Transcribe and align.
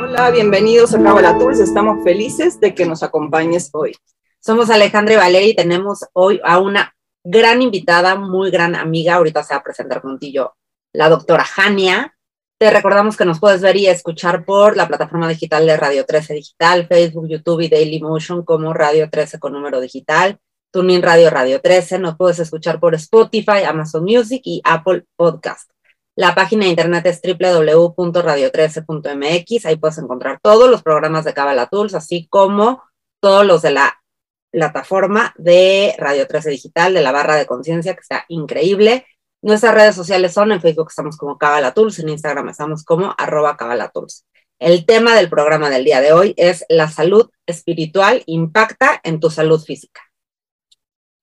Hola, 0.00 0.30
bienvenidos 0.32 0.94
a 0.94 1.02
Cabala 1.02 1.36
Tours. 1.36 1.60
Estamos 1.60 2.02
felices 2.02 2.58
de 2.60 2.74
que 2.74 2.86
nos 2.86 3.02
acompañes 3.02 3.68
hoy. 3.74 3.94
Somos 4.40 4.70
Alejandra 4.70 5.14
y 5.14 5.16
Valeria 5.18 5.48
y 5.50 5.56
tenemos 5.56 6.06
hoy 6.14 6.40
a 6.44 6.58
una 6.60 6.96
gran 7.22 7.60
invitada, 7.60 8.14
muy 8.14 8.50
gran 8.50 8.74
amiga. 8.74 9.16
Ahorita 9.16 9.42
se 9.42 9.52
va 9.52 9.60
a 9.60 9.62
presentar 9.62 10.00
contigo 10.00 10.56
la 10.94 11.10
doctora 11.10 11.44
Jania. 11.44 12.16
Te 12.58 12.70
recordamos 12.70 13.18
que 13.18 13.26
nos 13.26 13.38
puedes 13.38 13.60
ver 13.60 13.76
y 13.76 13.86
escuchar 13.86 14.46
por 14.46 14.74
la 14.74 14.88
plataforma 14.88 15.28
digital 15.28 15.66
de 15.66 15.76
Radio 15.76 16.06
13 16.06 16.34
Digital, 16.34 16.86
Facebook, 16.86 17.28
YouTube 17.28 17.60
y 17.60 17.68
Daily 17.68 18.00
Motion 18.00 18.44
como 18.44 18.72
Radio 18.72 19.10
13 19.10 19.38
con 19.38 19.52
número 19.52 19.78
digital, 19.78 20.38
Tuning 20.72 21.02
Radio 21.02 21.28
Radio 21.28 21.60
13. 21.60 21.98
Nos 21.98 22.16
puedes 22.16 22.38
escuchar 22.38 22.80
por 22.80 22.94
Spotify, 22.94 23.64
Amazon 23.66 24.04
Music 24.04 24.40
y 24.44 24.62
Apple 24.64 25.04
Podcast. 25.16 25.70
La 26.18 26.34
página 26.34 26.64
de 26.64 26.70
internet 26.70 27.06
es 27.06 27.20
www.radio13.mx. 27.22 29.66
Ahí 29.66 29.76
puedes 29.76 29.98
encontrar 29.98 30.40
todos 30.42 30.68
los 30.68 30.82
programas 30.82 31.24
de 31.24 31.32
Cabala 31.32 31.68
Tools, 31.68 31.94
así 31.94 32.26
como 32.28 32.82
todos 33.20 33.46
los 33.46 33.62
de 33.62 33.70
la 33.70 34.02
plataforma 34.50 35.32
de 35.38 35.94
Radio 35.96 36.26
13 36.26 36.50
Digital, 36.50 36.94
de 36.94 37.02
la 37.02 37.12
barra 37.12 37.36
de 37.36 37.46
conciencia, 37.46 37.94
que 37.94 38.00
está 38.00 38.24
increíble. 38.26 39.06
Nuestras 39.42 39.72
redes 39.72 39.94
sociales 39.94 40.34
son 40.34 40.50
en 40.50 40.60
Facebook 40.60 40.88
estamos 40.88 41.16
como 41.16 41.38
Cabalatools, 41.38 42.00
en 42.00 42.08
Instagram 42.08 42.48
estamos 42.48 42.82
como 42.82 43.14
arroba 43.16 43.56
Cabalatools. 43.56 44.26
El 44.58 44.86
tema 44.86 45.14
del 45.14 45.30
programa 45.30 45.70
del 45.70 45.84
día 45.84 46.00
de 46.00 46.12
hoy 46.12 46.34
es 46.36 46.64
la 46.68 46.88
salud 46.88 47.30
espiritual 47.46 48.24
impacta 48.26 49.00
en 49.04 49.20
tu 49.20 49.30
salud 49.30 49.62
física. 49.62 50.07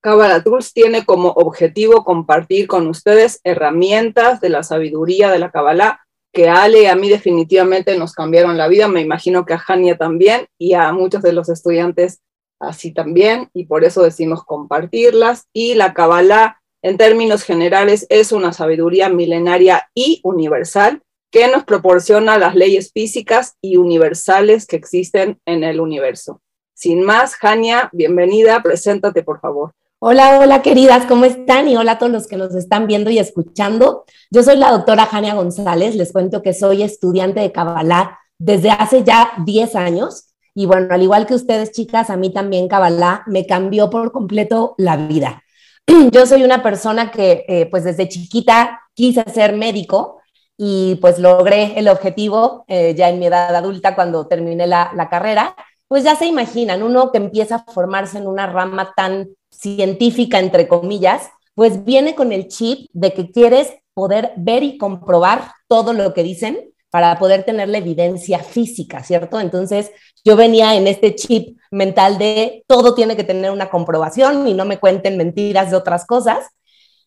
Cabalatools 0.05 0.72
tiene 0.73 1.05
como 1.05 1.30
objetivo 1.30 2.04
compartir 2.04 2.68
con 2.68 2.88
ustedes 2.88 3.41
herramientas 3.44 4.40
de 4.40 4.50
la 4.50 4.63
sabiduría 4.63 5.32
de 5.32 5.40
la 5.40 5.52
Kabbalah 5.52 6.02
que 6.32 6.48
a 6.48 6.63
Ale 6.63 6.84
y 6.84 6.86
a 6.86 6.96
mí 6.96 7.09
definitivamente 7.09 7.98
nos 7.98 8.13
cambiaron 8.13 8.58
la 8.58 8.68
vida, 8.68 8.88
me 8.88 9.02
imagino 9.02 9.46
que 9.46 9.54
a 9.54 9.58
Jania 9.58 9.98
también 9.98 10.48
y 10.60 10.74
a 10.74 10.91
muchos 10.93 11.21
de 11.21 11.34
los 11.34 11.49
estudiantes 11.49 12.21
así 12.60 12.93
también, 12.93 13.49
y 13.54 13.65
por 13.65 13.84
eso 13.84 14.04
decimos 14.04 14.43
compartirlas. 14.43 15.48
Y 15.54 15.76
la 15.76 15.93
Kabbalah 15.93 16.62
en 16.85 16.98
términos 16.98 17.43
generales, 17.43 18.05
es 18.10 18.32
una 18.32 18.54
sabiduría 18.54 19.10
milenaria 19.10 19.90
y 19.96 20.21
universal 20.24 21.02
que 21.32 21.48
nos 21.48 21.63
proporciona 21.63 22.37
las 22.37 22.54
leyes 22.54 22.91
físicas 22.93 23.55
y 23.60 23.77
universales 23.77 24.68
que 24.68 24.76
existen 24.76 25.40
en 25.48 25.63
el 25.63 25.80
universo. 25.80 26.43
Sin 26.76 27.02
más, 27.02 27.37
Jania, 27.37 27.90
bienvenida, 27.91 28.62
preséntate 28.62 29.24
por 29.24 29.40
favor. 29.40 29.71
Hola, 29.99 30.40
hola 30.40 30.62
queridas, 30.62 31.05
¿cómo 31.05 31.26
están? 31.26 31.68
Y 31.68 31.77
hola 31.77 31.93
a 31.93 31.98
todos 31.98 32.12
los 32.12 32.27
que 32.27 32.38
nos 32.38 32.54
están 32.54 32.85
viendo 32.85 33.10
y 33.10 33.18
escuchando. 33.18 34.04
Yo 34.29 34.43
soy 34.43 34.57
la 34.57 34.71
doctora 34.71 35.05
Jania 35.05 35.34
González, 35.34 35.96
les 35.96 36.12
cuento 36.12 36.41
que 36.41 36.54
soy 36.54 36.84
estudiante 36.84 37.40
de 37.40 37.52
Kabbalah 37.52 38.20
desde 38.37 38.71
hace 38.71 39.04
ya 39.04 39.32
10 39.46 39.76
años. 39.76 40.34
Y 40.54 40.65
bueno, 40.65 40.93
al 40.93 41.02
igual 41.02 41.26
que 41.26 41.34
ustedes, 41.34 41.71
chicas, 41.71 42.10
a 42.10 42.18
mí 42.18 42.32
también 42.32 42.68
Kabbalah 42.68 43.24
me 43.26 43.48
cambió 43.48 43.90
por 43.90 44.12
completo 44.12 44.76
la 44.77 44.98
vida. 44.98 45.43
yo 46.12 46.26
soy 46.26 46.43
una 46.43 46.62
persona 46.62 47.09
que 47.09 47.46
eh, 47.48 47.68
pues 47.68 47.85
desde 47.85 48.09
chiquita 48.09 48.82
quise 48.93 49.24
ser 49.34 49.55
médico 49.55 50.21
y 50.57 50.96
pues 50.96 51.20
logré 51.20 51.80
el 51.80 51.87
objetivo 51.87 52.65
eh, 52.68 52.93
ya 52.96 53.09
en 53.09 53.20
mi 53.20 53.27
edad 53.27 53.55
adulta 53.55 53.96
cuando 53.96 54.27
terminé 54.27 54.68
la, 54.68 54.91
la, 54.93 55.09
carrera. 55.09 55.55
Pues 55.88 56.04
ya 56.04 56.16
se 56.16 56.26
imaginan, 56.26 56.84
uno 56.84 57.12
que 57.12 57.20
empieza 57.20 57.55
a 57.55 57.72
formarse 57.72 58.18
en 58.18 58.28
una 58.28 58.48
rama 58.48 58.94
tan 58.96 59.30
científica, 59.52 60.40
entre 60.40 60.68
comillas, 60.68 61.30
pues 61.54 61.86
viene 61.86 62.16
con 62.16 62.32
el 62.32 62.48
chip 62.48 62.90
de 62.94 63.14
que 63.14 63.32
quieres 63.32 63.74
poder 63.94 64.34
ver 64.36 64.64
y 64.64 64.78
comprobar 64.78 65.53
todo 65.68 65.94
lo 65.94 66.14
que 66.14 66.24
dicen 66.24 66.72
para 66.90 67.18
poder 67.19 67.44
tener 67.44 67.69
la 67.69 67.80
evidencia 67.80 68.40
física, 68.40 69.03
¿cierto? 69.03 69.40
Entonces, 69.40 69.92
yo 70.24 70.36
venía 70.36 70.75
en 70.75 70.88
este 70.88 71.14
chip 71.16 71.58
mental 71.72 72.18
de 72.18 72.64
todo 72.68 72.96
tiene 72.96 73.16
que 73.16 73.24
tener 73.24 73.52
una 73.52 73.70
comprobación 73.70 74.48
y 74.48 74.54
no 74.54 74.66
me 74.66 74.80
cuenten 74.80 75.18
mentiras 75.18 75.72
de 75.72 75.78
otras 75.78 76.06
cosas. 76.06 76.46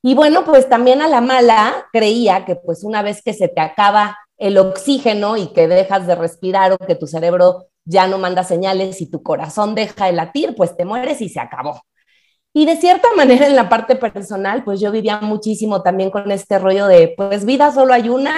Y 0.02 0.14
bueno, 0.14 0.44
pues 0.44 0.68
también 0.68 1.02
a 1.02 1.08
la 1.08 1.20
mala 1.20 1.86
creía 1.92 2.44
que 2.44 2.54
pues 2.54 2.84
una 2.84 3.02
vez 3.02 3.22
que 3.22 3.32
se 3.32 3.48
te 3.48 3.60
acaba 3.60 4.18
el 4.36 4.58
oxígeno 4.58 5.36
y 5.36 5.48
que 5.48 5.66
dejas 5.66 6.06
de 6.06 6.14
respirar 6.14 6.72
o 6.72 6.78
que 6.78 6.94
tu 6.94 7.06
cerebro 7.06 7.66
ya 7.88 8.06
no 8.06 8.18
manda 8.18 8.44
señales 8.44 9.00
y 9.00 9.10
tu 9.10 9.22
corazón 9.22 9.74
deja 9.74 10.06
de 10.06 10.12
latir, 10.12 10.54
pues 10.54 10.76
te 10.76 10.84
mueres 10.84 11.20
y 11.22 11.28
se 11.28 11.40
acabó. 11.40 11.82
Y 12.52 12.66
de 12.66 12.76
cierta 12.76 13.08
manera 13.16 13.46
en 13.46 13.56
la 13.56 13.68
parte 13.68 13.96
personal, 13.96 14.62
pues 14.64 14.80
yo 14.80 14.92
vivía 14.92 15.20
muchísimo 15.20 15.82
también 15.82 16.10
con 16.10 16.30
este 16.30 16.58
rollo 16.58 16.86
de, 16.86 17.14
pues 17.16 17.44
vida 17.44 17.72
solo 17.72 17.94
hay 17.94 18.08
una 18.08 18.34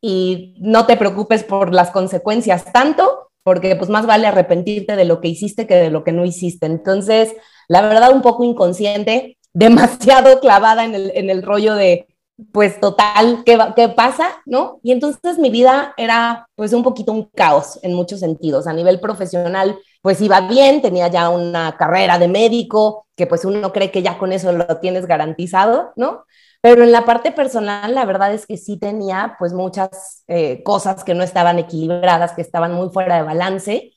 y 0.00 0.54
no 0.58 0.86
te 0.86 0.96
preocupes 0.96 1.44
por 1.44 1.72
las 1.72 1.90
consecuencias 1.90 2.72
tanto, 2.72 3.30
porque 3.42 3.76
pues 3.76 3.90
más 3.90 4.06
vale 4.06 4.26
arrepentirte 4.26 4.96
de 4.96 5.04
lo 5.04 5.20
que 5.20 5.28
hiciste 5.28 5.66
que 5.66 5.74
de 5.74 5.90
lo 5.90 6.02
que 6.02 6.12
no 6.12 6.24
hiciste. 6.24 6.66
Entonces, 6.66 7.34
la 7.68 7.82
verdad, 7.82 8.12
un 8.12 8.22
poco 8.22 8.44
inconsciente, 8.44 9.38
demasiado 9.52 10.40
clavada 10.40 10.84
en 10.84 10.94
el, 10.94 11.12
en 11.14 11.30
el 11.30 11.42
rollo 11.42 11.74
de, 11.74 12.06
pues 12.52 12.80
total, 12.80 13.42
¿qué, 13.44 13.58
¿qué, 13.76 13.88
pasa? 13.88 14.28
¿No? 14.44 14.80
Y 14.82 14.92
entonces 14.92 15.38
mi 15.38 15.50
vida 15.50 15.94
era 15.96 16.48
pues 16.56 16.72
un 16.72 16.82
poquito 16.82 17.12
un 17.12 17.24
caos 17.34 17.78
en 17.82 17.94
muchos 17.94 18.20
sentidos. 18.20 18.66
A 18.66 18.72
nivel 18.72 19.00
profesional, 19.00 19.78
pues 20.02 20.20
iba 20.20 20.40
bien, 20.40 20.82
tenía 20.82 21.08
ya 21.08 21.28
una 21.28 21.76
carrera 21.76 22.18
de 22.18 22.28
médico, 22.28 23.06
que 23.16 23.26
pues 23.26 23.44
uno 23.44 23.72
cree 23.72 23.90
que 23.90 24.02
ya 24.02 24.18
con 24.18 24.32
eso 24.32 24.52
lo 24.52 24.66
tienes 24.78 25.06
garantizado, 25.06 25.92
¿no? 25.96 26.24
Pero 26.60 26.82
en 26.82 26.92
la 26.92 27.04
parte 27.04 27.30
personal, 27.30 27.94
la 27.94 28.04
verdad 28.04 28.32
es 28.32 28.46
que 28.46 28.56
sí 28.56 28.78
tenía 28.78 29.36
pues 29.38 29.52
muchas 29.52 30.24
eh, 30.28 30.62
cosas 30.64 31.04
que 31.04 31.14
no 31.14 31.22
estaban 31.22 31.58
equilibradas, 31.58 32.32
que 32.32 32.42
estaban 32.42 32.72
muy 32.72 32.88
fuera 32.90 33.16
de 33.16 33.22
balance. 33.22 33.92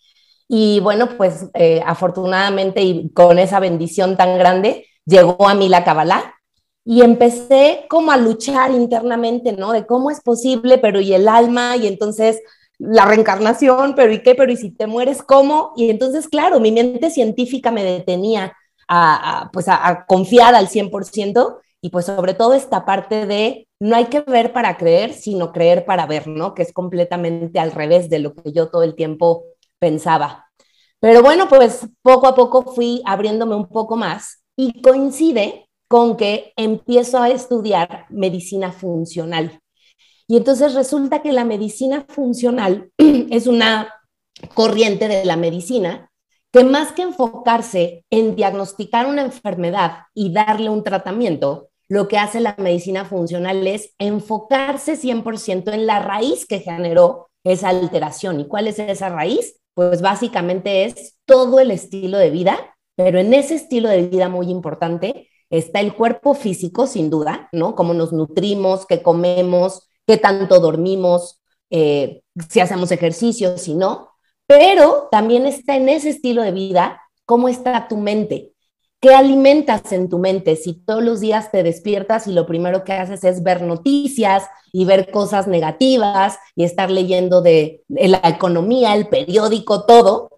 Y 0.48 0.80
bueno, 0.82 1.10
pues 1.18 1.48
eh, 1.54 1.82
afortunadamente 1.86 2.82
y 2.82 3.10
con 3.14 3.40
esa 3.40 3.60
bendición 3.60 4.18
tan 4.18 4.38
grande, 4.38 4.86
llegó 5.06 5.48
a 5.48 5.56
mí 5.56 5.70
la 5.70 5.84
Kabbalah 5.84 6.37
y 6.90 7.02
empecé 7.02 7.86
como 7.90 8.14
a 8.14 8.18
luchar 8.18 8.72
internamente, 8.72 9.52
¿no? 9.52 9.74
De 9.74 9.86
cómo 9.86 10.10
es 10.10 10.22
posible, 10.22 10.78
pero 10.78 11.02
y 11.02 11.14
el 11.14 11.28
alma, 11.28 11.76
y 11.76 11.86
entonces 11.86 12.42
la 12.80 13.04
reencarnación, 13.06 13.94
pero 13.94 14.14
y 14.14 14.24
qué, 14.24 14.36
pero 14.36 14.54
y 14.54 14.56
si 14.56 14.72
te 14.72 14.88
mueres, 14.88 15.22
¿cómo? 15.22 15.74
Y 15.76 15.90
entonces, 15.90 16.30
claro, 16.30 16.62
mi 16.62 16.72
mente 16.72 17.10
científica 17.10 17.72
me 17.72 17.84
detenía 17.84 18.54
a, 18.88 19.50
pues 19.52 19.68
a, 19.68 19.86
a 19.86 20.06
confiar 20.06 20.56
al 20.56 20.70
100% 20.70 21.60
y 21.82 21.90
pues 21.90 22.06
sobre 22.06 22.34
todo 22.34 22.54
esta 22.54 22.86
parte 22.86 23.26
de 23.26 23.68
no 23.82 23.98
hay 23.98 24.06
que 24.06 24.22
ver 24.22 24.54
para 24.54 24.78
creer, 24.78 25.12
sino 25.14 25.52
creer 25.52 25.84
para 25.84 26.06
ver, 26.06 26.28
¿no? 26.28 26.54
Que 26.54 26.62
es 26.62 26.72
completamente 26.72 27.60
al 27.60 27.74
revés 27.74 28.10
de 28.10 28.20
lo 28.20 28.34
que 28.34 28.54
yo 28.54 28.70
todo 28.70 28.84
el 28.84 28.96
tiempo 28.96 29.44
pensaba. 29.78 30.46
Pero 31.02 31.22
bueno, 31.22 31.50
pues 31.50 31.86
poco 32.02 32.28
a 32.28 32.36
poco 32.36 32.64
fui 32.74 33.02
abriéndome 33.06 33.56
un 33.56 33.68
poco 33.68 33.98
más 33.98 34.42
y 34.56 34.82
coincide 34.82 35.67
con 35.88 36.18
que 36.18 36.54
empiezo 36.56 37.20
a 37.20 37.30
estudiar 37.30 38.06
medicina 38.10 38.72
funcional. 38.72 39.60
Y 40.28 40.38
entonces 40.38 40.74
resulta 40.74 41.22
que 41.22 41.32
la 41.32 41.46
medicina 41.46 42.06
funcional 42.08 42.92
es 42.98 43.48
una 43.48 43.94
corriente 44.54 45.08
de 45.08 45.26
la 45.26 45.38
medicina 45.38 46.12
que 46.52 46.64
más 46.64 46.92
que 46.92 47.02
enfocarse 47.02 48.06
en 48.10 48.36
diagnosticar 48.36 49.08
una 49.08 49.22
enfermedad 49.22 50.04
y 50.14 50.32
darle 50.32 50.70
un 50.70 50.84
tratamiento, 50.84 51.70
lo 51.88 52.08
que 52.08 52.18
hace 52.18 52.40
la 52.40 52.56
medicina 52.58 53.06
funcional 53.06 53.66
es 53.68 53.94
enfocarse 53.98 54.98
100% 54.98 55.72
en 55.74 55.86
la 55.86 56.00
raíz 56.00 56.46
que 56.46 56.60
generó 56.60 57.30
esa 57.44 57.70
alteración. 57.70 58.40
¿Y 58.40 58.48
cuál 58.48 58.68
es 58.68 58.80
esa 58.80 59.10
raíz? 59.10 59.60
Pues 59.74 60.02
básicamente 60.02 60.86
es 60.86 61.18
todo 61.26 61.60
el 61.60 61.72
estilo 61.72 62.18
de 62.18 62.30
vida, 62.30 62.76
pero 62.96 63.20
en 63.20 63.34
ese 63.34 63.56
estilo 63.56 63.90
de 63.90 64.08
vida 64.08 64.28
muy 64.28 64.50
importante 64.50 65.30
está 65.50 65.80
el 65.80 65.94
cuerpo 65.94 66.34
físico, 66.34 66.88
sin 66.88 67.10
duda, 67.10 67.50
¿no? 67.52 67.76
Cómo 67.76 67.94
nos 67.94 68.14
nutrimos, 68.14 68.86
qué 68.86 69.02
comemos, 69.02 69.88
qué 70.06 70.18
tanto 70.18 70.60
dormimos, 70.60 71.42
eh, 71.70 72.22
si 72.50 72.60
hacemos 72.60 72.92
ejercicio, 72.92 73.58
si 73.58 73.76
no, 73.76 74.10
pero 74.46 75.10
también 75.12 75.46
está 75.46 75.76
en 75.76 75.90
ese 75.90 76.10
estilo 76.10 76.42
de 76.42 76.52
vida 76.52 77.02
cómo 77.26 77.50
está 77.50 77.88
tu 77.88 77.98
mente. 77.98 78.54
¿Qué 79.00 79.14
alimentas 79.14 79.92
en 79.92 80.10
tu 80.10 80.18
mente? 80.18 80.56
Si 80.56 80.74
todos 80.74 81.04
los 81.04 81.20
días 81.20 81.52
te 81.52 81.62
despiertas 81.62 82.26
y 82.26 82.32
lo 82.32 82.48
primero 82.48 82.84
que 82.84 82.94
haces 82.94 83.24
es 83.24 83.44
ver 83.44 83.62
noticias 83.62 84.46
y 84.72 84.86
ver 84.86 85.12
cosas 85.12 85.48
negativas 85.48 86.40
y 86.56 86.64
estar 86.64 86.90
leyendo 86.90 87.42
de, 87.42 87.84
la 87.90 88.22
economía, 88.24 88.96
el 88.96 89.08
periódico, 89.08 89.86
todo, 89.86 90.37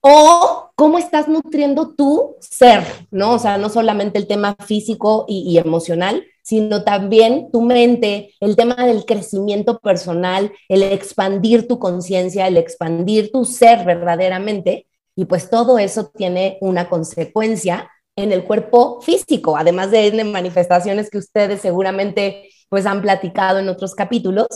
o 0.00 0.70
cómo 0.74 0.98
estás 0.98 1.28
nutriendo 1.28 1.94
tu 1.94 2.36
ser, 2.40 2.84
¿no? 3.10 3.34
O 3.34 3.38
sea, 3.38 3.58
no 3.58 3.68
solamente 3.68 4.18
el 4.18 4.26
tema 4.26 4.56
físico 4.58 5.26
y, 5.28 5.58
emocional, 5.58 6.24
sino 6.42 6.84
también 6.84 7.50
tu 7.52 7.60
mente, 7.60 8.34
el 8.40 8.56
tema 8.56 8.74
del 8.74 9.04
crecimiento 9.04 9.78
personal, 9.78 10.52
el 10.68 10.82
expandir 10.82 11.68
tu 11.68 11.78
conciencia, 11.78 12.46
el 12.46 12.56
expandir 12.56 13.30
tu 13.30 13.44
ser 13.44 13.84
verdaderamente. 13.84 14.86
Y 15.14 15.26
pues 15.26 15.50
todo 15.50 15.78
eso 15.78 16.10
tiene 16.16 16.56
una 16.60 16.88
consecuencia 16.88 17.90
en 18.16 18.32
el 18.32 18.44
cuerpo 18.44 19.00
físico, 19.02 19.56
además 19.56 19.90
de 19.90 20.24
manifestaciones 20.24 21.10
que 21.10 21.18
ustedes 21.18 21.60
seguramente 21.60 22.48
pues 22.68 22.86
han 22.86 23.02
platicado 23.02 23.58
en 23.58 23.68
otros 23.68 23.94
capítulos. 23.94 24.46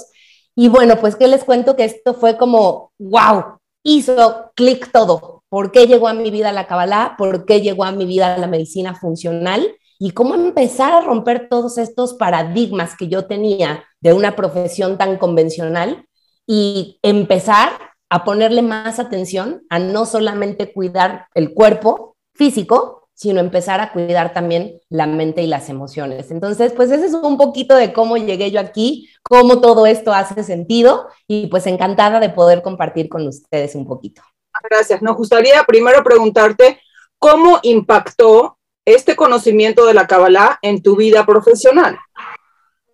Y 0.57 0.69
bueno, 0.69 0.97
pues 1.01 1.17
que 1.17 1.29
les 1.29 1.45
cuento 1.45 1.77
que 1.77 1.85
esto 1.85 2.15
fue 2.15 2.37
como, 2.39 2.93
wow, 2.99 3.59
hizo 3.83 4.51
clic 4.55 4.91
todo. 4.91 5.34
¿Por 5.55 5.71
qué 5.71 5.87
llegó 5.87 6.09
a 6.09 6.15
mi 6.15 6.33
vida 6.33 6.51
la 6.51 6.67
Kabbalah? 6.67 7.15
¿Por 7.17 7.45
qué 7.45 7.61
llegó 7.61 7.85
a 7.85 7.93
mi 7.93 8.07
vida 8.07 8.37
la 8.39 8.49
medicina 8.49 8.97
funcional? 8.97 9.65
Y 10.01 10.11
cómo 10.11 10.35
empezar 10.35 10.93
a 10.93 11.01
romper 11.01 11.49
todos 11.49 11.79
estos 11.79 12.15
paradigmas 12.15 12.97
que 12.97 13.07
yo 13.07 13.27
tenía 13.27 13.85
de 14.01 14.15
una 14.15 14.35
profesión 14.35 14.99
tan 14.99 15.17
convencional 15.17 16.09
y 16.45 16.99
empezar 17.03 17.71
a 18.11 18.25
ponerle 18.25 18.63
más 18.63 18.99
atención 18.99 19.63
a 19.71 19.79
no 19.79 20.07
solamente 20.07 20.73
cuidar 20.73 21.29
el 21.35 21.55
cuerpo 21.55 22.17
físico, 22.35 23.09
sino 23.15 23.39
empezar 23.39 23.81
a 23.81 23.93
cuidar 23.93 24.33
también 24.33 24.81
la 24.89 25.07
mente 25.07 25.41
y 25.45 25.47
las 25.47 25.69
emociones. 25.69 26.33
Entonces, 26.33 26.73
pues 26.73 26.91
ese 26.91 27.07
es 27.07 27.15
un 27.15 27.37
poquito 27.37 27.77
de 27.77 27.93
cómo 27.93 28.17
llegué 28.17 28.51
yo 28.51 28.59
aquí, 28.59 29.09
cómo 29.23 29.61
todo 29.61 29.87
esto 29.87 30.13
hace 30.13 30.43
sentido 30.43 31.07
y 31.29 31.47
pues 31.47 31.69
encantada 31.69 32.19
de 32.19 32.31
poder 32.31 32.61
compartir 32.61 33.09
con 33.09 33.29
ustedes 33.29 33.77
un 33.77 33.87
poquito. 33.87 34.21
Gracias. 34.71 35.03
Nos 35.03 35.17
gustaría 35.17 35.63
primero 35.65 36.03
preguntarte 36.03 36.81
cómo 37.19 37.59
impactó 37.63 38.59
este 38.85 39.17
conocimiento 39.17 39.87
de 39.87 39.95
la 39.95 40.07
Kabbalah 40.07 40.59
en 40.63 40.83
tu 40.83 40.97
vida 40.97 41.25
profesional. 41.25 41.99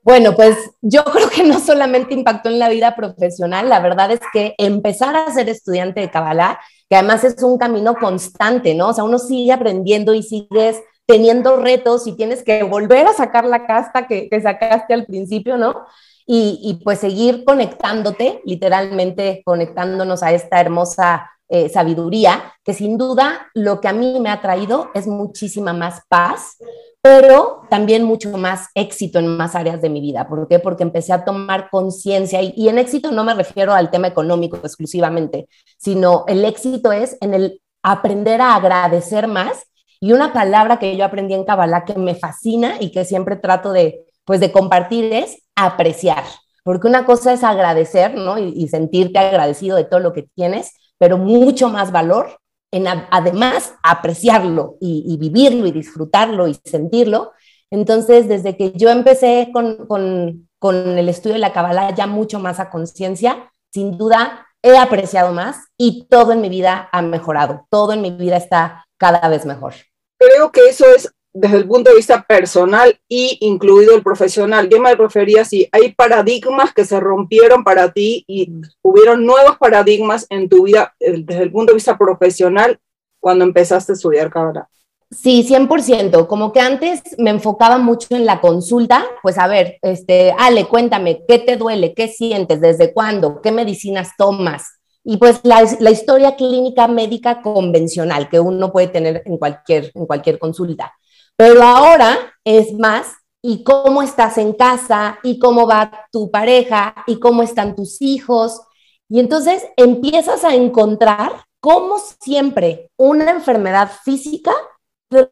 Bueno, 0.03 0.35
pues 0.35 0.57
yo 0.81 1.05
creo 1.05 1.29
que 1.29 1.45
no 1.45 1.61
solamente 1.61 2.15
impactó 2.15 2.49
en 2.49 2.59
la 2.59 2.69
vida 2.69 2.97
profesional, 2.97 3.69
la 3.69 3.81
verdad 3.81 4.11
es 4.11 4.21
que 4.33 4.55
empezar 4.57 5.15
a 5.15 5.33
ser 5.33 5.49
estudiante 5.49 6.01
de 6.01 6.11
Kabbalah, 6.11 6.59
que 6.89 6.97
además 6.97 7.23
es 7.25 7.43
un 7.43 7.59
camino 7.59 7.95
constante, 7.95 8.75
¿no? 8.75 8.89
O 8.89 8.93
sea, 8.93 9.05
uno 9.05 9.19
sigue 9.19 9.53
aprendiendo 9.53 10.15
y 10.15 10.23
sigues 10.23 10.83
teniendo 11.07 11.57
retos 11.57 12.07
y 12.07 12.17
tienes 12.17 12.45
que 12.45 12.63
volver 12.63 13.07
a 13.09 13.13
sacar 13.13 13.45
la 13.45 13.67
casta 13.67 14.07
que, 14.07 14.29
sacaste 14.43 14.95
al 14.95 15.07
principio, 15.07 15.57
¿no? 15.59 15.85
Y, 16.25 16.81
pues 16.85 17.01
seguir 17.01 17.45
conectándote, 17.45 18.41
literalmente 18.45 19.43
conectándonos 19.45 20.23
a 20.23 20.33
esta 20.33 20.61
hermosa 20.61 21.29
eh, 21.53 21.69
sabiduría, 21.69 22.55
que 22.65 22.75
sin 22.75 22.97
duda 22.97 23.49
lo 23.55 23.81
que 23.81 23.89
a 23.89 23.93
mí 23.93 24.21
me 24.21 24.31
ha 24.31 24.41
traído 24.41 24.91
es 24.95 25.09
muchísima 25.09 25.73
más 25.73 26.03
paz, 26.09 26.57
pero 27.03 27.63
también 27.69 28.05
mucho 28.05 28.37
más 28.37 28.69
éxito 28.75 29.19
en 29.19 29.37
más 29.37 29.57
áreas 29.57 29.83
de 29.83 29.89
mi 29.89 30.01
vida. 30.01 30.29
¿Por 30.29 30.47
qué? 30.47 30.61
Porque 30.61 30.85
empecé 30.85 31.13
a 31.13 31.25
tomar 31.25 31.69
conciencia 31.69 32.41
y, 32.41 32.69
en 32.69 32.79
éxito 32.79 33.11
no 33.11 33.25
me 33.25 33.35
refiero 33.35 33.73
al 33.73 33.91
tema 33.91 34.07
económico 34.07 34.59
exclusivamente, 34.59 35.49
sino 35.77 36.25
el 36.29 36.45
éxito 36.45 36.93
es 36.93 37.17
en 37.21 37.35
el 37.35 37.61
aprender 37.83 38.41
a 38.41 38.55
agradecer 38.55 39.27
más. 39.27 39.65
Y 39.99 40.13
una 40.13 40.33
palabra 40.33 40.79
que 40.79 40.97
yo 40.97 41.05
aprendí 41.05 41.35
en 41.35 41.45
Kabbalah 41.45 41.85
que 41.85 41.95
me 41.95 42.15
fascina 42.15 42.77
y 42.79 42.93
que 42.93 43.05
siempre 43.05 43.35
trato 43.35 43.73
de, 43.73 44.05
pues, 44.25 44.39
de 44.39 44.53
compartir 44.53 45.13
es 45.13 45.43
apreciar. 45.57 46.23
Porque 46.63 46.87
una 46.87 47.07
cosa 47.07 47.33
es 47.33 47.43
agradecer, 47.43 48.15
¿no? 48.15 48.39
Y, 48.39 48.53
y 48.55 48.69
sentirte 48.69 49.19
agradecido 49.19 49.77
de 49.77 49.85
todo 49.85 50.01
lo 50.01 50.13
que 50.13 50.29
tienes, 50.35 50.75
pero 51.01 51.17
mucho 51.17 51.71
más 51.71 51.91
valor 51.91 52.39
en 52.71 52.87
además 52.87 53.75
apreciarlo 53.83 54.77
y, 54.81 55.17
vivirlo 55.17 55.67
y 55.67 55.73
disfrutarlo 55.73 56.47
y 56.47 56.57
sentirlo. 56.65 57.33
Entonces, 57.71 58.29
desde 58.29 58.57
que 58.57 58.73
yo 58.73 58.91
empecé 58.91 59.49
con, 59.53 59.87
con, 59.87 60.49
con 60.59 60.77
el 60.77 61.09
estudio 61.09 61.35
de 61.35 61.41
la 61.41 61.55
Kabbalah 61.55 61.95
ya 61.95 62.07
mucho 62.07 62.39
más 62.39 62.61
a 62.61 62.71
conciencia, 62.71 63.51
sin 63.73 63.97
duda 63.97 64.47
he 64.63 64.77
apreciado 64.77 65.33
más 65.33 65.69
y 65.79 66.07
todo 66.09 66.33
en 66.33 66.43
mi 66.43 66.51
vida 66.51 66.89
ha 66.93 67.01
mejorado, 67.01 67.67
todo 67.71 67.95
en 67.95 68.03
mi 68.03 68.11
vida 68.11 68.37
está 68.37 68.85
cada 68.99 69.27
vez 69.29 69.47
mejor. 69.47 69.73
Creo 70.19 70.53
que 70.53 70.69
eso 70.69 70.85
es 70.95 71.11
desde 71.33 71.59
el 71.59 71.69
punto 71.69 71.91
de 71.91 71.97
vista 71.97 72.23
personal 72.23 72.99
y 73.09 73.39
incluido 73.41 73.95
el 73.95 74.03
profesional. 74.03 74.69
Yo 74.69 74.81
me 74.81 74.95
refería 74.95 75.45
si 75.45 75.69
hay 75.73 75.93
paradigmas 75.95 76.73
que 76.73 76.85
se 76.85 76.99
rompieron 76.99 77.63
para 77.63 77.93
ti 77.93 78.25
y 78.27 78.53
hubieron 78.83 79.25
nuevos 79.25 79.57
paradigmas 79.59 80.27
en 80.31 80.49
tu 80.49 80.65
vida 80.65 80.95
eh, 80.99 81.23
desde 81.25 81.43
el 81.43 81.53
punto 81.53 81.73
de 81.73 81.77
vista 81.77 81.97
profesional 81.97 82.79
cuando 83.21 83.45
empezaste 83.45 83.93
a 83.93 83.95
estudiar 83.95 84.31
Kabbalah. 84.31 84.69
Sí, 85.11 85.45
100%. 85.45 86.29
Como 86.29 86.53
que 86.53 86.61
antes 86.61 87.03
me 87.19 87.31
enfocaba 87.31 87.79
mucho 87.79 88.15
en 88.15 88.27
la 88.27 88.41
consulta, 88.41 89.05
pues 89.23 89.39
a 89.39 89.49
ver, 89.49 89.79
este, 89.83 90.33
Ale, 90.39 90.67
cuéntame, 90.67 91.25
¿qué 91.27 91.41
te 91.41 91.57
duele? 91.57 91.95
¿Qué 91.95 92.07
sientes? 92.07 92.61
¿Desde 92.61 92.93
cuándo? 92.93 93.41
¿Qué 93.43 93.51
medicinas 93.51 94.11
tomas? 94.17 94.79
Y 95.03 95.17
pues 95.17 95.41
la, 95.43 95.65
la 95.81 95.91
historia 95.91 96.37
clínica 96.37 96.87
médica 96.87 97.43
convencional 97.43 98.29
que 98.29 98.39
uno 98.39 98.71
puede 98.71 98.87
tener 98.89 99.23
en 99.25 99.37
cualquier, 99.37 99.91
en 99.95 100.07
cualquier 100.07 100.39
consulta. 100.39 100.93
Pero 101.41 101.63
ahora 101.63 102.19
es 102.45 102.75
más, 102.75 103.15
¿y 103.41 103.65
cómo 103.65 104.03
estás 104.03 104.37
en 104.37 104.53
casa? 104.53 105.19
¿Y 105.23 105.39
cómo 105.39 105.67
va 105.67 106.07
tu 106.13 106.31
pareja? 106.31 106.95
¿Y 107.07 107.19
cómo 107.19 107.43
están 107.43 107.75
tus 107.75 108.03
hijos? 108.03 108.61
Y 109.09 109.21
entonces 109.21 109.67
empiezas 109.79 110.45
a 110.45 110.55
encontrar 110.55 111.33
cómo 111.59 111.97
siempre 112.21 112.91
una 112.99 113.31
enfermedad 113.31 113.91
física 114.05 114.53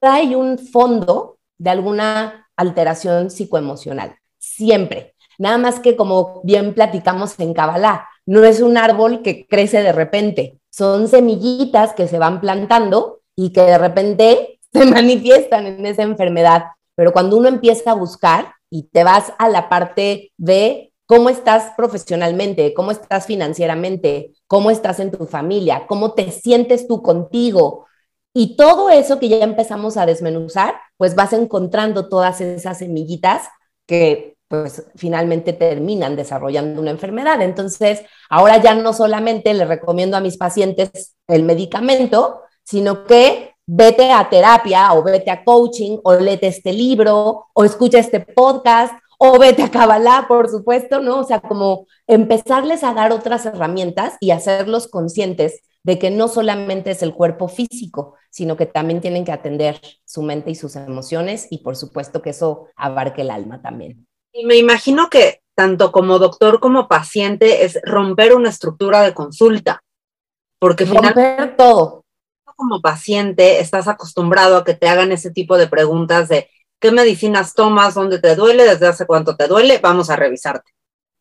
trae 0.01 0.35
un 0.35 0.57
fondo 0.57 1.41
de 1.59 1.69
alguna 1.69 2.49
alteración 2.57 3.31
psicoemocional. 3.31 4.17
Siempre. 4.39 5.15
Nada 5.37 5.59
más 5.59 5.79
que 5.79 5.95
como 5.95 6.41
bien 6.43 6.73
platicamos 6.73 7.39
en 7.39 7.53
Kabbalah, 7.53 8.09
no 8.25 8.45
es 8.45 8.63
un 8.63 8.79
árbol 8.79 9.21
que 9.21 9.47
crece 9.47 9.83
de 9.83 9.93
repente, 9.93 10.59
son 10.71 11.07
semillitas 11.07 11.93
que 11.93 12.09
se 12.09 12.19
van 12.19 12.41
plantando 12.41 13.21
y 13.37 13.51
que 13.53 13.61
de 13.61 13.77
repente 13.77 14.58
se 14.73 14.85
manifiestan 14.85 15.67
en 15.67 15.87
esa 15.87 16.03
enfermedad. 16.03 16.65
Pero 16.94 17.12
cuando 17.12 17.37
uno 17.37 17.49
empieza 17.49 17.93
a 17.93 17.94
buscar 17.94 18.55
y 18.70 18.85
te 18.85 19.05
vas 19.05 19.32
a 19.38 19.49
la 19.49 19.69
parte 19.69 20.32
de 20.37 20.93
cómo 21.06 21.31
estás 21.31 21.73
profesionalmente, 21.76 22.75
cómo 22.75 22.91
estás 22.91 23.26
financieramente, 23.26 24.32
cómo 24.47 24.70
estás 24.70 25.00
en 25.00 25.11
tu 25.11 25.26
familia, 25.26 25.87
cómo 25.87 26.12
te 26.12 26.31
sientes 26.31 26.87
tú 26.87 27.03
contigo, 27.03 27.87
y 28.35 28.56
todo 28.56 28.88
eso 28.91 29.19
que 29.19 29.29
ya 29.29 29.43
empezamos 29.43 29.97
a 29.97 30.06
desmenuzar, 30.06 30.76
pues 30.97 31.17
vas 31.17 31.32
encontrando 31.32 32.09
todas 32.09 32.41
esas 32.41 32.79
semillitas 32.79 33.49
que 33.85 34.37
pues 34.47 34.87
finalmente 34.94 35.53
terminan 35.53 36.14
desarrollando 36.14 36.81
una 36.81 36.93
enfermedad. 36.93 37.43
Entonces, 37.43 38.03
ahora 38.31 38.62
ya 38.62 38.75
no 38.75 38.93
solamente 38.93 39.53
le 39.55 39.64
recomiendo 39.64 40.17
a 40.17 40.21
mis 40.21 40.37
pacientes 40.37 41.17
el 41.26 41.43
medicamento, 41.43 42.43
sino 42.62 43.05
que 43.06 43.55
vete 43.70 44.11
a 44.11 44.29
terapia 44.31 44.94
o 44.94 45.03
vete 45.03 45.31
a 45.31 45.44
coaching 45.44 45.99
o 46.03 46.15
léete 46.15 46.47
este 46.47 46.73
libro 46.73 47.49
o 47.53 47.65
escucha 47.65 47.99
este 47.99 48.20
podcast 48.20 48.94
o 49.19 49.38
vete 49.38 49.62
a 49.62 49.70
Kabbalah, 49.70 50.26
por 50.26 50.49
supuesto, 50.49 51.00
¿no? 51.00 51.19
O 51.19 51.25
sea, 51.25 51.41
como 51.41 51.87
empezarles 52.06 52.82
a 52.82 52.94
dar 52.94 53.12
otras 53.12 53.44
herramientas 53.44 54.17
y 54.20 54.31
hacerlos 54.31 54.88
conscientes 54.88 55.61
de 55.83 55.99
que 55.99 56.11
no 56.11 56.28
solamente 56.28 56.93
es 56.93 57.02
el 57.02 57.12
cuerpo 57.12 57.49
físico, 57.49 58.14
sino 58.31 58.57
que 58.57 58.64
también 58.64 59.00
tienen 59.00 59.25
que 59.25 59.33
atender 59.33 59.81
su 60.04 60.23
mente 60.23 60.50
y 60.50 60.54
sus 60.54 60.75
emociones 60.76 61.47
y 61.50 61.59
por 61.59 61.76
supuesto 61.76 62.23
que 62.23 62.31
eso 62.31 62.69
abarque 62.75 63.21
el 63.23 63.31
alma 63.31 63.61
también. 63.61 64.07
Y 64.33 64.47
me 64.47 64.57
imagino 64.57 65.11
que 65.11 65.43
tanto 65.54 65.93
como 65.93 66.19
doctor 66.19 66.61
como 66.61 66.88
paciente 66.88 67.64
es 67.64 67.78
romper 67.85 68.35
una 68.35 68.49
estructura 68.49 69.02
de 69.02 69.12
consulta, 69.12 69.83
porque 70.59 70.85
romper 70.87 71.57
todo 71.57 72.04
como 72.59 72.83
paciente 72.83 73.61
estás 73.61 73.87
acostumbrado 73.87 74.57
a 74.57 74.65
que 74.65 74.75
te 74.75 74.88
hagan 74.88 75.12
ese 75.12 75.31
tipo 75.31 75.57
de 75.57 75.69
preguntas 75.69 76.29
de 76.29 76.50
qué 76.81 76.91
medicinas 76.91 77.55
tomas, 77.55 77.95
dónde 77.95 78.19
te 78.19 78.35
duele, 78.35 78.65
desde 78.65 78.88
hace 78.88 79.07
cuánto 79.07 79.37
te 79.37 79.47
duele, 79.47 79.79
vamos 79.79 80.11
a 80.11 80.17
revisarte. 80.17 80.73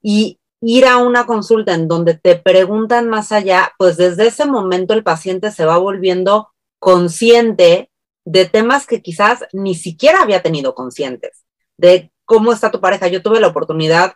Y 0.01 0.39
ir 0.62 0.88
a 0.88 0.98
una 0.98 1.27
consulta 1.27 1.75
en 1.75 1.88
donde 1.88 2.15
te 2.15 2.38
preguntan 2.38 3.08
más 3.08 3.32
allá, 3.32 3.72
pues 3.77 3.98
desde 3.98 4.25
ese 4.27 4.46
momento 4.46 4.96
el 4.96 5.03
paciente 5.03 5.51
se 5.51 5.63
va 5.65 5.77
volviendo 5.77 6.50
consciente 6.79 7.91
de 8.25 8.46
temas 8.46 8.88
que 8.88 9.03
quizás 9.03 9.46
ni 9.53 9.75
siquiera 9.75 10.24
había 10.24 10.41
tenido 10.41 10.74
conscientes, 10.74 11.46
de 11.77 12.12
cómo 12.25 12.51
está 12.51 12.72
tu 12.72 12.82
pareja. 12.82 13.08
Yo 13.10 13.22
tuve 13.22 13.39
la 13.39 13.48
oportunidad, 13.48 14.15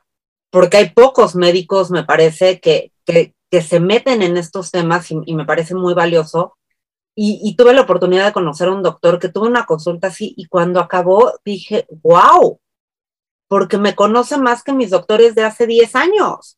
porque 0.50 0.78
hay 0.78 0.90
pocos 0.90 1.36
médicos, 1.36 1.92
me 1.92 2.04
parece, 2.04 2.60
que, 2.60 2.92
que, 3.06 3.36
se 3.62 3.80
meten 3.80 4.22
en 4.24 4.38
estos 4.38 4.72
temas 4.72 5.12
y 5.12 5.36
me 5.36 5.46
parece 5.46 5.76
muy 5.76 5.94
valioso, 5.94 6.58
y, 7.16 7.56
tuve 7.56 7.74
la 7.74 7.82
oportunidad 7.82 8.26
de 8.26 8.34
conocer 8.34 8.70
a 8.70 8.72
un 8.72 8.84
doctor 8.84 9.20
que 9.20 9.30
tuvo 9.30 9.46
una 9.46 9.66
consulta 9.66 10.08
así 10.08 10.34
y 10.38 10.46
cuando 10.46 10.80
acabó 10.80 11.34
dije, 11.44 11.86
wow, 11.90 12.60
porque 13.48 13.78
me 13.78 13.96
conoce 13.96 14.38
más 14.38 14.64
que 14.64 14.74
mis 14.74 14.90
doctores 14.92 15.36
de 15.36 15.44
hace 15.44 15.68
10 15.68 15.96
años, 15.96 16.58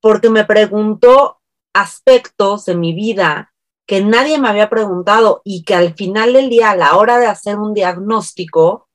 porque 0.00 0.30
me 0.30 0.44
preguntó 0.44 1.40
aspectos 1.74 2.64
de 2.64 2.76
mi 2.76 2.94
vida 2.94 3.52
que 3.86 4.02
nadie 4.02 4.38
me 4.38 4.48
había 4.48 4.70
preguntado 4.70 5.42
y 5.44 5.64
que 5.64 5.74
al 5.74 5.94
final 5.94 6.32
del 6.32 6.48
día, 6.48 6.70
a 6.70 6.76
la 6.76 6.96
hora 6.96 7.18
de 7.18 7.26
hacer 7.26 7.58
un 7.58 7.74
diagnóstico, 7.74 8.88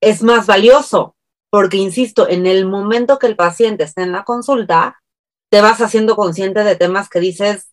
es 0.00 0.22
más 0.22 0.46
valioso, 0.46 1.14
porque, 1.50 1.76
insisto, 1.76 2.26
en 2.28 2.46
el 2.46 2.66
momento 2.66 3.18
que 3.18 3.26
el 3.26 3.36
paciente 3.36 3.84
está 3.84 4.02
en 4.02 4.12
la 4.12 4.24
consulta, 4.24 5.02
te 5.50 5.60
vas 5.60 5.82
haciendo 5.82 6.16
consciente 6.16 6.64
de 6.64 6.76
temas 6.76 7.10
que 7.10 7.20
dices, 7.20 7.71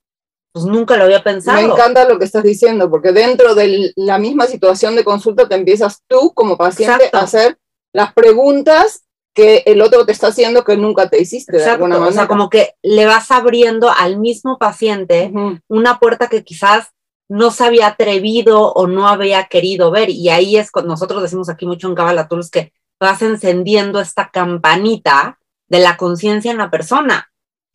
pues 0.52 0.66
nunca 0.66 0.98
lo 0.98 1.04
había 1.04 1.24
pensado. 1.24 1.58
Me 1.58 1.74
encanta 1.74 2.08
lo 2.08 2.18
que 2.18 2.26
estás 2.26 2.44
diciendo, 2.44 2.90
porque 2.90 3.12
dentro 3.12 3.56
de 3.56 3.92
la 3.96 4.18
misma 4.18 4.48
situación 4.48 4.96
de 4.96 5.04
consulta 5.04 5.48
te 5.48 5.56
empiezas 5.56 6.02
tú 6.08 6.34
como 6.34 6.58
paciente 6.58 7.10
a 7.14 7.20
hacer 7.20 7.58
las 7.94 8.14
preguntas 8.14 9.04
que 9.34 9.64
el 9.68 9.82
otro 9.82 10.06
te 10.06 10.12
está 10.12 10.28
haciendo 10.28 10.64
que 10.64 10.76
nunca 10.76 11.10
te 11.10 11.22
hiciste 11.22 11.58
de 11.58 11.66
alguna 11.66 11.96
manera. 11.96 12.10
O 12.10 12.14
sea, 12.14 12.28
como 12.28 12.50
que 12.50 12.74
le 12.82 13.06
vas 13.06 13.32
abriendo 13.32 13.90
al 13.90 14.18
mismo 14.20 14.58
paciente 14.58 15.32
una 15.68 16.00
puerta 16.00 16.28
que 16.28 16.44
quizás 16.44 16.90
no 17.30 17.52
se 17.52 17.64
había 17.64 17.88
atrevido 17.88 18.74
o 18.74 18.88
no 18.88 19.08
había 19.08 19.46
querido 19.46 19.92
ver. 19.92 20.10
Y 20.10 20.30
ahí 20.30 20.58
es 20.58 20.72
cuando 20.72 20.90
nosotros 20.90 21.22
decimos 21.22 21.48
aquí 21.48 21.66
mucho 21.66 21.88
en 21.88 21.96
Kabbalah 21.96 22.28
que 22.52 22.74
vas 23.00 23.22
encendiendo 23.22 24.02
esta 24.02 24.30
campanita 24.30 25.40
de 25.68 25.80
la 25.80 25.96
conciencia 25.96 26.52
en 26.52 26.58
la 26.58 26.72
persona, 26.72 27.29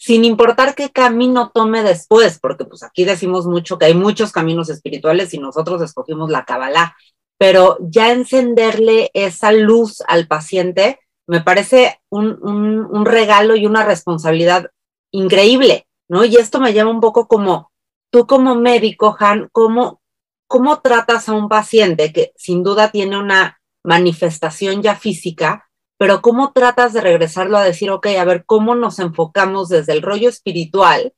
sin 0.04 0.26
importar 0.26 0.74
qué 0.74 0.90
camino 0.90 1.50
tome 1.54 1.82
después, 1.82 2.38
porque 2.38 2.66
pues 2.66 2.82
aquí 2.82 3.06
decimos 3.06 3.46
mucho 3.46 3.78
que 3.78 3.86
hay 3.86 3.94
muchos 3.94 4.32
caminos 4.32 4.68
espirituales 4.68 5.32
y 5.32 5.38
nosotros 5.38 5.80
escogimos 5.80 6.28
la 6.28 6.44
Kabbalah, 6.44 6.94
pero 7.38 7.78
ya 7.80 8.12
encenderle 8.12 9.10
esa 9.14 9.50
luz 9.50 10.02
al 10.06 10.26
paciente 10.26 11.00
me 11.26 11.40
parece 11.40 12.02
un, 12.10 12.38
un, 12.42 13.06
regalo 13.06 13.56
y 13.56 13.64
una 13.64 13.82
responsabilidad 13.82 14.66
increíble, 15.10 15.86
¿no? 16.06 16.22
Y 16.26 16.36
esto 16.36 16.60
me 16.60 16.74
llama 16.74 16.90
un 16.90 17.00
poco 17.00 17.26
como, 17.26 17.72
tú 18.10 18.26
como 18.26 18.56
médico, 18.56 19.16
Han, 19.18 19.48
¿cómo, 19.52 20.02
cómo 20.46 20.80
tratas 20.80 21.30
a 21.30 21.32
un 21.32 21.48
paciente 21.48 22.12
que 22.12 22.34
sin 22.36 22.62
duda 22.62 22.90
tiene 22.90 23.18
una 23.18 23.58
manifestación 23.82 24.82
ya 24.82 24.96
física, 24.96 25.63
pero 25.98 26.22
cómo 26.22 26.52
tratas 26.52 26.92
de 26.92 27.00
regresarlo 27.00 27.56
a 27.56 27.64
decir, 27.64 27.90
ok, 27.90 28.06
a 28.18 28.24
ver, 28.24 28.44
¿cómo 28.44 28.74
nos 28.74 28.98
enfocamos 28.98 29.68
desde 29.68 29.92
el 29.92 30.02
rollo 30.02 30.28
espiritual, 30.28 31.14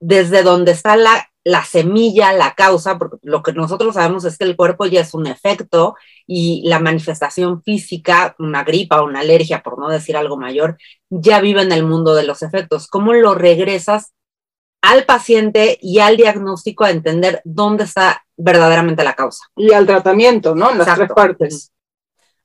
desde 0.00 0.42
donde 0.42 0.72
está 0.72 0.96
la, 0.96 1.28
la 1.44 1.64
semilla, 1.64 2.32
la 2.32 2.54
causa, 2.54 2.98
porque 2.98 3.16
lo 3.22 3.42
que 3.42 3.52
nosotros 3.52 3.94
sabemos 3.94 4.24
es 4.24 4.36
que 4.36 4.44
el 4.44 4.56
cuerpo 4.56 4.86
ya 4.86 5.00
es 5.00 5.14
un 5.14 5.26
efecto 5.26 5.96
y 6.26 6.62
la 6.68 6.78
manifestación 6.78 7.62
física, 7.62 8.36
una 8.38 8.64
gripa, 8.64 9.02
una 9.02 9.20
alergia, 9.20 9.62
por 9.62 9.78
no 9.78 9.88
decir 9.88 10.16
algo 10.16 10.36
mayor, 10.36 10.76
ya 11.08 11.40
vive 11.40 11.62
en 11.62 11.72
el 11.72 11.84
mundo 11.84 12.14
de 12.14 12.24
los 12.24 12.42
efectos. 12.42 12.86
¿Cómo 12.86 13.14
lo 13.14 13.34
regresas 13.34 14.12
al 14.82 15.04
paciente 15.04 15.78
y 15.80 15.98
al 16.00 16.16
diagnóstico 16.16 16.84
a 16.84 16.90
entender 16.90 17.40
dónde 17.44 17.84
está 17.84 18.24
verdaderamente 18.36 19.02
la 19.02 19.14
causa? 19.14 19.44
Y 19.56 19.72
al 19.72 19.86
tratamiento, 19.86 20.54
¿no? 20.54 20.70
En 20.70 20.78
las 20.78 20.94
tres 20.94 21.10
partes. 21.14 21.72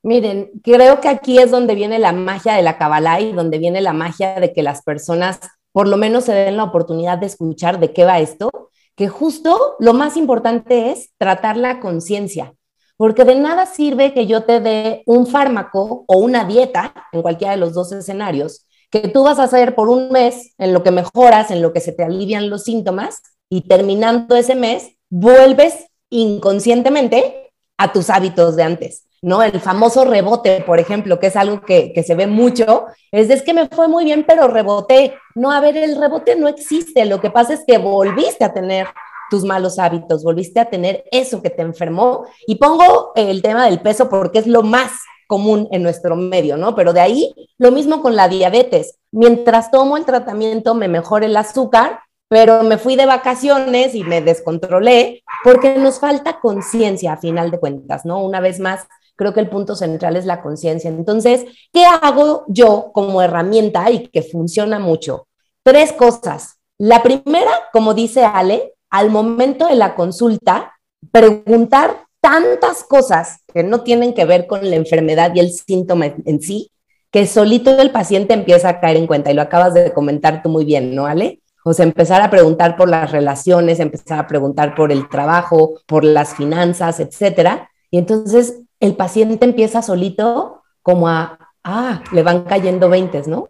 Miren, 0.03 0.51
creo 0.63 0.99
que 0.99 1.07
aquí 1.07 1.39
es 1.39 1.49
donde 1.49 1.75
viene 1.75 1.97
la 1.97 2.11
magia 2.11 2.55
de 2.55 2.61
la 2.61 2.77
Kabbalah 2.77 3.21
y 3.21 3.31
donde 3.31 3.57
viene 3.57 3.79
la 3.79 3.93
magia 3.93 4.37
de 4.39 4.51
que 4.51 4.61
las 4.61 4.83
personas 4.83 5.39
por 5.71 5.87
lo 5.87 5.97
menos 5.97 6.25
se 6.25 6.33
den 6.33 6.57
la 6.57 6.65
oportunidad 6.65 7.17
de 7.17 7.25
escuchar 7.25 7.79
de 7.79 7.93
qué 7.93 8.05
va 8.05 8.19
esto, 8.19 8.69
que 8.95 9.07
justo 9.07 9.75
lo 9.79 9.93
más 9.93 10.17
importante 10.17 10.91
es 10.91 11.11
tratar 11.17 11.57
la 11.57 11.79
conciencia, 11.79 12.53
porque 12.95 13.23
de 13.23 13.35
nada 13.35 13.65
sirve 13.65 14.13
que 14.13 14.27
yo 14.27 14.43
te 14.43 14.59
dé 14.59 15.03
un 15.05 15.25
fármaco 15.25 16.03
o 16.07 16.17
una 16.17 16.45
dieta 16.45 16.93
en 17.11 17.21
cualquiera 17.21 17.53
de 17.53 17.59
los 17.59 17.73
dos 17.73 17.91
escenarios, 17.91 18.67
que 18.91 19.07
tú 19.07 19.23
vas 19.23 19.39
a 19.39 19.43
hacer 19.43 19.73
por 19.73 19.89
un 19.89 20.11
mes 20.11 20.53
en 20.59 20.73
lo 20.73 20.83
que 20.83 20.91
mejoras, 20.91 21.49
en 21.49 21.61
lo 21.61 21.73
que 21.73 21.79
se 21.79 21.93
te 21.93 22.03
alivian 22.03 22.49
los 22.49 22.65
síntomas, 22.65 23.21
y 23.49 23.67
terminando 23.67 24.35
ese 24.35 24.53
mes, 24.53 24.95
vuelves 25.09 25.87
inconscientemente 26.09 27.51
a 27.77 27.91
tus 27.91 28.11
hábitos 28.11 28.55
de 28.55 28.63
antes. 28.63 29.07
¿No? 29.23 29.41
El 29.41 29.59
famoso 29.59 30.05
rebote, 30.05 30.63
por 30.67 30.79
ejemplo, 30.79 31.19
que 31.19 31.27
es 31.27 31.35
algo 31.35 31.61
que, 31.61 31.93
que, 31.93 32.03
se 32.03 32.13
ve 32.13 32.27
mucho, 32.27 32.85
es, 33.11 33.29
es 33.29 33.41
que 33.41 33.53
me 33.53 33.67
fue 33.69 33.87
muy 33.87 34.03
bien, 34.03 34.25
pero 34.27 34.47
reboté. 34.47 35.15
No, 35.33 35.51
a 35.51 35.59
ver, 35.61 35.77
el 35.77 35.99
rebote 35.99 36.35
no 36.35 36.47
existe, 36.47 37.05
lo 37.05 37.19
que 37.19 37.31
pasa 37.31 37.53
es 37.53 37.63
que 37.65 37.77
volviste 37.77 38.43
a 38.43 38.53
tener 38.53 38.87
tus 39.29 39.43
malos 39.45 39.79
hábitos, 39.79 40.23
volviste 40.23 40.59
a 40.59 40.69
tener 40.69 41.05
eso 41.09 41.41
que 41.41 41.49
te 41.49 41.63
enfermó. 41.63 42.25
Y 42.45 42.55
pongo 42.55 43.13
el 43.15 43.41
tema 43.41 43.65
del 43.65 43.79
peso 43.81 44.09
porque 44.09 44.39
es 44.39 44.45
lo 44.45 44.61
más 44.61 44.91
común 45.25 45.67
en 45.71 45.81
nuestro 45.81 46.15
medio, 46.15 46.57
¿no? 46.57 46.75
Pero 46.75 46.93
de 46.93 46.99
ahí, 46.99 47.33
lo 47.57 47.71
mismo 47.71 48.01
con 48.01 48.15
la 48.15 48.27
diabetes. 48.27 48.99
Mientras 49.11 49.71
tomo 49.71 49.97
el 49.97 50.05
tratamiento, 50.05 50.75
me 50.75 50.87
mejora 50.87 51.25
el 51.25 51.35
azúcar, 51.35 52.01
pero 52.27 52.63
me 52.63 52.77
fui 52.77 52.95
de 52.95 53.05
vacaciones 53.05 53.95
y 53.95 54.03
me 54.03 54.21
descontrolé 54.21 55.23
porque 55.43 55.75
nos 55.77 55.99
falta 55.99 56.39
conciencia 56.39 57.13
a 57.13 57.17
final 57.17 57.51
de 57.51 57.59
cuentas, 57.59 58.05
¿no? 58.05 58.21
Una 58.23 58.39
vez 58.41 58.59
más, 58.59 58.85
creo 59.15 59.33
que 59.33 59.39
el 59.39 59.49
punto 59.49 59.75
central 59.75 60.15
es 60.15 60.25
la 60.25 60.41
conciencia. 60.41 60.89
Entonces, 60.89 61.45
¿qué 61.71 61.85
hago 61.85 62.45
yo 62.47 62.91
como 62.93 63.21
herramienta 63.21 63.89
y 63.91 64.07
que 64.07 64.21
funciona 64.21 64.79
mucho? 64.79 65.27
Tres 65.63 65.93
cosas. 65.93 66.59
La 66.77 67.03
primera, 67.03 67.51
como 67.71 67.93
dice 67.93 68.25
Ale, 68.25 68.73
al 68.89 69.09
momento 69.09 69.67
de 69.67 69.75
la 69.75 69.95
consulta, 69.95 70.73
preguntar 71.11 72.05
tantas 72.21 72.83
cosas 72.83 73.39
que 73.53 73.63
no 73.63 73.81
tienen 73.81 74.13
que 74.13 74.25
ver 74.25 74.47
con 74.47 74.69
la 74.69 74.75
enfermedad 74.75 75.33
y 75.35 75.39
el 75.39 75.51
síntoma 75.51 76.05
en 76.05 76.41
sí, 76.41 76.71
que 77.11 77.27
solito 77.27 77.69
el 77.79 77.91
paciente 77.91 78.33
empieza 78.33 78.69
a 78.69 78.79
caer 78.79 78.97
en 78.97 79.07
cuenta. 79.07 79.31
Y 79.31 79.35
lo 79.35 79.41
acabas 79.41 79.73
de 79.73 79.93
comentar 79.93 80.41
tú 80.41 80.49
muy 80.49 80.65
bien, 80.65 80.95
¿no, 80.95 81.05
Ale? 81.05 81.41
O 81.63 81.73
sea, 81.73 81.85
empezar 81.85 82.21
a 82.21 82.29
preguntar 82.29 82.75
por 82.75 82.89
las 82.89 83.11
relaciones, 83.11 83.79
empezar 83.79 84.19
a 84.19 84.27
preguntar 84.27 84.75
por 84.75 84.91
el 84.91 85.07
trabajo, 85.07 85.79
por 85.85 86.03
las 86.03 86.35
finanzas, 86.35 86.99
etcétera. 86.99 87.69
Y 87.89 87.99
entonces 87.99 88.62
el 88.83 88.97
paciente 88.97 89.45
empieza 89.45 89.81
solito 89.81 90.61
como 90.81 91.07
a, 91.07 91.39
ah, 91.63 92.03
le 92.11 92.21
van 92.21 92.43
cayendo 92.43 92.89
20, 92.89 93.23
¿no? 93.27 93.47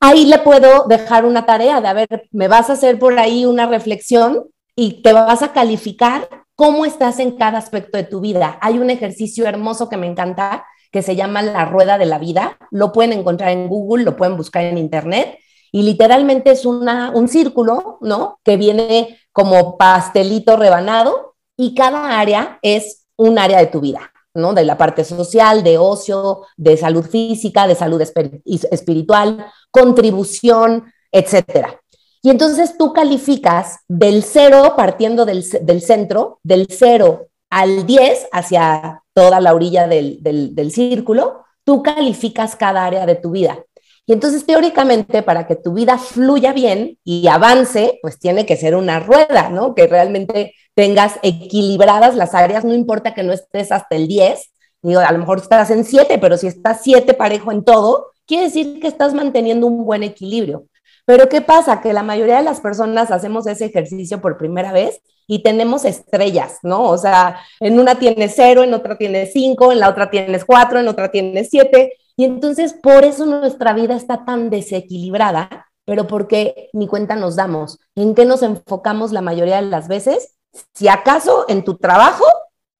Ahí 0.00 0.24
le 0.26 0.38
puedo 0.38 0.86
dejar 0.86 1.24
una 1.24 1.46
tarea 1.46 1.80
de, 1.80 1.88
a 1.88 1.92
ver, 1.92 2.28
me 2.30 2.46
vas 2.46 2.70
a 2.70 2.74
hacer 2.74 3.00
por 3.00 3.18
ahí 3.18 3.44
una 3.44 3.66
reflexión 3.66 4.44
y 4.76 5.02
te 5.02 5.12
vas 5.12 5.42
a 5.42 5.52
calificar 5.52 6.28
cómo 6.54 6.86
estás 6.86 7.18
en 7.18 7.32
cada 7.32 7.58
aspecto 7.58 7.98
de 7.98 8.04
tu 8.04 8.20
vida. 8.20 8.56
Hay 8.60 8.78
un 8.78 8.88
ejercicio 8.88 9.48
hermoso 9.48 9.88
que 9.88 9.96
me 9.96 10.06
encanta 10.06 10.64
que 10.92 11.02
se 11.02 11.16
llama 11.16 11.42
la 11.42 11.64
rueda 11.64 11.98
de 11.98 12.06
la 12.06 12.18
vida. 12.20 12.56
Lo 12.70 12.92
pueden 12.92 13.12
encontrar 13.12 13.50
en 13.50 13.66
Google, 13.66 14.04
lo 14.04 14.16
pueden 14.16 14.36
buscar 14.36 14.62
en 14.62 14.78
Internet. 14.78 15.40
Y 15.72 15.82
literalmente 15.82 16.52
es 16.52 16.64
una, 16.64 17.10
un 17.10 17.26
círculo, 17.26 17.98
¿no? 18.00 18.38
Que 18.44 18.56
viene 18.56 19.18
como 19.32 19.76
pastelito 19.76 20.56
rebanado 20.56 21.34
y 21.56 21.74
cada 21.74 22.20
área 22.20 22.60
es 22.62 23.08
un 23.16 23.40
área 23.40 23.58
de 23.58 23.66
tu 23.66 23.80
vida. 23.80 24.12
¿No? 24.34 24.54
De 24.54 24.64
la 24.64 24.78
parte 24.78 25.04
social, 25.04 25.62
de 25.62 25.78
ocio, 25.78 26.42
de 26.56 26.76
salud 26.76 27.04
física, 27.04 27.66
de 27.66 27.74
salud 27.74 28.00
espiritual, 28.44 29.46
contribución, 29.70 30.92
etcétera. 31.12 31.80
Y 32.22 32.30
entonces 32.30 32.76
tú 32.76 32.92
calificas 32.92 33.78
del 33.88 34.22
cero, 34.22 34.74
partiendo 34.76 35.24
del, 35.24 35.42
centro, 35.82 36.38
del 36.42 36.66
cero 36.68 37.28
al 37.48 37.86
10 37.86 38.28
hacia 38.32 39.02
toda 39.14 39.40
la 39.40 39.54
orilla 39.54 39.88
del, 39.88 40.18
del 40.20 40.72
círculo, 40.72 41.44
tú 41.64 41.82
calificas 41.82 42.56
cada 42.56 42.84
área 42.84 43.06
de 43.06 43.16
tu 43.16 43.30
vida. 43.30 43.64
Y 44.06 44.12
entonces, 44.12 44.44
teóricamente, 44.44 45.22
para 45.22 45.46
que 45.46 45.54
tu 45.54 45.72
vida 45.72 45.96
fluya 45.96 46.52
bien 46.52 46.98
y 47.04 47.28
avance, 47.28 48.00
pues 48.02 48.18
tiene 48.18 48.44
que 48.44 48.56
ser 48.56 48.74
una 48.74 48.98
rueda, 48.98 49.50
¿no? 49.50 49.74
Que 49.74 49.86
realmente 49.86 50.54
tengas 50.80 51.18
equilibradas 51.22 52.14
las 52.14 52.34
áreas, 52.34 52.64
no 52.64 52.72
importa 52.72 53.12
que 53.12 53.22
no 53.22 53.34
estés 53.34 53.70
hasta 53.70 53.96
el 53.96 54.08
10, 54.08 54.50
digo, 54.80 55.00
a 55.00 55.12
lo 55.12 55.18
mejor 55.18 55.36
estás 55.36 55.70
en 55.70 55.84
7, 55.84 56.16
pero 56.16 56.38
si 56.38 56.46
estás 56.46 56.80
7 56.82 57.12
parejo 57.12 57.52
en 57.52 57.64
todo, 57.64 58.12
quiere 58.26 58.44
decir 58.44 58.80
que 58.80 58.88
estás 58.88 59.12
manteniendo 59.12 59.66
un 59.66 59.84
buen 59.84 60.02
equilibrio. 60.02 60.64
Pero 61.04 61.28
¿qué 61.28 61.42
pasa? 61.42 61.82
Que 61.82 61.92
la 61.92 62.02
mayoría 62.02 62.38
de 62.38 62.44
las 62.44 62.62
personas 62.62 63.10
hacemos 63.10 63.46
ese 63.46 63.66
ejercicio 63.66 64.22
por 64.22 64.38
primera 64.38 64.72
vez 64.72 65.02
y 65.26 65.42
tenemos 65.42 65.84
estrellas, 65.84 66.60
¿no? 66.62 66.84
O 66.84 66.96
sea, 66.96 67.40
en 67.60 67.78
una 67.78 67.98
tienes 67.98 68.32
cero, 68.34 68.64
en 68.64 68.72
otra 68.72 68.96
tienes 68.96 69.34
cinco, 69.34 69.72
en 69.72 69.80
la 69.80 69.90
otra 69.90 70.10
tienes 70.10 70.46
cuatro, 70.46 70.80
en 70.80 70.88
otra 70.88 71.10
tienes 71.10 71.48
siete. 71.50 71.92
Y 72.16 72.24
entonces 72.24 72.72
por 72.72 73.04
eso 73.04 73.26
nuestra 73.26 73.74
vida 73.74 73.96
está 73.96 74.24
tan 74.24 74.48
desequilibrada, 74.48 75.66
pero 75.84 76.06
porque 76.06 76.70
ni 76.72 76.86
cuenta 76.86 77.16
nos 77.16 77.36
damos. 77.36 77.78
¿En 77.96 78.14
qué 78.14 78.24
nos 78.24 78.42
enfocamos 78.42 79.12
la 79.12 79.20
mayoría 79.20 79.56
de 79.56 79.68
las 79.68 79.86
veces? 79.86 80.38
Si 80.74 80.88
acaso 80.88 81.46
en 81.48 81.64
tu 81.64 81.76
trabajo, 81.76 82.24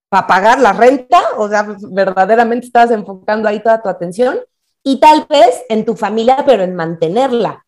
para 0.09 0.27
pagar 0.27 0.59
la 0.59 0.73
renta, 0.73 1.21
o 1.37 1.47
sea, 1.47 1.65
verdaderamente 1.89 2.67
estás 2.67 2.91
enfocando 2.91 3.47
ahí 3.47 3.61
toda 3.61 3.81
tu 3.81 3.89
atención, 3.89 4.39
y 4.83 4.99
tal 4.99 5.25
vez 5.29 5.63
en 5.69 5.85
tu 5.85 5.95
familia, 5.95 6.43
pero 6.45 6.63
en 6.63 6.75
mantenerla, 6.75 7.65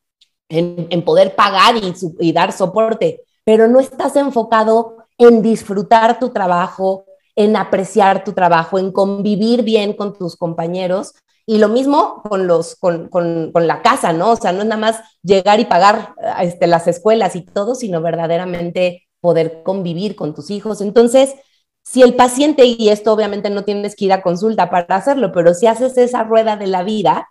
en, 0.50 1.06
poder 1.06 1.36
pagar 1.36 1.78
y, 1.78 1.94
y 2.20 2.34
dar 2.34 2.52
soporte, 2.52 3.22
pero 3.44 3.68
no 3.68 3.80
estás 3.80 4.16
enfocado 4.16 4.98
en 5.18 5.42
disfrutar 5.42 6.20
tu 6.20 6.30
trabajo, 6.30 7.06
en 7.36 7.56
apreciar 7.56 8.24
tu 8.24 8.34
trabajo, 8.34 8.80
en 8.80 8.92
convivir 8.92 9.64
bien 9.64 9.94
con 9.94 10.18
tus 10.18 10.36
compañeros. 10.36 11.14
Y 11.46 11.58
lo 11.58 11.68
mismo 11.68 12.22
con, 12.24 12.48
los, 12.48 12.76
con, 12.76 13.10
con, 13.10 13.52
con, 13.52 13.68
la 13.68 13.82
casa, 13.82 14.14
¿no? 14.14 14.32
O 14.32 14.36
sea, 14.38 14.54
no 14.54 14.60
es 14.62 14.66
nada 14.66 14.80
más 14.80 15.02
llegar 15.24 15.60
y 15.60 15.66
pagar 15.66 16.16
este, 16.42 16.68
las 16.68 16.88
escuelas 16.88 17.36
y 17.36 17.42
todo, 17.42 17.76
sino 17.76 18.02
verdaderamente 18.02 19.08
poder 19.24 19.64
convivir 19.64 20.18
con 20.18 20.36
tus 20.36 20.50
hijos. 20.50 20.82
Entonces, 20.82 21.34
si 21.82 22.02
el 22.02 22.16
paciente, 22.16 22.66
y 22.66 22.90
esto 22.90 23.14
obviamente 23.14 23.50
no 23.50 23.64
tienes 23.64 23.96
que 23.96 24.06
ir 24.06 24.14
a 24.14 24.22
consulta 24.22 24.70
para 24.70 24.98
hacerlo, 24.98 25.32
pero 25.32 25.54
si 25.54 25.68
haces 25.68 25.98
esa 25.98 26.24
rueda 26.24 26.58
de 26.58 26.68
la 26.68 26.84
vida, 26.84 27.30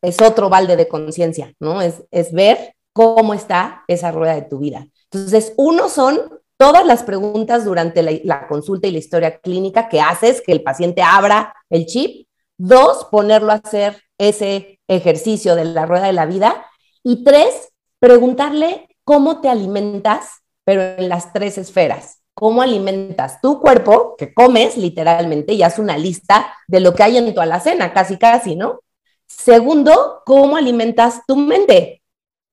es 0.00 0.22
otro 0.22 0.48
balde 0.48 0.76
de 0.76 0.88
conciencia, 0.88 1.52
¿no? 1.60 1.82
Es, 1.82 2.04
es 2.10 2.32
ver 2.32 2.74
cómo 2.94 3.34
está 3.34 3.84
esa 3.86 4.12
rueda 4.12 4.34
de 4.34 4.42
tu 4.42 4.58
vida. 4.58 4.86
Entonces, 5.10 5.52
uno 5.58 5.90
son 5.90 6.40
todas 6.56 6.86
las 6.86 7.02
preguntas 7.02 7.64
durante 7.64 8.02
la, 8.24 8.46
consulta 8.48 8.86
y 8.86 8.92
la 8.92 8.98
historia 8.98 9.40
clínica 9.40 9.88
que 9.88 10.00
haces, 10.00 10.42
que 10.42 10.52
el 10.52 10.62
paciente 10.62 11.02
abra 11.02 11.54
el 11.68 11.86
chip. 11.86 12.28
Dos, 12.58 13.06
ponerlo 13.10 13.52
a 13.52 13.60
hacer 13.64 14.02
ese 14.18 14.78
ejercicio 14.88 15.54
de 15.54 15.64
la 15.64 15.86
rueda 15.86 16.06
de 16.06 16.12
la 16.12 16.26
vida. 16.26 16.66
Y 17.02 17.24
tres, 17.24 17.70
preguntarle 17.98 18.88
cómo 19.04 19.40
te 19.40 19.48
alimentas, 19.48 20.39
pero 20.64 20.82
en 20.82 21.08
las 21.08 21.32
tres 21.32 21.58
esferas. 21.58 22.20
¿Cómo 22.34 22.62
alimentas 22.62 23.40
tu 23.40 23.60
cuerpo, 23.60 24.14
que 24.16 24.32
comes 24.32 24.76
literalmente, 24.76 25.52
y 25.52 25.62
haz 25.62 25.78
una 25.78 25.98
lista 25.98 26.54
de 26.68 26.80
lo 26.80 26.94
que 26.94 27.02
hay 27.02 27.18
en 27.18 27.34
tu 27.34 27.40
alacena, 27.40 27.92
casi 27.92 28.16
casi, 28.16 28.56
¿no? 28.56 28.80
Segundo, 29.26 30.22
¿cómo 30.24 30.56
alimentas 30.56 31.20
tu 31.26 31.36
mente? 31.36 32.02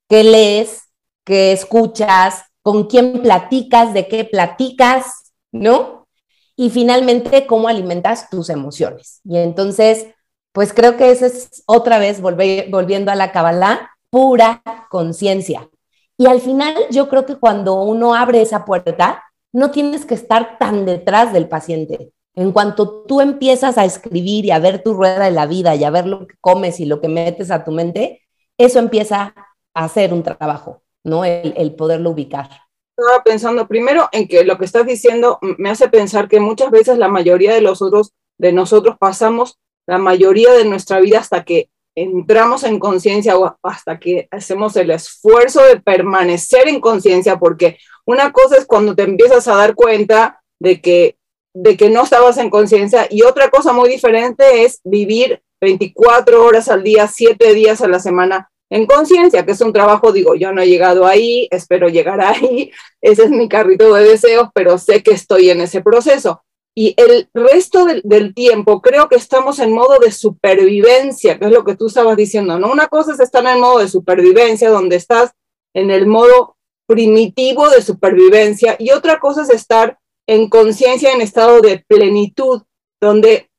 ¿Qué 0.10 0.24
lees? 0.24 0.90
¿Qué 1.26 1.52
escuchas? 1.52 2.44
¿Con 2.62 2.86
quién 2.86 3.22
platicas? 3.22 3.94
¿De 3.94 4.08
qué 4.08 4.26
platicas? 4.26 5.34
¿No? 5.52 6.08
Y 6.56 6.70
finalmente, 6.70 7.46
¿cómo 7.46 7.68
alimentas 7.68 8.30
tus 8.30 8.50
emociones? 8.50 9.22
Y 9.24 9.38
entonces, 9.38 10.08
pues 10.54 10.74
creo 10.74 10.98
que 10.98 11.12
esa 11.12 11.28
es 11.28 11.64
otra 11.68 12.00
vez 12.00 12.20
volviendo 12.20 13.12
a 13.12 13.16
la 13.16 13.32
Kabbalah, 13.32 13.92
pura 14.10 14.64
conciencia. 14.90 15.70
Y 16.18 16.26
al 16.26 16.42
final 16.42 16.76
yo 16.90 17.08
creo 17.10 17.26
que 17.26 17.36
cuando 17.36 17.82
uno 17.82 18.16
abre 18.16 18.42
esa 18.42 18.66
puerta, 18.66 19.24
no 19.54 19.72
tienes 19.72 20.06
que 20.06 20.16
estar 20.16 20.58
tan 20.58 20.86
detrás 20.86 21.32
del 21.32 21.48
paciente. 21.48 22.12
En 22.36 22.52
cuanto 22.52 23.04
tú 23.04 23.22
empiezas 23.22 23.78
a 23.78 23.86
escribir 23.86 24.46
y 24.46 24.52
a 24.52 24.60
ver 24.60 24.84
tu 24.84 24.94
rueda 24.94 25.26
de 25.26 25.32
la 25.32 25.46
vida 25.46 25.76
y 25.76 25.84
a 25.84 25.90
ver 25.90 26.06
lo 26.06 26.28
que 26.28 26.36
comes 26.42 26.80
y 26.80 26.86
lo 26.86 27.02
que 27.02 27.08
metes 27.08 27.52
a 27.52 27.64
tu 27.64 27.72
mente, 27.72 28.22
eso 28.58 28.80
empieza 28.80 29.34
a 29.74 29.84
hacer 29.84 30.14
un 30.14 30.24
trabajo, 30.24 30.84
¿no? 31.04 31.24
El, 31.24 31.54
el 31.58 31.76
poderlo 31.76 32.12
ubicar. 32.12 32.50
Estaba 32.96 33.24
pensando 33.24 33.68
primero 33.68 34.10
en 34.12 34.28
que 34.28 34.44
lo 34.44 34.58
que 34.58 34.66
estás 34.66 34.86
diciendo 34.86 35.40
me 35.58 35.70
hace 35.70 35.88
pensar 35.88 36.28
que 36.28 36.40
muchas 36.40 36.72
veces 36.72 36.98
la 36.98 37.08
mayoría 37.08 37.54
de 37.54 37.62
los 37.62 37.82
otros, 37.82 38.14
de 38.40 38.54
nosotros 38.54 38.98
pasamos 39.00 39.60
la 39.88 39.98
mayoría 39.98 40.52
de 40.54 40.66
nuestra 40.66 41.00
vida 41.00 41.20
hasta 41.20 41.44
que 41.44 41.70
entramos 41.98 42.64
en 42.64 42.78
conciencia 42.78 43.34
hasta 43.64 44.00
que 44.00 44.28
hacemos 44.30 44.76
el 44.76 44.92
esfuerzo 44.92 45.64
de 45.64 45.80
permanecer 45.80 46.68
en 46.68 46.80
conciencia, 46.80 47.40
porque 47.40 47.80
una 48.06 48.32
cosa 48.32 48.56
es 48.56 48.68
cuando 48.68 48.96
te 48.96 49.02
empiezas 49.02 49.48
a 49.48 49.56
dar 49.56 49.74
cuenta 49.74 50.44
de 50.60 50.80
que, 50.80 51.18
de 51.56 51.76
que 51.76 51.90
no 51.90 52.04
estabas 52.04 52.38
en 52.38 52.52
conciencia 52.52 53.08
y 53.10 53.24
otra 53.24 53.50
cosa 53.50 53.74
muy 53.74 53.90
diferente 53.90 54.64
es 54.64 54.80
vivir 54.84 55.42
24 55.60 56.46
horas 56.46 56.70
al 56.70 56.84
día, 56.84 57.08
7 57.08 57.56
días 57.56 57.82
a 57.82 57.88
la 57.88 58.00
semana 58.00 58.52
en 58.70 58.86
conciencia, 58.86 59.44
que 59.44 59.54
es 59.54 59.62
un 59.62 59.74
trabajo, 59.74 60.12
digo, 60.12 60.36
yo 60.36 60.52
no 60.52 60.62
he 60.62 60.68
llegado 60.68 61.08
ahí, 61.08 61.48
espero 61.50 61.90
llegar 61.90 62.22
ahí, 62.22 62.70
ese 63.02 63.24
es 63.24 63.32
mi 63.32 63.50
carrito 63.50 63.92
de 63.96 64.04
deseos, 64.04 64.50
pero 64.54 64.78
sé 64.78 65.02
que 65.02 65.12
estoy 65.12 65.50
en 65.50 65.62
ese 65.62 65.82
proceso. 65.82 66.44
Y 66.80 66.94
el 66.96 67.28
resto 67.34 67.86
del, 67.86 68.36
tiempo 68.36 68.84
creo 68.84 69.10
que 69.10 69.16
estamos 69.16 69.58
en 69.58 69.74
modo 69.74 69.98
de 69.98 70.12
supervivencia, 70.12 71.40
que 71.40 71.46
es 71.46 71.52
lo 71.52 71.64
que 71.64 71.76
tú 71.76 71.88
estabas 71.88 72.16
diciendo, 72.16 72.60
¿no? 72.60 72.72
Una 72.72 72.86
cosa 72.86 73.14
es 73.14 73.20
estar 73.20 73.44
en 73.48 73.60
modo 73.60 73.80
de 73.80 73.88
supervivencia, 73.88 74.70
donde 74.70 74.96
estás 74.96 75.32
en 75.74 75.90
el 75.90 76.06
modo 76.06 76.56
primitivo 76.86 77.68
de 77.70 77.82
supervivencia, 77.82 78.76
y 78.78 78.92
otra 78.92 79.20
cosa 79.20 79.42
es 79.42 79.50
estar 79.50 79.98
en 80.28 80.50
conciencia, 80.50 81.12
en 81.12 81.22
estado 81.22 81.62
de 81.62 81.84
plenitud, 81.88 82.62
donde 83.02 83.50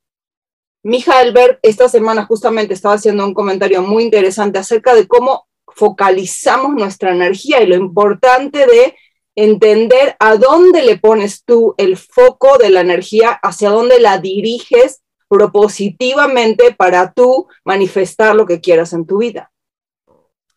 Mija 0.84 1.18
Albert 1.18 1.58
esta 1.62 1.88
semana 1.88 2.24
justamente 2.24 2.74
estaba 2.74 2.94
haciendo 2.94 3.26
un 3.26 3.34
comentario 3.34 3.82
muy 3.82 4.04
interesante 4.04 4.60
acerca 4.60 4.94
de 4.94 5.08
cómo 5.08 5.48
focalizamos 5.66 6.72
nuestra 6.76 7.10
energía 7.10 7.60
y 7.64 7.66
lo 7.66 7.74
importante 7.74 8.64
de 8.64 8.94
entender 9.38 10.16
a 10.18 10.36
dónde 10.36 10.82
le 10.82 10.98
pones 10.98 11.44
tú 11.44 11.74
el 11.78 11.96
foco 11.96 12.58
de 12.58 12.70
la 12.70 12.80
energía, 12.80 13.38
hacia 13.40 13.70
dónde 13.70 14.00
la 14.00 14.18
diriges 14.18 15.02
propositivamente 15.28 16.74
para 16.74 17.12
tú 17.12 17.46
manifestar 17.64 18.34
lo 18.34 18.46
que 18.46 18.60
quieras 18.60 18.92
en 18.92 19.06
tu 19.06 19.18
vida. 19.18 19.52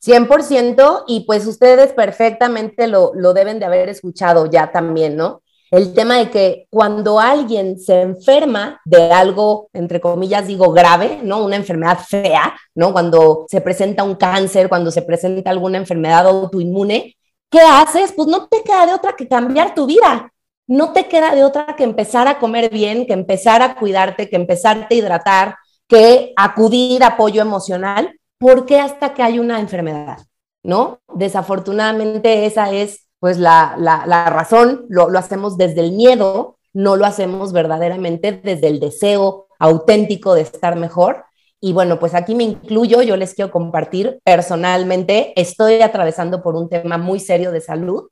100% 0.04 1.04
y 1.08 1.26
pues 1.26 1.46
ustedes 1.46 1.94
perfectamente 1.94 2.88
lo, 2.88 3.12
lo 3.14 3.34
deben 3.34 3.60
de 3.60 3.66
haber 3.66 3.88
escuchado 3.88 4.48
ya 4.50 4.72
también, 4.72 5.16
¿no? 5.16 5.44
El 5.70 5.94
tema 5.94 6.18
de 6.18 6.32
que 6.32 6.68
cuando 6.72 7.20
alguien 7.20 7.80
se 7.80 8.02
enferma 8.02 8.82
de 8.84 9.12
algo, 9.12 9.70
entre 9.74 10.02
comillas 10.02 10.48
digo 10.48 10.72
grave, 10.72 11.20
¿no? 11.24 11.46
Una 11.46 11.56
enfermedad 11.56 12.00
fea, 12.00 12.56
¿no? 12.74 12.92
Cuando 12.92 13.46
se 13.48 13.62
presenta 13.62 14.04
un 14.04 14.16
cáncer, 14.16 14.70
cuando 14.70 14.90
se 14.90 15.04
presenta 15.04 15.52
alguna 15.52 15.78
enfermedad 15.78 16.26
autoinmune, 16.26 17.16
¿qué 17.52 17.60
haces? 17.60 18.14
Pues 18.14 18.28
no 18.28 18.48
te 18.48 18.64
queda 18.64 18.88
de 18.88 18.94
otra 18.94 19.14
que 19.16 19.28
cambiar 19.28 19.76
tu 19.76 19.86
vida. 19.86 20.32
No 20.68 20.94
te 20.94 21.08
queda 21.08 21.36
de 21.36 21.44
otra 21.44 21.76
que 21.76 21.84
empezar 21.84 22.28
a 22.28 22.40
comer 22.40 22.72
bien, 22.72 23.06
que 23.06 23.14
empezar 23.14 23.62
a 23.62 23.76
cuidarte, 23.76 24.30
que 24.30 24.38
empezarte 24.38 24.96
a 24.96 24.98
hidratar, 24.98 25.56
que 25.88 26.34
acudir 26.38 27.04
a 27.04 27.08
apoyo 27.08 27.42
emocional, 27.42 28.18
porque 28.40 28.80
hasta 28.80 29.14
que 29.14 29.22
hay 29.22 29.38
una 29.38 29.60
enfermedad, 29.60 30.20
¿no? 30.64 31.02
Desafortunadamente 31.14 32.46
esa 32.46 32.72
es 32.72 33.08
pues 33.20 33.38
la, 33.38 33.76
la, 33.78 34.30
razón, 34.30 34.86
lo, 34.90 35.10
lo 35.10 35.20
hacemos 35.20 35.56
desde 35.58 35.82
el 35.82 35.92
miedo, 35.92 36.58
no 36.74 36.96
lo 36.96 37.06
hacemos 37.06 37.52
verdaderamente 37.54 38.32
desde 38.32 38.68
el 38.68 38.80
deseo 38.80 39.48
auténtico 39.60 40.34
de 40.34 40.42
estar 40.42 40.76
mejor 40.76 41.26
y 41.62 41.74
bueno, 41.74 42.00
pues 42.00 42.16
aquí 42.16 42.34
me 42.34 42.44
incluyo, 42.44 43.04
yo 43.04 43.16
les 43.16 43.36
quiero 43.36 43.52
compartir 43.52 44.20
personalmente, 44.24 45.40
estoy 45.40 45.82
atravesando 45.82 46.42
por 46.42 46.56
un 46.56 46.68
tema 46.70 46.98
muy 46.98 47.20
serio 47.20 47.52
de 47.52 47.62
salud 47.62 48.10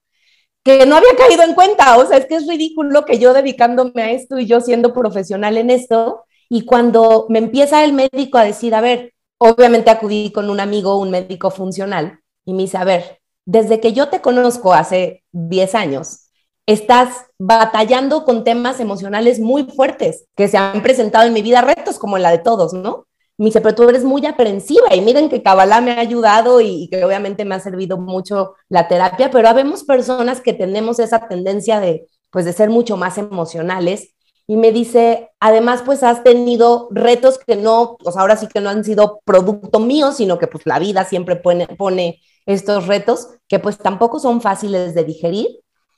que 0.63 0.85
no 0.85 0.95
había 0.95 1.15
caído 1.17 1.43
en 1.43 1.55
cuenta, 1.55 1.97
o 1.97 2.05
sea, 2.05 2.17
es 2.17 2.27
que 2.27 2.35
es 2.35 2.47
ridículo 2.47 3.05
que 3.05 3.17
yo 3.17 3.33
dedicándome 3.33 4.01
a 4.03 4.12
esto 4.12 4.38
y 4.38 4.45
yo 4.45 4.62
siendo 4.62 4.93
profesional 4.93 5.57
en 5.57 5.69
esto, 5.69 6.25
y 6.49 6.65
cuando 6.65 7.25
me 7.29 7.39
empieza 7.39 7.83
el 7.83 7.93
médico 7.93 8.38
a 8.38 8.43
decir, 8.43 8.75
a 8.75 8.81
ver, 8.81 9.13
obviamente 9.39 9.89
acudí 9.89 10.31
con 10.31 10.49
un 10.49 10.59
amigo, 10.59 10.97
un 10.97 11.12
médico 11.12 11.49
funcional, 11.49 12.19
y 12.45 12.53
me 12.53 12.63
dice, 12.63 12.77
a 12.77 12.83
ver, 12.83 13.19
desde 13.45 13.79
que 13.79 13.93
yo 13.93 14.09
te 14.09 14.21
conozco 14.21 14.73
hace 14.73 15.23
10 15.31 15.75
años, 15.75 16.29
estás 16.67 17.25
batallando 17.39 18.25
con 18.25 18.43
temas 18.43 18.79
emocionales 18.79 19.39
muy 19.39 19.63
fuertes 19.63 20.25
que 20.35 20.47
se 20.47 20.57
han 20.57 20.83
presentado 20.83 21.25
en 21.25 21.33
mi 21.33 21.41
vida, 21.41 21.62
retos 21.62 21.97
como 21.97 22.17
la 22.19 22.31
de 22.31 22.39
todos, 22.39 22.73
¿no? 22.73 23.07
Me 23.39 23.45
dice, 23.45 23.62
pero 23.62 23.73
tú 23.73 23.88
eres 23.88 24.04
muy 24.04 24.25
aprensiva 24.25 24.93
y 24.93 24.99
miren 24.99 25.30
que 25.30 25.41
Kabbalah 25.41 25.80
me 25.80 25.91
ha 25.91 25.99
ayudado 26.02 26.60
y, 26.60 26.89
que 26.89 27.06
obviamente 27.06 27.45
me 27.45 27.56
ha 27.56 27.60
servido 27.62 27.97
mucho 27.97 28.56
la 28.67 28.89
terapia, 28.89 29.32
pero 29.32 29.47
habemos 29.47 29.86
personas 29.86 30.41
que 30.41 30.52
tenemos 30.52 30.99
esa 30.99 31.28
tendencia 31.30 31.80
de, 31.80 32.06
pues, 32.32 32.43
de 32.43 32.52
ser 32.52 32.69
mucho 32.69 32.97
más 32.97 33.17
emocionales. 33.17 34.13
Y 34.45 34.58
me 34.58 34.73
dice, 34.73 35.30
además, 35.39 35.84
pues 35.86 36.04
has 36.04 36.21
tenido 36.21 36.89
retos 36.91 37.38
que 37.38 37.56
no, 37.56 37.95
pues 38.04 38.17
ahora 38.17 38.36
sí 38.36 38.47
que 38.47 38.60
no 38.60 38.69
han 38.69 38.84
sido 38.84 39.21
producto 39.23 39.80
mío, 39.80 40.12
sino 40.12 40.38
que 40.38 40.47
pues 40.47 40.65
la 40.65 40.80
vida 40.80 41.06
siempre 41.06 41.36
pone, 41.38 41.67
pone 41.67 42.19
estos 42.45 42.88
retos 42.88 43.30
que 43.47 43.60
pues 43.60 43.78
tampoco 43.78 44.19
son 44.19 44.41
fáciles 44.41 44.93
de 44.95 45.04
digerir. 45.06 45.47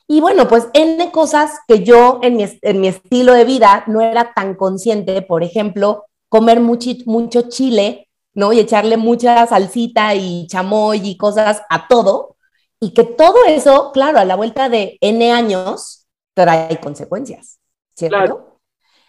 Y 0.07 0.21
bueno, 0.21 0.47
pues 0.47 0.67
N 0.73 1.11
cosas 1.11 1.59
que 1.67 1.83
yo 1.83 2.19
en 2.21 2.35
mi, 2.35 2.45
en 2.61 2.81
mi 2.81 2.89
estilo 2.89 3.33
de 3.33 3.45
vida 3.45 3.83
no 3.87 4.01
era 4.01 4.33
tan 4.33 4.55
consciente, 4.55 5.21
por 5.21 5.43
ejemplo, 5.43 6.05
comer 6.31 6.61
mucho, 6.61 6.91
mucho 7.07 7.49
chile, 7.49 8.07
¿no? 8.33 8.53
Y 8.53 8.59
echarle 8.61 8.95
mucha 8.95 9.45
salsita 9.45 10.15
y 10.15 10.47
chamoy 10.47 11.01
y 11.03 11.17
cosas 11.17 11.61
a 11.69 11.89
todo. 11.89 12.37
Y 12.79 12.93
que 12.93 13.03
todo 13.03 13.35
eso, 13.47 13.91
claro, 13.91 14.17
a 14.17 14.23
la 14.23 14.37
vuelta 14.37 14.69
de 14.69 14.97
N 15.01 15.29
años, 15.33 16.07
trae 16.33 16.79
consecuencias, 16.79 17.59
¿cierto? 17.93 18.59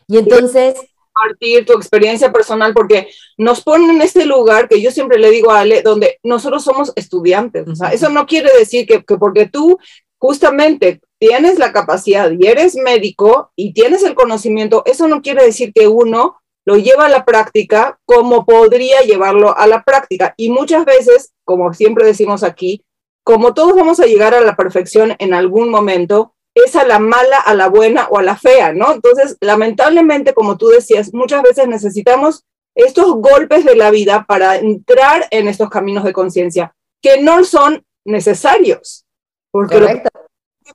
Y 0.08 0.18
entonces... 0.18 0.74
Compartir 1.14 1.64
tu 1.64 1.74
experiencia 1.74 2.32
personal, 2.32 2.74
porque 2.74 3.10
nos 3.36 3.60
ponen 3.60 3.90
en 3.90 4.02
este 4.02 4.24
lugar 4.24 4.68
que 4.68 4.80
yo 4.80 4.90
siempre 4.90 5.18
le 5.18 5.30
digo 5.30 5.52
a 5.52 5.60
Ale, 5.60 5.82
donde 5.82 6.18
nosotros 6.24 6.64
somos 6.64 6.92
estudiantes. 6.96 7.68
O 7.68 7.76
sea, 7.76 7.90
eso 7.90 8.08
no 8.08 8.26
quiere 8.26 8.50
decir 8.58 8.86
que, 8.86 9.04
que 9.04 9.16
porque 9.16 9.46
tú 9.46 9.78
justamente 10.18 11.00
tienes 11.18 11.58
la 11.60 11.70
capacidad 11.70 12.32
y 12.36 12.46
eres 12.46 12.74
médico 12.74 13.52
y 13.54 13.74
tienes 13.74 14.02
el 14.02 14.14
conocimiento, 14.14 14.82
eso 14.86 15.06
no 15.06 15.22
quiere 15.22 15.44
decir 15.44 15.72
que 15.72 15.86
uno 15.86 16.41
lo 16.64 16.76
lleva 16.76 17.06
a 17.06 17.08
la 17.08 17.24
práctica 17.24 17.98
como 18.04 18.44
podría 18.46 19.00
llevarlo 19.00 19.56
a 19.56 19.66
la 19.66 19.82
práctica. 19.82 20.34
Y 20.36 20.50
muchas 20.50 20.84
veces, 20.84 21.32
como 21.44 21.72
siempre 21.74 22.06
decimos 22.06 22.42
aquí, 22.42 22.84
como 23.24 23.54
todos 23.54 23.74
vamos 23.74 24.00
a 24.00 24.06
llegar 24.06 24.34
a 24.34 24.40
la 24.40 24.56
perfección 24.56 25.14
en 25.18 25.34
algún 25.34 25.70
momento, 25.70 26.34
es 26.54 26.76
a 26.76 26.84
la 26.84 26.98
mala, 26.98 27.38
a 27.38 27.54
la 27.54 27.68
buena 27.68 28.08
o 28.08 28.18
a 28.18 28.22
la 28.22 28.36
fea, 28.36 28.72
¿no? 28.72 28.92
Entonces, 28.92 29.36
lamentablemente, 29.40 30.34
como 30.34 30.56
tú 30.56 30.68
decías, 30.68 31.14
muchas 31.14 31.42
veces 31.42 31.66
necesitamos 31.66 32.44
estos 32.74 33.14
golpes 33.14 33.64
de 33.64 33.76
la 33.76 33.90
vida 33.90 34.24
para 34.26 34.56
entrar 34.56 35.26
en 35.30 35.48
estos 35.48 35.70
caminos 35.70 36.04
de 36.04 36.12
conciencia, 36.12 36.74
que 37.02 37.22
no 37.22 37.44
son 37.44 37.84
necesarios, 38.04 39.06
porque 39.50 39.80
de 39.80 40.02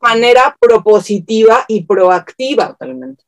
manera 0.02 0.56
propositiva 0.60 1.66
y 1.68 1.84
proactiva. 1.86 2.70
Totalmente 2.70 3.27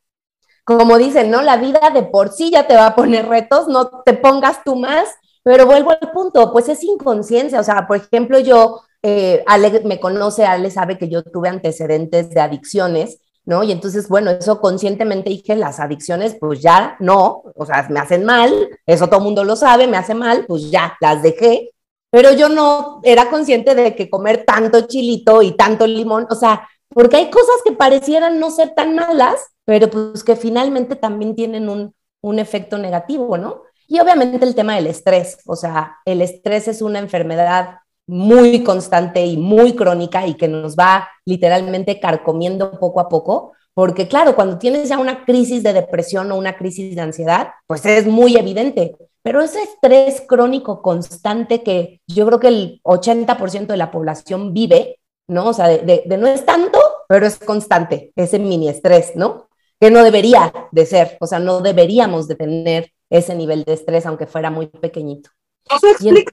como 0.78 0.98
dicen, 0.98 1.30
¿no? 1.30 1.42
La 1.42 1.56
vida 1.56 1.90
de 1.92 2.02
por 2.02 2.30
sí 2.30 2.50
ya 2.50 2.66
te 2.66 2.74
va 2.74 2.86
a 2.86 2.94
poner 2.94 3.26
retos, 3.26 3.66
no 3.68 3.88
te 4.04 4.14
pongas 4.14 4.62
tú 4.64 4.76
más, 4.76 5.08
pero 5.42 5.66
vuelvo 5.66 5.90
al 5.90 6.10
punto, 6.12 6.52
pues 6.52 6.68
es 6.68 6.84
inconsciencia, 6.84 7.60
o 7.60 7.64
sea, 7.64 7.86
por 7.86 7.96
ejemplo, 7.96 8.38
yo, 8.38 8.82
eh, 9.02 9.42
Ale 9.46 9.82
me 9.84 9.98
conoce, 9.98 10.44
Ale 10.44 10.70
sabe 10.70 10.98
que 10.98 11.08
yo 11.08 11.22
tuve 11.22 11.48
antecedentes 11.48 12.30
de 12.30 12.40
adicciones, 12.40 13.18
¿no? 13.44 13.64
Y 13.64 13.72
entonces, 13.72 14.08
bueno, 14.08 14.30
eso 14.30 14.60
conscientemente 14.60 15.30
dije, 15.30 15.56
las 15.56 15.80
adicciones, 15.80 16.36
pues 16.38 16.60
ya 16.60 16.96
no, 17.00 17.42
o 17.56 17.66
sea, 17.66 17.86
me 17.90 17.98
hacen 17.98 18.24
mal, 18.24 18.68
eso 18.86 19.08
todo 19.08 19.18
el 19.18 19.24
mundo 19.24 19.44
lo 19.44 19.56
sabe, 19.56 19.86
me 19.86 19.96
hace 19.96 20.14
mal, 20.14 20.44
pues 20.46 20.70
ya, 20.70 20.96
las 21.00 21.22
dejé, 21.22 21.70
pero 22.10 22.32
yo 22.32 22.48
no 22.48 23.00
era 23.02 23.28
consciente 23.28 23.74
de 23.74 23.96
que 23.96 24.10
comer 24.10 24.44
tanto 24.46 24.82
chilito 24.82 25.42
y 25.42 25.56
tanto 25.56 25.86
limón, 25.86 26.26
o 26.30 26.34
sea, 26.34 26.68
porque 26.92 27.16
hay 27.16 27.30
cosas 27.30 27.56
que 27.64 27.72
parecieran 27.72 28.38
no 28.38 28.50
ser 28.50 28.74
tan 28.74 28.94
malas, 28.94 29.40
pero 29.64 29.88
pues 29.88 30.24
que 30.24 30.36
finalmente 30.36 30.96
también 30.96 31.34
tienen 31.34 31.68
un, 31.68 31.94
un 32.20 32.38
efecto 32.38 32.78
negativo, 32.78 33.38
¿no? 33.38 33.62
Y 33.88 33.98
obviamente 33.98 34.44
el 34.44 34.54
tema 34.54 34.76
del 34.76 34.86
estrés, 34.86 35.38
o 35.46 35.56
sea, 35.56 35.96
el 36.04 36.22
estrés 36.22 36.68
es 36.68 36.80
una 36.82 37.00
enfermedad 37.00 37.78
muy 38.06 38.62
constante 38.62 39.24
y 39.24 39.36
muy 39.36 39.74
crónica 39.74 40.26
y 40.26 40.34
que 40.34 40.48
nos 40.48 40.76
va 40.76 41.08
literalmente 41.24 41.98
carcomiendo 41.98 42.78
poco 42.78 43.00
a 43.00 43.08
poco, 43.08 43.52
porque 43.74 44.08
claro, 44.08 44.34
cuando 44.34 44.58
tienes 44.58 44.88
ya 44.88 44.98
una 44.98 45.24
crisis 45.24 45.62
de 45.62 45.72
depresión 45.72 46.30
o 46.30 46.36
una 46.36 46.56
crisis 46.56 46.94
de 46.94 47.00
ansiedad, 47.00 47.48
pues 47.66 47.84
es 47.86 48.06
muy 48.06 48.36
evidente, 48.36 48.96
pero 49.22 49.42
ese 49.42 49.62
estrés 49.62 50.22
crónico 50.26 50.82
constante 50.82 51.62
que 51.62 52.00
yo 52.06 52.26
creo 52.26 52.40
que 52.40 52.48
el 52.48 52.80
80% 52.84 53.66
de 53.66 53.76
la 53.76 53.90
población 53.90 54.54
vive, 54.54 54.99
¿no? 55.30 55.48
O 55.48 55.52
sea, 55.52 55.68
de, 55.68 56.04
no 56.18 56.26
es 56.26 56.44
tanto, 56.44 56.78
pero 57.08 57.26
es 57.26 57.38
constante, 57.38 58.12
ese 58.16 58.38
mini 58.38 58.68
estrés, 58.68 59.12
¿no? 59.16 59.48
Que 59.80 59.90
no 59.90 60.04
debería 60.04 60.52
de 60.72 60.84
ser, 60.86 61.16
o 61.20 61.26
sea, 61.26 61.38
no 61.38 61.60
deberíamos 61.60 62.28
de 62.28 62.34
tener 62.34 62.92
ese 63.08 63.34
nivel 63.34 63.64
de 63.64 63.72
estrés, 63.72 64.06
aunque 64.06 64.26
fuera 64.26 64.50
muy 64.50 64.66
pequeñito. 64.66 65.30
explica 65.70 66.32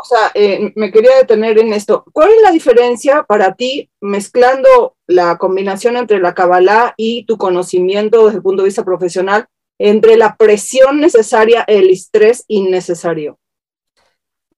o 0.00 0.04
sea, 0.04 0.30
eh, 0.34 0.72
me 0.76 0.90
quería 0.90 1.16
detener 1.16 1.58
en 1.58 1.72
esto. 1.72 2.04
¿Cuál 2.12 2.30
es 2.30 2.42
la 2.42 2.52
diferencia 2.52 3.24
para 3.24 3.54
ti 3.54 3.90
mezclando 4.00 4.96
la 5.06 5.36
combinación 5.36 5.96
entre 5.96 6.20
la 6.20 6.34
Kabbalah 6.34 6.94
y 6.96 7.26
tu 7.26 7.36
conocimiento 7.36 8.24
desde 8.24 8.38
el 8.38 8.42
punto 8.42 8.62
de 8.62 8.68
vista 8.68 8.84
profesional 8.84 9.46
entre 9.78 10.16
la 10.16 10.36
presión 10.36 11.00
necesaria 11.00 11.64
y 11.68 11.72
el 11.74 11.90
estrés 11.90 12.44
innecesario? 12.48 13.38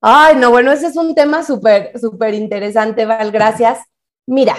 Ay, 0.02 0.36
no, 0.36 0.50
bueno, 0.50 0.72
ese 0.72 0.88
es 0.88 0.96
un 0.96 1.14
tema 1.14 1.44
súper, 1.44 1.98
súper 1.98 2.34
interesante, 2.34 3.06
Val, 3.06 3.30
gracias. 3.30 3.78
Mira, 4.26 4.56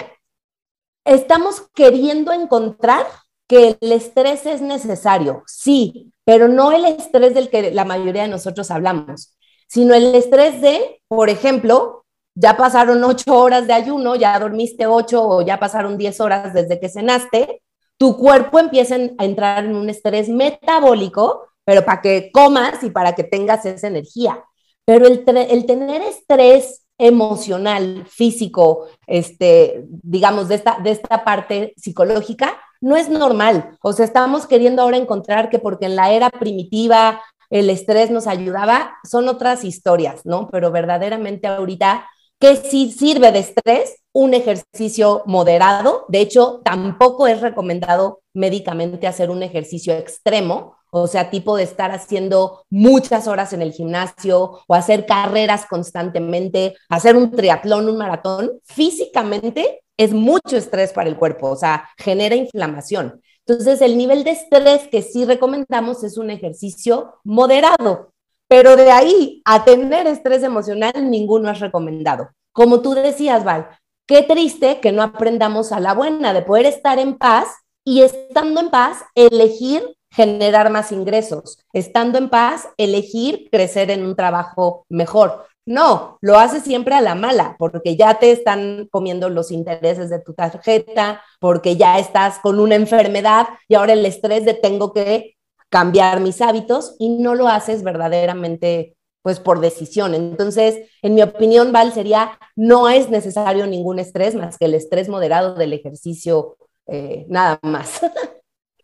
estamos 1.05 1.67
queriendo 1.73 2.31
encontrar 2.31 3.05
que 3.47 3.77
el 3.81 3.91
estrés 3.91 4.45
es 4.45 4.61
necesario, 4.61 5.43
sí, 5.47 6.13
pero 6.25 6.47
no 6.47 6.71
el 6.71 6.85
estrés 6.85 7.33
del 7.33 7.49
que 7.49 7.71
la 7.71 7.85
mayoría 7.85 8.23
de 8.23 8.29
nosotros 8.29 8.71
hablamos 8.71 9.35
sino 9.67 9.95
el 9.95 10.13
estrés 10.13 10.61
de, 10.61 11.01
por 11.07 11.31
ejemplo, 11.31 12.05
ya 12.35 12.55
pasaron 12.55 13.03
ocho 13.03 13.35
horas 13.35 13.65
de 13.65 13.73
ayuno, 13.73 14.15
ya 14.15 14.37
dormiste 14.39 14.85
ocho 14.85 15.27
o 15.27 15.41
ya 15.41 15.59
pasaron 15.59 15.97
diez 15.97 16.19
horas 16.21 16.53
desde 16.53 16.79
que 16.79 16.89
cenaste, 16.89 17.63
tu 17.97 18.15
cuerpo 18.15 18.59
empieza 18.59 18.95
a 18.95 19.25
entrar 19.25 19.65
en 19.65 19.75
un 19.75 19.89
estrés 19.89 20.29
metabólico, 20.29 21.47
pero 21.65 21.83
para 21.85 22.01
que 22.01 22.29
comas 22.31 22.83
y 22.83 22.91
para 22.91 23.15
que 23.15 23.23
tengas 23.23 23.65
esa 23.65 23.87
energía. 23.87 24.43
Pero 24.85 25.07
el, 25.07 25.23
el 25.27 25.65
tener 25.65 26.01
estrés 26.01 26.83
emocional, 26.97 28.05
físico, 28.07 28.87
este, 29.07 29.85
digamos, 29.87 30.47
de 30.47 30.55
esta, 30.55 30.77
de 30.81 30.91
esta 30.91 31.23
parte 31.23 31.73
psicológica, 31.77 32.57
no 32.81 32.95
es 32.97 33.09
normal. 33.09 33.77
O 33.81 33.93
sea, 33.93 34.05
estamos 34.05 34.45
queriendo 34.45 34.81
ahora 34.81 34.97
encontrar 34.97 35.49
que 35.49 35.59
porque 35.59 35.85
en 35.85 35.95
la 35.95 36.11
era 36.11 36.29
primitiva 36.29 37.21
el 37.49 37.69
estrés 37.69 38.09
nos 38.11 38.27
ayudaba, 38.27 38.97
son 39.09 39.27
otras 39.29 39.63
historias, 39.63 40.25
¿no? 40.25 40.49
Pero 40.49 40.71
verdaderamente 40.71 41.47
ahorita, 41.47 42.09
¿qué 42.39 42.55
sí 42.55 42.91
sirve 42.91 43.31
de 43.31 43.39
estrés? 43.39 43.97
Un 44.11 44.33
ejercicio 44.33 45.23
moderado. 45.25 46.05
De 46.07 46.19
hecho, 46.19 46.61
tampoco 46.65 47.27
es 47.27 47.41
recomendado 47.41 48.21
médicamente 48.33 49.07
hacer 49.07 49.29
un 49.29 49.43
ejercicio 49.43 49.93
extremo, 49.93 50.75
o 50.95 51.07
sea, 51.07 51.31
tipo 51.31 51.57
de 51.57 51.63
estar 51.63 51.91
haciendo 51.91 52.65
muchas 52.69 53.27
horas 53.27 53.51
en 53.51 53.63
el 53.63 53.73
gimnasio 53.73 54.59
o 54.67 54.75
hacer 54.75 55.07
carreras 55.07 55.65
constantemente, 55.65 56.75
hacer 56.87 57.17
un 57.17 57.31
triatlón, 57.31 57.89
un 57.89 57.97
maratón, 57.97 58.51
físicamente 58.63 59.81
es 59.97 60.13
mucho 60.13 60.55
estrés 60.55 60.93
para 60.93 61.09
el 61.09 61.17
cuerpo, 61.17 61.49
o 61.49 61.55
sea, 61.55 61.89
genera 61.97 62.35
inflamación. 62.35 63.21
Entonces, 63.45 63.81
el 63.81 63.97
nivel 63.97 64.23
de 64.23 64.31
estrés 64.31 64.87
que 64.87 65.01
sí 65.01 65.25
recomendamos 65.25 66.03
es 66.03 66.19
un 66.19 66.29
ejercicio 66.29 67.15
moderado, 67.23 68.13
pero 68.47 68.75
de 68.75 68.91
ahí 68.91 69.41
a 69.45 69.65
tener 69.65 70.05
estrés 70.05 70.43
emocional, 70.43 71.09
ninguno 71.09 71.49
es 71.49 71.59
recomendado. 71.59 72.29
Como 72.51 72.81
tú 72.81 72.93
decías, 72.93 73.43
Val, 73.43 73.67
qué 74.05 74.21
triste 74.21 74.79
que 74.79 74.91
no 74.91 75.01
aprendamos 75.01 75.71
a 75.71 75.79
la 75.79 75.95
buena 75.95 76.35
de 76.35 76.43
poder 76.43 76.67
estar 76.67 76.99
en 76.99 77.17
paz 77.17 77.47
y 77.83 78.03
estando 78.03 78.61
en 78.61 78.69
paz, 78.69 78.99
elegir 79.15 79.83
generar 80.13 80.69
más 80.69 80.91
ingresos, 80.91 81.59
estando 81.73 82.17
en 82.17 82.29
paz, 82.29 82.69
elegir 82.77 83.49
crecer 83.51 83.89
en 83.91 84.05
un 84.05 84.15
trabajo 84.15 84.85
mejor. 84.89 85.45
No, 85.65 86.17
lo 86.21 86.37
haces 86.37 86.63
siempre 86.63 86.93
a 86.93 87.01
la 87.01 87.15
mala, 87.15 87.55
porque 87.57 87.95
ya 87.95 88.19
te 88.19 88.31
están 88.31 88.87
comiendo 88.91 89.29
los 89.29 89.49
intereses 89.49 90.09
de 90.09 90.19
tu 90.19 90.33
tarjeta, 90.33 91.21
porque 91.39 91.77
ya 91.77 91.99
estás 91.99 92.39
con 92.39 92.59
una 92.59 92.75
enfermedad 92.75 93.47
y 93.67 93.75
ahora 93.75 93.93
el 93.93 94.05
estrés 94.05 94.45
de 94.45 94.53
tengo 94.53 94.93
que 94.93 95.35
cambiar 95.69 96.19
mis 96.19 96.41
hábitos 96.41 96.95
y 96.99 97.17
no 97.17 97.33
lo 97.33 97.47
haces 97.47 97.81
verdaderamente 97.81 98.95
pues 99.23 99.39
por 99.39 99.61
decisión. 99.61 100.13
Entonces, 100.13 100.91
en 101.01 101.15
mi 101.15 101.23
opinión, 101.23 101.71
Val, 101.71 101.93
sería, 101.93 102.37
no 102.55 102.89
es 102.89 103.09
necesario 103.09 103.65
ningún 103.65 103.99
estrés 103.99 104.35
más 104.35 104.57
que 104.57 104.65
el 104.65 104.75
estrés 104.75 105.07
moderado 105.07 105.55
del 105.55 105.73
ejercicio, 105.73 106.57
eh, 106.87 107.25
nada 107.29 107.57
más. 107.63 108.01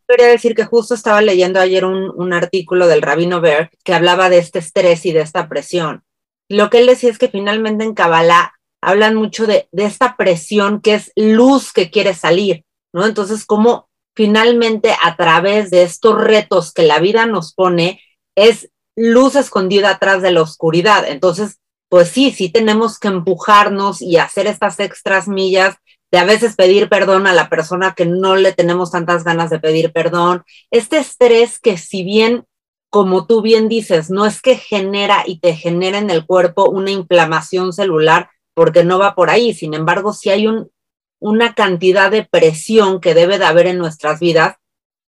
Quería 0.09 0.27
decir 0.27 0.55
que 0.55 0.65
justo 0.65 0.95
estaba 0.95 1.21
leyendo 1.21 1.59
ayer 1.59 1.85
un, 1.85 2.11
un 2.15 2.33
artículo 2.33 2.87
del 2.87 3.03
Rabino 3.03 3.39
Berg 3.39 3.69
que 3.83 3.93
hablaba 3.93 4.29
de 4.29 4.39
este 4.39 4.59
estrés 4.59 5.05
y 5.05 5.13
de 5.13 5.21
esta 5.21 5.47
presión 5.47 6.03
lo 6.49 6.69
que 6.69 6.79
él 6.79 6.87
decía 6.87 7.11
es 7.11 7.19
que 7.19 7.29
finalmente 7.29 7.83
en 7.85 7.93
Kabbalah 7.93 8.53
hablan 8.81 9.15
mucho 9.15 9.45
de, 9.45 9.69
esta 9.71 10.17
presión 10.17 10.81
que 10.81 10.95
es 10.95 11.11
luz 11.15 11.71
que 11.71 11.91
quiere 11.91 12.13
salir, 12.13 12.65
¿no? 12.93 13.05
Entonces, 13.05 13.45
como 13.45 13.87
finalmente 14.15 14.95
a 15.01 15.15
través 15.15 15.69
de 15.69 15.83
estos 15.83 16.19
retos 16.19 16.73
que 16.73 16.83
la 16.83 16.99
vida 16.99 17.25
nos 17.25 17.53
pone, 17.53 18.01
es 18.35 18.71
luz 18.95 19.35
escondida 19.35 19.91
atrás 19.91 20.21
de 20.21 20.31
la 20.31 20.41
oscuridad. 20.41 21.07
Entonces, 21.07 21.59
pues 21.87 22.09
sí, 22.09 22.31
sí 22.31 22.49
tenemos 22.49 22.99
que 22.99 23.09
empujarnos 23.09 24.01
y 24.01 24.17
hacer 24.17 24.47
estas 24.47 24.79
extras 24.79 25.27
millas 25.27 25.75
de 26.11 26.17
a 26.17 26.25
veces 26.25 26.55
pedir 26.55 26.89
perdón 26.89 27.27
a 27.27 27.33
la 27.33 27.49
persona 27.49 27.93
que 27.95 28.05
no 28.05 28.35
le 28.35 28.51
tenemos 28.51 28.91
tantas 28.91 29.23
ganas 29.23 29.49
de 29.49 29.59
pedir 29.59 29.91
perdón. 29.93 30.43
Este 30.71 30.97
estrés 30.97 31.59
que 31.59 31.77
si 31.77 32.03
bien 32.03 32.45
como 32.89 33.27
tú 33.27 33.41
bien 33.41 33.69
dices, 33.69 34.09
no 34.09 34.25
es 34.25 34.41
que 34.41 34.55
genera 34.55 35.23
y 35.25 35.39
te 35.39 35.55
genera 35.55 35.99
en 35.99 36.09
el 36.09 36.25
cuerpo 36.25 36.69
una 36.69 36.91
inflamación 36.91 37.71
celular, 37.71 38.29
porque 38.55 38.83
no 38.83 38.99
va 38.99 39.15
por 39.15 39.29
ahí. 39.29 39.53
Sin 39.53 39.73
embargo, 39.73 40.11
si 40.11 40.29
hay 40.29 40.47
un, 40.47 40.71
una 41.19 41.53
cantidad 41.53 42.09
de 42.09 42.25
presión 42.25 42.99
que 42.99 43.13
debe 43.13 43.37
de 43.37 43.45
haber 43.45 43.67
en 43.67 43.77
nuestras 43.77 44.19
vidas, 44.19 44.55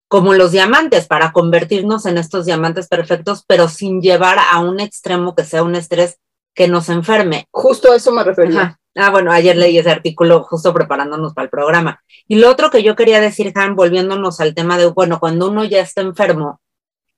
como 0.07 0.33
los 0.33 0.51
diamantes, 0.51 1.07
para 1.07 1.31
convertirnos 1.31 2.05
en 2.05 2.17
estos 2.17 2.45
diamantes 2.45 2.87
perfectos, 2.87 3.43
pero 3.47 3.67
sin 3.67 4.01
llevar 4.01 4.37
a 4.39 4.59
un 4.59 4.79
extremo 4.79 5.35
que 5.35 5.45
sea 5.45 5.63
un 5.63 5.75
estrés 5.75 6.19
que 6.53 6.67
nos 6.67 6.89
enferme. 6.89 7.45
Justo 7.51 7.91
a 7.91 7.95
eso 7.95 8.11
me 8.11 8.23
refería. 8.23 8.77
Ah, 8.95 9.09
bueno, 9.09 9.31
ayer 9.31 9.55
leí 9.55 9.77
ese 9.77 9.89
artículo 9.89 10.43
justo 10.43 10.73
preparándonos 10.73 11.33
para 11.33 11.45
el 11.45 11.49
programa. 11.49 12.03
Y 12.27 12.35
lo 12.35 12.49
otro 12.49 12.69
que 12.69 12.83
yo 12.83 12.95
quería 12.95 13.21
decir, 13.21 13.53
Han, 13.55 13.75
volviéndonos 13.75 14.41
al 14.41 14.53
tema 14.53 14.77
de, 14.77 14.87
bueno, 14.87 15.19
cuando 15.19 15.49
uno 15.49 15.63
ya 15.63 15.79
está 15.79 16.01
enfermo, 16.01 16.59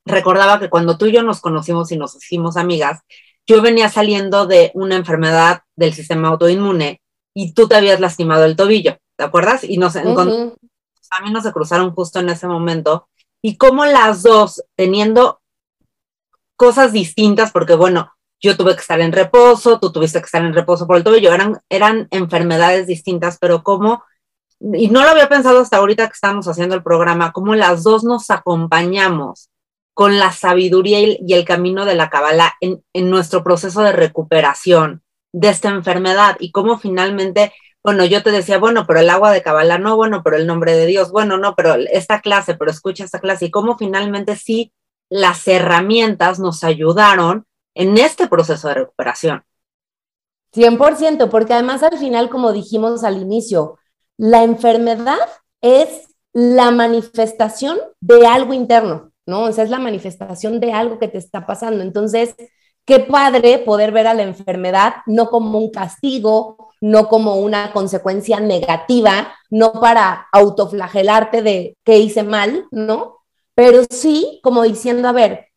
recordaba 0.06 0.60
que 0.60 0.70
cuando 0.70 0.98
tú 0.98 1.08
y 1.08 1.14
yo 1.14 1.24
nos 1.24 1.42
conocimos 1.42 1.92
y 1.92 1.98
nos 1.98 2.16
hicimos 2.16 2.58
amigas, 2.58 3.00
yo 3.48 3.62
venía 3.62 3.90
saliendo 3.90 4.46
de 4.46 4.72
una 4.74 4.96
enfermedad 4.96 5.62
del 5.76 5.94
sistema 5.94 6.30
autoinmune 6.30 7.02
y 7.34 7.54
tú 7.54 7.68
te 7.68 7.76
habías 7.76 8.00
lastimado 8.00 8.46
el 8.46 8.56
tobillo, 8.56 8.98
¿te 9.18 9.24
acuerdas? 9.24 9.64
Y 9.64 9.78
nos 9.78 9.96
encontramos, 9.96 10.54
a 11.10 11.22
mí 11.22 11.32
nos 11.32 11.44
se 11.44 11.52
cruzaron 11.52 11.94
justo 11.94 12.20
en 12.20 12.30
ese 12.30 12.48
momento 12.48 13.08
y 13.42 13.58
como 13.58 13.86
las 13.86 14.24
dos 14.24 14.64
teniendo 14.76 15.42
cosas 16.56 16.94
distintas, 16.94 17.52
porque 17.52 17.76
bueno, 17.76 18.13
yo 18.44 18.58
tuve 18.58 18.76
que 18.76 18.82
estar 18.82 19.00
en 19.00 19.14
reposo, 19.14 19.80
tú 19.80 19.92
tuviste 19.92 20.20
que 20.20 20.26
estar 20.26 20.44
en 20.44 20.54
reposo 20.54 20.86
por 20.86 20.98
el 20.98 21.04
tobillo, 21.04 21.34
eran, 21.34 21.62
eran 21.70 22.10
enfermedades 22.12 22.86
distintas, 22.86 23.38
pero 23.40 23.64
como, 23.64 24.04
y 24.60 24.90
no 24.90 25.02
lo 25.04 25.10
había 25.10 25.30
pensado 25.30 25.62
hasta 25.62 25.78
ahorita 25.78 26.08
que 26.08 26.14
estábamos 26.14 26.50
haciendo 26.50 26.76
el 26.76 26.84
programa, 26.84 27.32
como 27.32 27.56
las 27.56 27.84
dos 27.84 28.04
nos 28.04 28.30
acompañamos 28.30 29.50
con 29.94 30.20
la 30.20 30.34
sabiduría 30.34 31.00
y 31.00 31.34
el 31.34 31.46
camino 31.46 31.86
de 31.86 31.96
la 31.96 32.10
Kabbalah 32.10 32.54
en, 32.60 32.84
nuestro 33.10 33.44
proceso 33.44 33.82
de 33.82 33.94
recuperación 33.94 35.04
de 35.32 35.50
esta 35.50 35.70
enfermedad 35.70 36.36
y 36.40 36.52
cómo 36.52 36.78
finalmente, 36.78 37.54
bueno, 37.82 38.04
yo 38.04 38.24
te 38.24 38.32
decía, 38.32 38.58
bueno, 38.58 38.86
pero 38.86 39.00
el 39.00 39.10
agua 39.10 39.32
de 39.32 39.42
Kabbalah 39.42 39.78
no, 39.78 39.96
bueno, 39.96 40.22
pero 40.22 40.36
el 40.36 40.48
nombre 40.48 40.76
de 40.76 40.86
Dios, 40.86 41.12
bueno, 41.12 41.38
no, 41.38 41.56
pero 41.56 41.76
esta 41.76 42.20
clase, 42.20 42.56
pero 42.56 42.72
escucha 42.72 43.06
esta 43.06 43.20
clase 43.20 43.46
y 43.46 43.52
cómo 43.52 43.78
finalmente 43.78 44.36
sí 44.36 44.74
las 45.10 45.48
herramientas 45.48 46.40
nos 46.40 46.64
ayudaron 46.64 47.46
en 47.76 47.98
este 47.98 48.28
proceso 48.28 48.68
de 48.68 48.76
recuperación. 48.76 49.44
100%, 50.54 51.30
porque 51.30 51.54
además 51.54 51.84
al 51.84 51.98
final, 51.98 52.30
como 52.30 52.54
dijimos 52.54 53.04
al 53.04 53.18
inicio, 53.22 53.80
la 54.18 54.44
enfermedad 54.44 55.18
es 55.62 56.08
la 56.34 56.72
manifestación 56.72 57.80
de 58.00 58.26
algo 58.28 58.54
interno, 58.54 59.12
¿no? 59.26 59.44
O 59.44 59.52
sea, 59.52 59.64
es 59.64 59.70
la 59.70 59.80
manifestación 59.80 60.60
de 60.60 60.74
algo 60.74 61.00
que 61.00 61.08
te 61.08 61.18
está 61.18 61.46
pasando. 61.46 61.84
Entonces, 61.84 62.36
qué 62.86 63.00
padre 63.00 63.60
poder 63.60 63.92
ver 63.92 64.08
a 64.08 64.14
la 64.14 64.24
enfermedad 64.24 64.96
no 65.06 65.30
como 65.30 65.58
un 65.58 65.72
castigo, 65.72 66.70
no 66.82 67.08
como 67.08 67.38
una 67.38 67.72
consecuencia 67.72 68.40
negativa, 68.40 69.34
no 69.50 69.74
para 69.74 70.28
autoflagelarte 70.34 71.42
de 71.42 71.78
qué 71.84 71.98
hice 72.00 72.24
mal, 72.24 72.66
¿no? 72.72 73.20
Pero 73.56 73.84
sí 73.90 74.40
como 74.44 74.64
diciendo, 74.64 75.08
a 75.08 75.14
ver, 75.14 75.48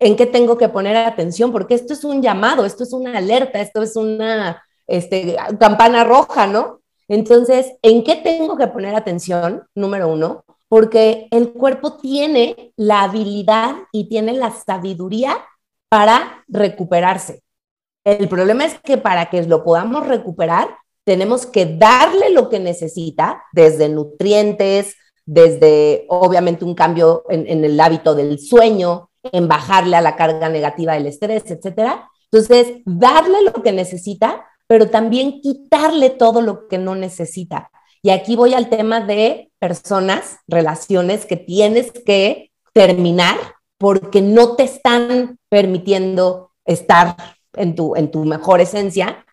¿en 0.00 0.16
qué 0.16 0.26
tengo 0.26 0.58
que 0.58 0.68
poner 0.68 0.96
atención? 0.96 1.52
Porque 1.52 1.74
esto 1.74 1.92
es 1.92 2.02
un 2.02 2.22
llamado, 2.22 2.64
esto 2.64 2.82
es 2.82 2.92
una 2.92 3.16
alerta, 3.18 3.60
esto 3.60 3.82
es 3.82 3.94
una 3.94 4.62
este, 4.86 5.36
campana 5.58 6.02
roja, 6.02 6.46
¿no? 6.46 6.80
Entonces, 7.06 7.72
¿en 7.82 8.02
qué 8.02 8.16
tengo 8.16 8.56
que 8.56 8.66
poner 8.66 8.94
atención? 8.94 9.62
Número 9.74 10.08
uno, 10.08 10.44
porque 10.68 11.28
el 11.30 11.52
cuerpo 11.52 11.98
tiene 11.98 12.72
la 12.76 13.02
habilidad 13.02 13.76
y 13.92 14.08
tiene 14.08 14.32
la 14.32 14.50
sabiduría 14.50 15.36
para 15.88 16.44
recuperarse. 16.48 17.42
El 18.04 18.28
problema 18.28 18.64
es 18.64 18.78
que 18.80 18.96
para 18.96 19.28
que 19.28 19.42
lo 19.42 19.62
podamos 19.62 20.06
recuperar, 20.06 20.68
tenemos 21.04 21.46
que 21.46 21.66
darle 21.66 22.30
lo 22.30 22.48
que 22.48 22.60
necesita, 22.60 23.42
desde 23.52 23.88
nutrientes, 23.88 24.94
desde 25.26 26.06
obviamente 26.08 26.64
un 26.64 26.74
cambio 26.74 27.24
en, 27.28 27.64
el 27.64 27.78
hábito 27.78 28.14
del 28.14 28.38
sueño, 28.38 29.09
en 29.22 29.48
bajarle 29.48 29.96
a 29.96 30.00
la 30.00 30.16
carga 30.16 30.48
negativa 30.48 30.94
del 30.94 31.06
estrés, 31.06 31.50
etcétera. 31.50 32.08
Entonces, 32.30 32.82
darle 32.84 33.42
lo 33.42 33.62
que 33.62 33.72
necesita, 33.72 34.46
pero 34.66 34.88
también 34.88 35.40
quitarle 35.40 36.10
todo 36.10 36.42
lo 36.42 36.68
que 36.68 36.78
no 36.78 36.94
necesita. 36.94 37.70
Y 38.02 38.10
aquí 38.10 38.36
voy 38.36 38.54
al 38.54 38.68
tema 38.68 39.00
de 39.00 39.50
personas, 39.58 40.38
relaciones 40.46 41.26
que 41.26 41.36
tienes 41.36 41.92
que 41.92 42.50
terminar 42.72 43.36
porque 43.78 44.22
no 44.22 44.56
te 44.56 44.62
están 44.62 45.38
permitiendo 45.48 46.52
estar 46.64 47.16
en 47.54 47.74
tu, 47.74 47.96
en 47.96 48.10
tu 48.10 48.24
mejor 48.24 48.60
esencia, 48.60 49.24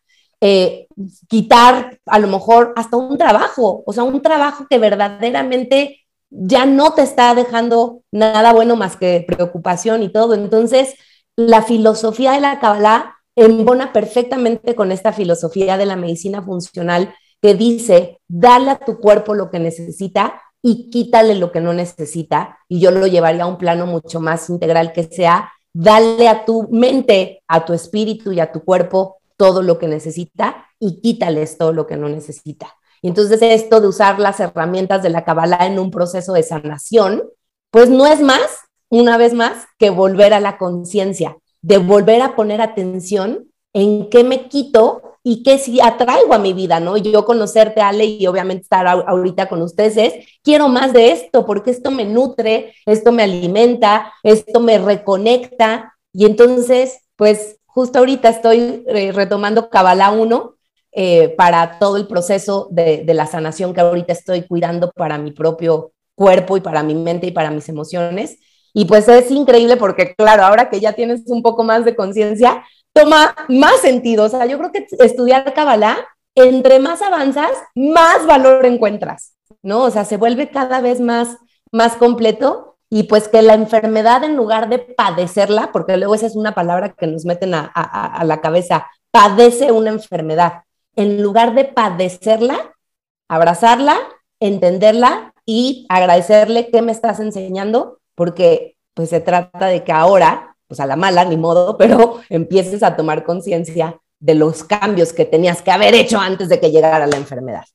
eh, 0.41 0.87
quitar 1.27 1.99
a 2.05 2.19
lo 2.19 2.27
mejor 2.27 2.73
hasta 2.75 2.97
un 2.97 3.17
trabajo, 3.17 3.83
o 3.85 3.93
sea, 3.93 4.03
un 4.03 4.21
trabajo 4.21 4.65
que 4.69 4.79
verdaderamente 4.79 6.06
ya 6.29 6.65
no 6.65 6.93
te 6.93 7.03
está 7.03 7.33
dejando 7.35 8.03
nada 8.11 8.53
bueno 8.53 8.75
más 8.75 8.97
que 8.97 9.23
preocupación 9.27 10.03
y 10.03 10.09
todo. 10.09 10.33
Entonces, 10.33 10.95
la 11.35 11.61
filosofía 11.61 12.33
de 12.33 12.41
la 12.41 12.59
Kabbalah 12.59 13.15
embona 13.35 13.93
perfectamente 13.93 14.75
con 14.75 14.91
esta 14.91 15.13
filosofía 15.13 15.77
de 15.77 15.85
la 15.85 15.95
medicina 15.95 16.41
funcional 16.41 17.13
que 17.41 17.53
dice, 17.53 18.19
dale 18.27 18.71
a 18.71 18.79
tu 18.79 18.99
cuerpo 18.99 19.35
lo 19.35 19.51
que 19.51 19.59
necesita 19.59 20.41
y 20.61 20.89
quítale 20.89 21.35
lo 21.35 21.51
que 21.51 21.61
no 21.61 21.73
necesita. 21.73 22.57
Y 22.67 22.79
yo 22.79 22.91
lo 22.91 23.05
llevaría 23.07 23.43
a 23.43 23.47
un 23.47 23.57
plano 23.57 23.85
mucho 23.85 24.19
más 24.19 24.49
integral 24.49 24.91
que 24.91 25.03
sea, 25.03 25.51
dale 25.71 26.27
a 26.27 26.45
tu 26.45 26.67
mente, 26.71 27.43
a 27.47 27.63
tu 27.63 27.73
espíritu 27.73 28.31
y 28.31 28.39
a 28.39 28.51
tu 28.51 28.63
cuerpo 28.63 29.17
todo 29.37 29.61
lo 29.61 29.77
que 29.77 29.87
necesita 29.87 30.65
y 30.79 30.99
quítales 31.01 31.57
todo 31.57 31.73
lo 31.73 31.85
que 31.85 31.97
no 31.97 32.09
necesita. 32.09 32.76
Y 33.01 33.09
entonces 33.09 33.39
esto 33.41 33.81
de 33.81 33.87
usar 33.87 34.19
las 34.19 34.39
herramientas 34.39 35.03
de 35.03 35.09
la 35.09 35.23
Kabbalah 35.23 35.65
en 35.65 35.79
un 35.79 35.91
proceso 35.91 36.33
de 36.33 36.43
sanación, 36.43 37.23
pues 37.71 37.89
no 37.89 38.05
es 38.07 38.21
más, 38.21 38.41
una 38.89 39.17
vez 39.17 39.33
más, 39.33 39.65
que 39.77 39.89
volver 39.89 40.33
a 40.33 40.39
la 40.39 40.57
conciencia, 40.57 41.37
de 41.61 41.77
volver 41.77 42.21
a 42.21 42.35
poner 42.35 42.61
atención 42.61 43.51
en 43.73 44.09
qué 44.09 44.23
me 44.23 44.47
quito 44.47 45.17
y 45.23 45.43
qué 45.43 45.57
sí 45.57 45.79
atraigo 45.81 46.33
a 46.33 46.39
mi 46.39 46.53
vida, 46.53 46.79
¿no? 46.79 46.95
Yo 46.95 47.25
conocerte, 47.25 47.81
Ale, 47.81 48.05
y 48.05 48.25
obviamente 48.27 48.63
estar 48.63 48.87
ahorita 48.87 49.49
con 49.49 49.61
ustedes 49.61 49.97
es, 49.97 50.13
quiero 50.41 50.69
más 50.69 50.93
de 50.93 51.11
esto, 51.11 51.45
porque 51.45 51.71
esto 51.71 51.91
me 51.91 52.05
nutre, 52.05 52.73
esto 52.85 53.11
me 53.11 53.23
alimenta, 53.23 54.13
esto 54.23 54.61
me 54.61 54.77
reconecta. 54.77 55.97
Y 56.13 56.25
entonces, 56.25 57.01
pues 57.17 57.57
justo 57.65 57.99
ahorita 57.99 58.29
estoy 58.29 58.85
eh, 58.87 59.11
retomando 59.11 59.69
Kabbalah 59.69 60.11
1 60.11 60.56
eh, 60.99 61.29
para 61.37 61.77
todo 61.77 61.95
el 61.97 62.07
proceso 62.07 62.69
de, 62.71 63.03
de 63.05 63.13
la 63.13 63.27
sanación 63.27 63.71
que 63.71 63.81
ahorita 63.81 64.13
estoy 64.13 64.47
cuidando 64.47 64.91
para 64.93 65.19
mi 65.19 65.31
propio 65.31 65.91
cuerpo 66.15 66.57
y 66.57 66.61
para 66.61 66.81
mi 66.81 66.95
mente 66.95 67.27
y 67.27 67.31
para 67.31 67.51
mis 67.51 67.69
emociones. 67.69 68.39
Y 68.73 68.85
pues 68.85 69.07
es 69.07 69.29
increíble 69.29 69.77
porque, 69.77 70.15
claro, 70.15 70.43
ahora 70.43 70.71
que 70.71 70.79
ya 70.79 70.93
tienes 70.93 71.21
un 71.27 71.43
poco 71.43 71.63
más 71.63 71.85
de 71.85 71.95
conciencia, 71.95 72.65
toma 72.93 73.35
más 73.47 73.79
sentido. 73.81 74.23
O 74.23 74.29
sea, 74.29 74.47
yo 74.47 74.57
creo 74.57 74.71
que 74.71 74.87
estudiar 74.97 75.53
Kabbalah, 75.53 75.99
entre 76.33 76.79
más 76.79 77.03
avanzas, 77.03 77.51
más 77.75 78.25
valor 78.25 78.65
encuentras, 78.65 79.35
¿no? 79.61 79.83
O 79.83 79.91
sea, 79.91 80.03
se 80.03 80.17
vuelve 80.17 80.49
cada 80.49 80.81
vez 80.81 80.99
más, 80.99 81.37
más 81.71 81.95
completo 81.95 82.79
y 82.89 83.03
pues 83.03 83.27
que 83.27 83.43
la 83.43 83.53
enfermedad 83.53 84.23
en 84.23 84.35
lugar 84.35 84.67
de 84.67 84.79
padecerla, 84.79 85.71
porque 85.71 85.95
luego 85.95 86.15
esa 86.15 86.25
es 86.25 86.35
una 86.35 86.55
palabra 86.55 86.95
que 86.97 87.05
nos 87.05 87.23
meten 87.23 87.53
a, 87.53 87.65
a 87.65 88.23
la 88.23 88.41
cabeza, 88.41 88.87
padece 89.11 89.71
una 89.71 89.91
enfermedad. 89.91 90.63
En 90.97 91.23
lugar 91.23 91.55
de 91.55 91.63
padecerla, 91.63 92.75
abrazarla, 93.29 93.97
entenderla 94.41 95.33
y 95.45 95.85
agradecerle 95.87 96.69
qué 96.69 96.81
me 96.81 96.91
estás 96.91 97.21
enseñando, 97.21 98.01
porque 98.15 98.75
pues 98.93 99.09
se 99.09 99.21
trata 99.21 99.67
de 99.67 99.85
que 99.85 99.93
ahora 99.93 100.57
pues 100.67 100.79
a 100.79 100.85
la 100.85 100.95
mala, 100.95 101.25
ni 101.25 101.37
modo, 101.37 101.77
pero 101.77 102.19
empieces 102.29 102.83
a 102.83 102.95
tomar 102.95 103.23
conciencia 103.23 103.99
de 104.19 104.35
los 104.35 104.63
cambios 104.63 105.13
que 105.13 105.25
tenías 105.25 105.61
que 105.61 105.71
haber 105.71 105.93
hecho 105.95 106.19
antes 106.19 106.49
de 106.49 106.59
que 106.59 106.71
llegara 106.71 107.07
la 107.07 107.17
enfermedad. 107.17 107.65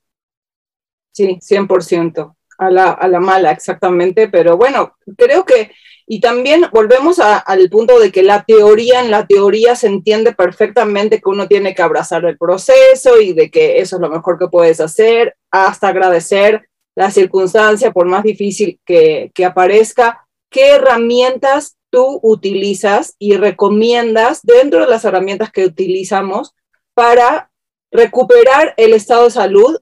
Sí, 1.13 1.39
100%, 1.41 2.37
a 2.59 2.71
la, 2.71 2.91
a 2.91 3.09
la 3.09 3.21
mala, 3.21 3.51
exactamente, 3.51 4.29
pero 4.29 4.57
bueno, 4.57 4.97
creo 5.17 5.45
que, 5.45 5.73
y 6.07 6.21
también 6.21 6.67
volvemos 6.73 7.19
al 7.21 7.71
punto 7.71 7.99
de 7.99 8.11
que 8.11 8.23
la 8.23 8.45
teoría, 8.45 9.01
en 9.01 9.11
la 9.11 9.27
teoría 9.27 9.77
se 9.77 9.87
entiende 9.87 10.33
perfectamente 10.33 11.21
que 11.21 11.29
uno 11.29 11.49
tiene 11.49 11.75
que 11.75 11.83
abrazar 11.83 12.25
el 12.25 12.37
proceso 12.37 13.21
y 13.21 13.33
de 13.33 13.51
que 13.51 13.81
eso 13.81 13.97
es 13.97 14.03
lo 14.03 14.11
mejor 14.11 14.38
que 14.38 14.49
puedes 14.49 14.81
hacer, 14.81 15.37
hasta 15.51 15.88
agradecer 15.88 16.69
la 16.95 17.11
circunstancia, 17.11 17.93
por 17.93 18.07
más 18.07 18.23
difícil 18.23 18.81
que, 18.85 19.31
que 19.35 19.45
aparezca, 19.45 20.27
qué 20.51 20.73
herramientas 20.73 21.77
tú 21.91 22.21
utilizas 22.23 23.15
y 23.19 23.37
recomiendas 23.37 24.41
dentro 24.43 24.81
de 24.81 24.88
las 24.88 25.05
herramientas 25.05 25.53
que 25.53 25.65
utilizamos 25.65 26.55
para 26.95 27.51
recuperar 27.91 28.75
el 28.77 28.95
estado 28.95 29.25
de 29.25 29.31
salud 29.31 29.79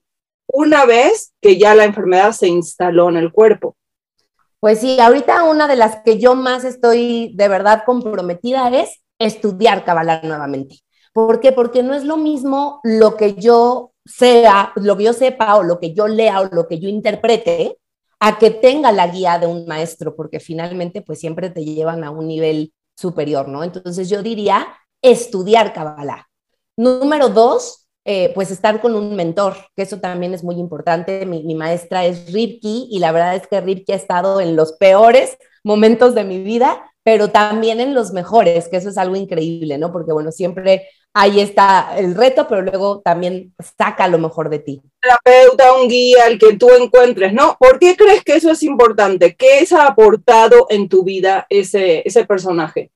una 0.52 0.84
vez 0.84 1.32
que 1.40 1.56
ya 1.56 1.74
la 1.74 1.84
enfermedad 1.84 2.32
se 2.32 2.48
instaló 2.48 3.08
en 3.08 3.16
el 3.16 3.32
cuerpo. 3.32 3.76
Pues 4.60 4.80
sí, 4.80 5.00
ahorita 5.00 5.44
una 5.44 5.66
de 5.66 5.76
las 5.76 6.02
que 6.04 6.18
yo 6.18 6.34
más 6.34 6.64
estoy 6.64 7.32
de 7.34 7.48
verdad 7.48 7.82
comprometida 7.86 8.68
es 8.68 9.00
estudiar 9.18 9.84
Kabbalah 9.84 10.20
nuevamente. 10.22 10.80
¿Por 11.12 11.40
qué? 11.40 11.52
Porque 11.52 11.82
no 11.82 11.94
es 11.94 12.04
lo 12.04 12.16
mismo 12.18 12.80
lo 12.84 13.16
que 13.16 13.34
yo 13.34 13.92
sea, 14.04 14.72
lo 14.76 14.96
que 14.96 15.04
yo 15.04 15.12
sepa 15.14 15.56
o 15.56 15.62
lo 15.62 15.80
que 15.80 15.94
yo 15.94 16.08
lea 16.08 16.40
o 16.40 16.44
lo 16.54 16.68
que 16.68 16.78
yo 16.78 16.88
interprete, 16.88 17.78
a 18.20 18.38
que 18.38 18.50
tenga 18.50 18.92
la 18.92 19.06
guía 19.06 19.38
de 19.38 19.46
un 19.46 19.66
maestro, 19.66 20.14
porque 20.14 20.40
finalmente 20.40 21.00
pues 21.00 21.18
siempre 21.20 21.48
te 21.50 21.64
llevan 21.64 22.04
a 22.04 22.10
un 22.10 22.26
nivel 22.28 22.74
superior, 22.96 23.48
¿no? 23.48 23.64
Entonces 23.64 24.10
yo 24.10 24.22
diría 24.22 24.68
estudiar 25.00 25.72
Kabbalah. 25.72 26.28
Número 26.76 27.30
dos, 27.30 27.88
eh, 28.04 28.32
pues 28.34 28.50
estar 28.50 28.80
con 28.80 28.94
un 28.94 29.14
mentor, 29.14 29.56
que 29.76 29.82
eso 29.82 30.00
también 30.00 30.32
es 30.32 30.42
muy 30.42 30.56
importante. 30.56 31.26
Mi, 31.26 31.54
maestra 31.54 32.06
es 32.06 32.32
Ripki 32.32 32.88
y 32.90 32.98
la 32.98 33.12
verdad 33.12 33.36
es 33.36 33.46
que 33.46 33.60
Ripki 33.60 33.92
ha 33.92 33.96
estado 33.96 34.40
en 34.40 34.56
los 34.56 34.72
peores 34.72 35.36
momentos 35.62 36.14
de 36.14 36.24
mi 36.24 36.42
vida, 36.42 36.90
pero 37.02 37.28
también 37.28 37.80
en 37.80 37.94
los 37.94 38.12
mejores, 38.12 38.68
que 38.68 38.78
eso 38.78 38.88
es 38.88 38.98
algo 38.98 39.16
increíble, 39.16 39.76
¿no? 39.76 39.92
Porque 39.92 40.12
bueno, 40.12 40.32
siempre 40.32 40.88
ahí 41.12 41.40
está 41.40 41.94
el 41.98 42.14
reto, 42.14 42.46
pero 42.48 42.62
luego 42.62 43.00
también 43.00 43.54
saca 43.76 44.08
lo 44.08 44.18
mejor 44.18 44.48
de 44.48 44.60
ti. 44.60 44.82
Terapeuta, 45.00 45.74
un 45.74 45.88
guía, 45.88 46.26
el 46.26 46.38
que 46.38 46.56
tú 46.56 46.70
encuentres, 46.70 47.32
¿no? 47.34 47.56
¿Por 47.58 47.78
qué 47.78 47.96
crees 47.96 48.24
que 48.24 48.36
eso 48.36 48.50
es 48.50 48.62
importante? 48.62 49.34
¿Qué 49.34 49.66
ha 49.72 49.86
aportado 49.86 50.66
en 50.70 50.88
tu 50.88 51.04
vida 51.04 51.46
ese, 51.50 52.02
ese 52.06 52.24
personaje? 52.24 52.90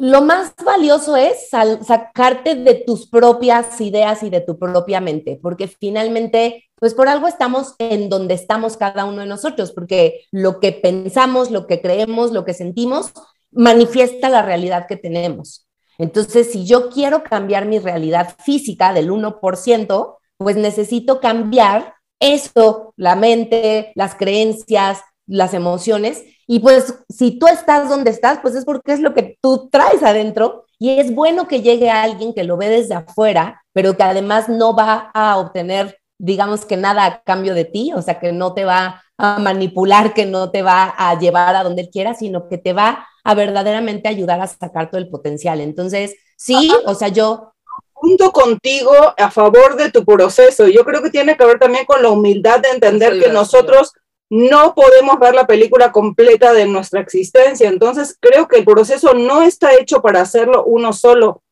Lo 0.00 0.22
más 0.22 0.54
valioso 0.64 1.16
es 1.16 1.48
sacarte 1.50 2.54
de 2.54 2.74
tus 2.86 3.08
propias 3.08 3.80
ideas 3.80 4.22
y 4.22 4.30
de 4.30 4.40
tu 4.40 4.56
propia 4.56 5.00
mente, 5.00 5.40
porque 5.42 5.66
finalmente, 5.66 6.70
pues 6.76 6.94
por 6.94 7.08
algo 7.08 7.26
estamos 7.26 7.74
en 7.80 8.08
donde 8.08 8.34
estamos 8.34 8.76
cada 8.76 9.04
uno 9.04 9.22
de 9.22 9.26
nosotros, 9.26 9.72
porque 9.72 10.20
lo 10.30 10.60
que 10.60 10.70
pensamos, 10.70 11.50
lo 11.50 11.66
que 11.66 11.80
creemos, 11.82 12.30
lo 12.30 12.44
que 12.44 12.54
sentimos, 12.54 13.12
manifiesta 13.50 14.28
la 14.28 14.42
realidad 14.42 14.86
que 14.86 14.96
tenemos. 14.96 15.68
Entonces, 15.98 16.52
si 16.52 16.64
yo 16.64 16.90
quiero 16.90 17.24
cambiar 17.24 17.66
mi 17.66 17.80
realidad 17.80 18.36
física 18.44 18.92
del 18.92 19.10
1%, 19.10 20.16
pues 20.36 20.56
necesito 20.56 21.18
cambiar 21.18 21.94
eso, 22.20 22.94
la 22.96 23.16
mente, 23.16 23.90
las 23.96 24.14
creencias, 24.14 25.00
las 25.28 25.54
emociones. 25.54 26.24
Y 26.48 26.58
pues 26.58 27.04
si 27.08 27.38
tú 27.38 27.46
estás 27.46 27.88
donde 27.88 28.10
estás, 28.10 28.40
pues 28.40 28.56
es 28.56 28.64
porque 28.64 28.92
es 28.92 29.00
lo 29.00 29.14
que 29.14 29.38
tú 29.40 29.68
traes 29.70 30.02
adentro. 30.02 30.64
Y 30.80 30.98
es 30.98 31.14
bueno 31.14 31.46
que 31.46 31.62
llegue 31.62 31.90
alguien 31.90 32.34
que 32.34 32.44
lo 32.44 32.56
ve 32.56 32.68
desde 32.68 32.94
afuera, 32.94 33.62
pero 33.72 33.96
que 33.96 34.02
además 34.02 34.48
no 34.48 34.74
va 34.74 35.10
a 35.14 35.38
obtener 35.38 35.98
digamos 36.18 36.64
que 36.64 36.76
nada 36.76 37.06
a 37.06 37.22
cambio 37.22 37.54
de 37.54 37.64
ti, 37.64 37.92
o 37.94 38.02
sea, 38.02 38.18
que 38.18 38.32
no 38.32 38.52
te 38.52 38.64
va 38.64 39.02
a 39.16 39.38
manipular, 39.38 40.14
que 40.14 40.26
no 40.26 40.50
te 40.50 40.62
va 40.62 40.94
a 40.96 41.18
llevar 41.18 41.54
a 41.56 41.62
donde 41.62 41.90
quiera, 41.90 42.14
sino 42.14 42.48
que 42.48 42.58
te 42.58 42.72
va 42.72 43.06
a 43.24 43.34
verdaderamente 43.34 44.08
ayudar 44.08 44.40
a 44.40 44.46
sacar 44.46 44.90
todo 44.90 45.00
el 45.00 45.08
potencial. 45.08 45.60
Entonces, 45.60 46.14
sí, 46.36 46.72
o 46.86 46.94
sea, 46.94 47.08
yo 47.08 47.52
junto 47.92 48.32
contigo 48.32 48.92
a 49.16 49.30
favor 49.30 49.76
de 49.76 49.90
tu 49.90 50.04
proceso. 50.04 50.68
Yo 50.68 50.84
creo 50.84 51.02
que 51.02 51.10
tiene 51.10 51.36
que 51.36 51.44
ver 51.44 51.58
también 51.58 51.84
con 51.84 52.02
la 52.02 52.10
humildad 52.10 52.60
de 52.60 52.70
entender 52.70 53.20
que 53.20 53.28
nosotros 53.28 53.92
no 54.30 54.74
podemos 54.74 55.18
ver 55.18 55.34
la 55.34 55.46
película 55.46 55.92
completa 55.92 56.52
de 56.52 56.66
nuestra 56.66 57.00
existencia. 57.00 57.68
Entonces, 57.68 58.16
creo 58.20 58.48
que 58.48 58.58
el 58.58 58.64
proceso 58.64 59.14
no 59.14 59.42
está 59.42 59.74
hecho 59.74 60.02
para 60.02 60.20
hacerlo 60.20 60.64
uno 60.64 60.92
solo. 60.92 61.42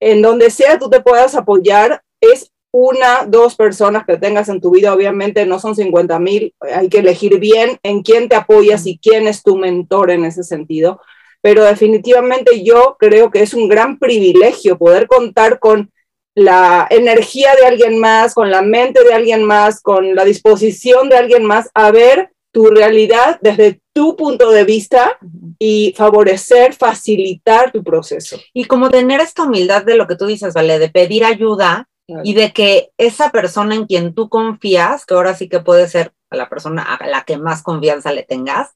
En 0.00 0.22
donde 0.22 0.50
sea 0.50 0.78
tú 0.78 0.90
te 0.90 1.00
puedas 1.00 1.34
apoyar, 1.34 2.02
es 2.20 2.52
una, 2.72 3.24
dos 3.26 3.56
personas 3.56 4.04
que 4.04 4.18
tengas 4.18 4.48
en 4.48 4.60
tu 4.60 4.70
vida, 4.70 4.92
obviamente 4.92 5.46
no 5.46 5.58
son 5.58 5.74
50 5.74 6.18
mil, 6.18 6.54
hay 6.60 6.88
que 6.88 6.98
elegir 6.98 7.38
bien 7.38 7.78
en 7.82 8.02
quién 8.02 8.28
te 8.28 8.36
apoyas 8.36 8.86
y 8.86 8.98
quién 8.98 9.26
es 9.26 9.42
tu 9.42 9.56
mentor 9.56 10.10
en 10.10 10.24
ese 10.24 10.42
sentido 10.42 11.00
pero 11.46 11.62
definitivamente 11.62 12.64
yo 12.64 12.96
creo 12.98 13.30
que 13.30 13.40
es 13.40 13.54
un 13.54 13.68
gran 13.68 14.00
privilegio 14.00 14.76
poder 14.76 15.06
contar 15.06 15.60
con 15.60 15.92
la 16.36 16.86
energía 16.90 17.54
de 17.58 17.66
alguien 17.66 17.98
más, 17.98 18.34
con 18.34 18.50
la 18.50 18.60
mente 18.60 19.02
de 19.02 19.14
alguien 19.14 19.42
más, 19.42 19.80
con 19.80 20.14
la 20.14 20.24
disposición 20.24 21.08
de 21.08 21.16
alguien 21.16 21.44
más 21.44 21.70
a 21.74 21.90
ver 21.90 22.30
tu 22.52 22.66
realidad 22.66 23.38
desde 23.40 23.80
tu 23.94 24.16
punto 24.16 24.50
de 24.50 24.64
vista 24.64 25.18
y 25.58 25.94
favorecer, 25.96 26.74
facilitar 26.74 27.72
tu 27.72 27.82
proceso. 27.82 28.38
Y 28.52 28.66
como 28.66 28.90
tener 28.90 29.20
esta 29.20 29.44
humildad 29.44 29.84
de 29.84 29.96
lo 29.96 30.06
que 30.06 30.16
tú 30.16 30.26
dices, 30.26 30.52
¿vale? 30.52 30.78
De 30.78 30.90
pedir 30.90 31.24
ayuda 31.24 31.88
y 32.22 32.34
de 32.34 32.52
que 32.52 32.90
esa 32.98 33.30
persona 33.30 33.74
en 33.74 33.86
quien 33.86 34.14
tú 34.14 34.28
confías, 34.28 35.06
que 35.06 35.14
ahora 35.14 35.34
sí 35.34 35.48
que 35.48 35.60
puede 35.60 35.88
ser 35.88 36.12
la 36.30 36.50
persona 36.50 36.82
a 36.82 37.06
la 37.06 37.24
que 37.24 37.38
más 37.38 37.62
confianza 37.62 38.12
le 38.12 38.24
tengas, 38.24 38.70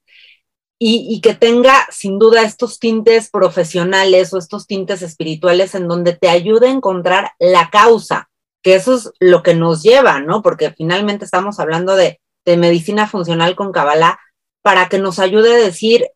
y, 0.83 1.21
que 1.21 1.35
tenga 1.35 1.85
sin 1.91 2.17
duda 2.17 2.41
estos 2.41 2.79
tintes 2.79 3.29
profesionales 3.29 4.33
o 4.33 4.39
estos 4.39 4.65
tintes 4.65 5.03
espirituales 5.03 5.75
en 5.75 5.87
donde 5.87 6.13
te 6.13 6.27
ayude 6.27 6.69
a 6.69 6.71
encontrar 6.71 7.33
la 7.37 7.69
causa, 7.69 8.31
que 8.63 8.73
eso 8.73 8.95
es 8.95 9.11
lo 9.19 9.43
que 9.43 9.53
nos 9.53 9.83
lleva, 9.83 10.21
¿no? 10.21 10.41
Porque 10.41 10.71
finalmente 10.71 11.23
estamos 11.23 11.59
hablando 11.59 11.95
de, 11.95 12.19
de 12.45 12.57
medicina 12.57 13.07
funcional 13.07 13.55
con 13.55 13.71
Kabbalah 13.71 14.19
para 14.63 14.89
que 14.89 14.97
nos 14.97 15.19
ayude 15.19 15.53
a 15.53 15.57
decir, 15.57 16.07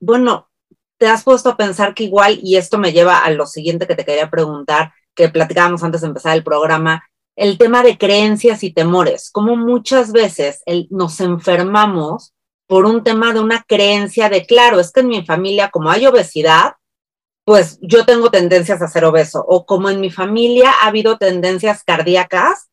bueno, 0.00 0.48
te 0.98 1.06
has 1.06 1.22
puesto 1.22 1.50
a 1.50 1.58
pensar 1.58 1.92
que 1.92 2.04
igual, 2.04 2.40
y 2.42 2.56
esto 2.56 2.78
me 2.78 2.94
lleva 2.94 3.18
a 3.18 3.30
lo 3.30 3.44
siguiente 3.44 3.86
que 3.86 3.94
te 3.94 4.06
quería 4.06 4.30
preguntar, 4.30 4.94
que 5.14 5.28
platicábamos 5.28 5.84
antes 5.84 6.00
de 6.00 6.06
empezar 6.06 6.34
el 6.34 6.42
programa, 6.44 7.04
el 7.36 7.58
tema 7.58 7.82
de 7.82 7.98
creencias 7.98 8.64
y 8.64 8.72
temores, 8.72 9.30
como 9.30 9.54
muchas 9.54 10.12
veces 10.12 10.62
nos 10.88 11.20
enfermamos 11.20 12.32
por 12.68 12.84
un 12.84 13.02
tema 13.02 13.32
de 13.32 13.40
una 13.40 13.64
creencia 13.66 14.28
de, 14.28 14.46
claro, 14.46 14.78
es 14.78 14.92
que 14.92 15.00
en 15.00 15.08
mi 15.08 15.24
familia, 15.24 15.70
como 15.70 15.90
hay 15.90 16.06
obesidad, 16.06 16.74
pues 17.44 17.78
yo 17.80 18.04
tengo 18.04 18.30
tendencias 18.30 18.82
a 18.82 18.88
ser 18.88 19.06
obeso, 19.06 19.42
o 19.48 19.64
como 19.64 19.88
en 19.88 20.00
mi 20.00 20.10
familia 20.10 20.70
ha 20.70 20.88
habido 20.88 21.16
tendencias 21.16 21.82
cardíacas, 21.82 22.68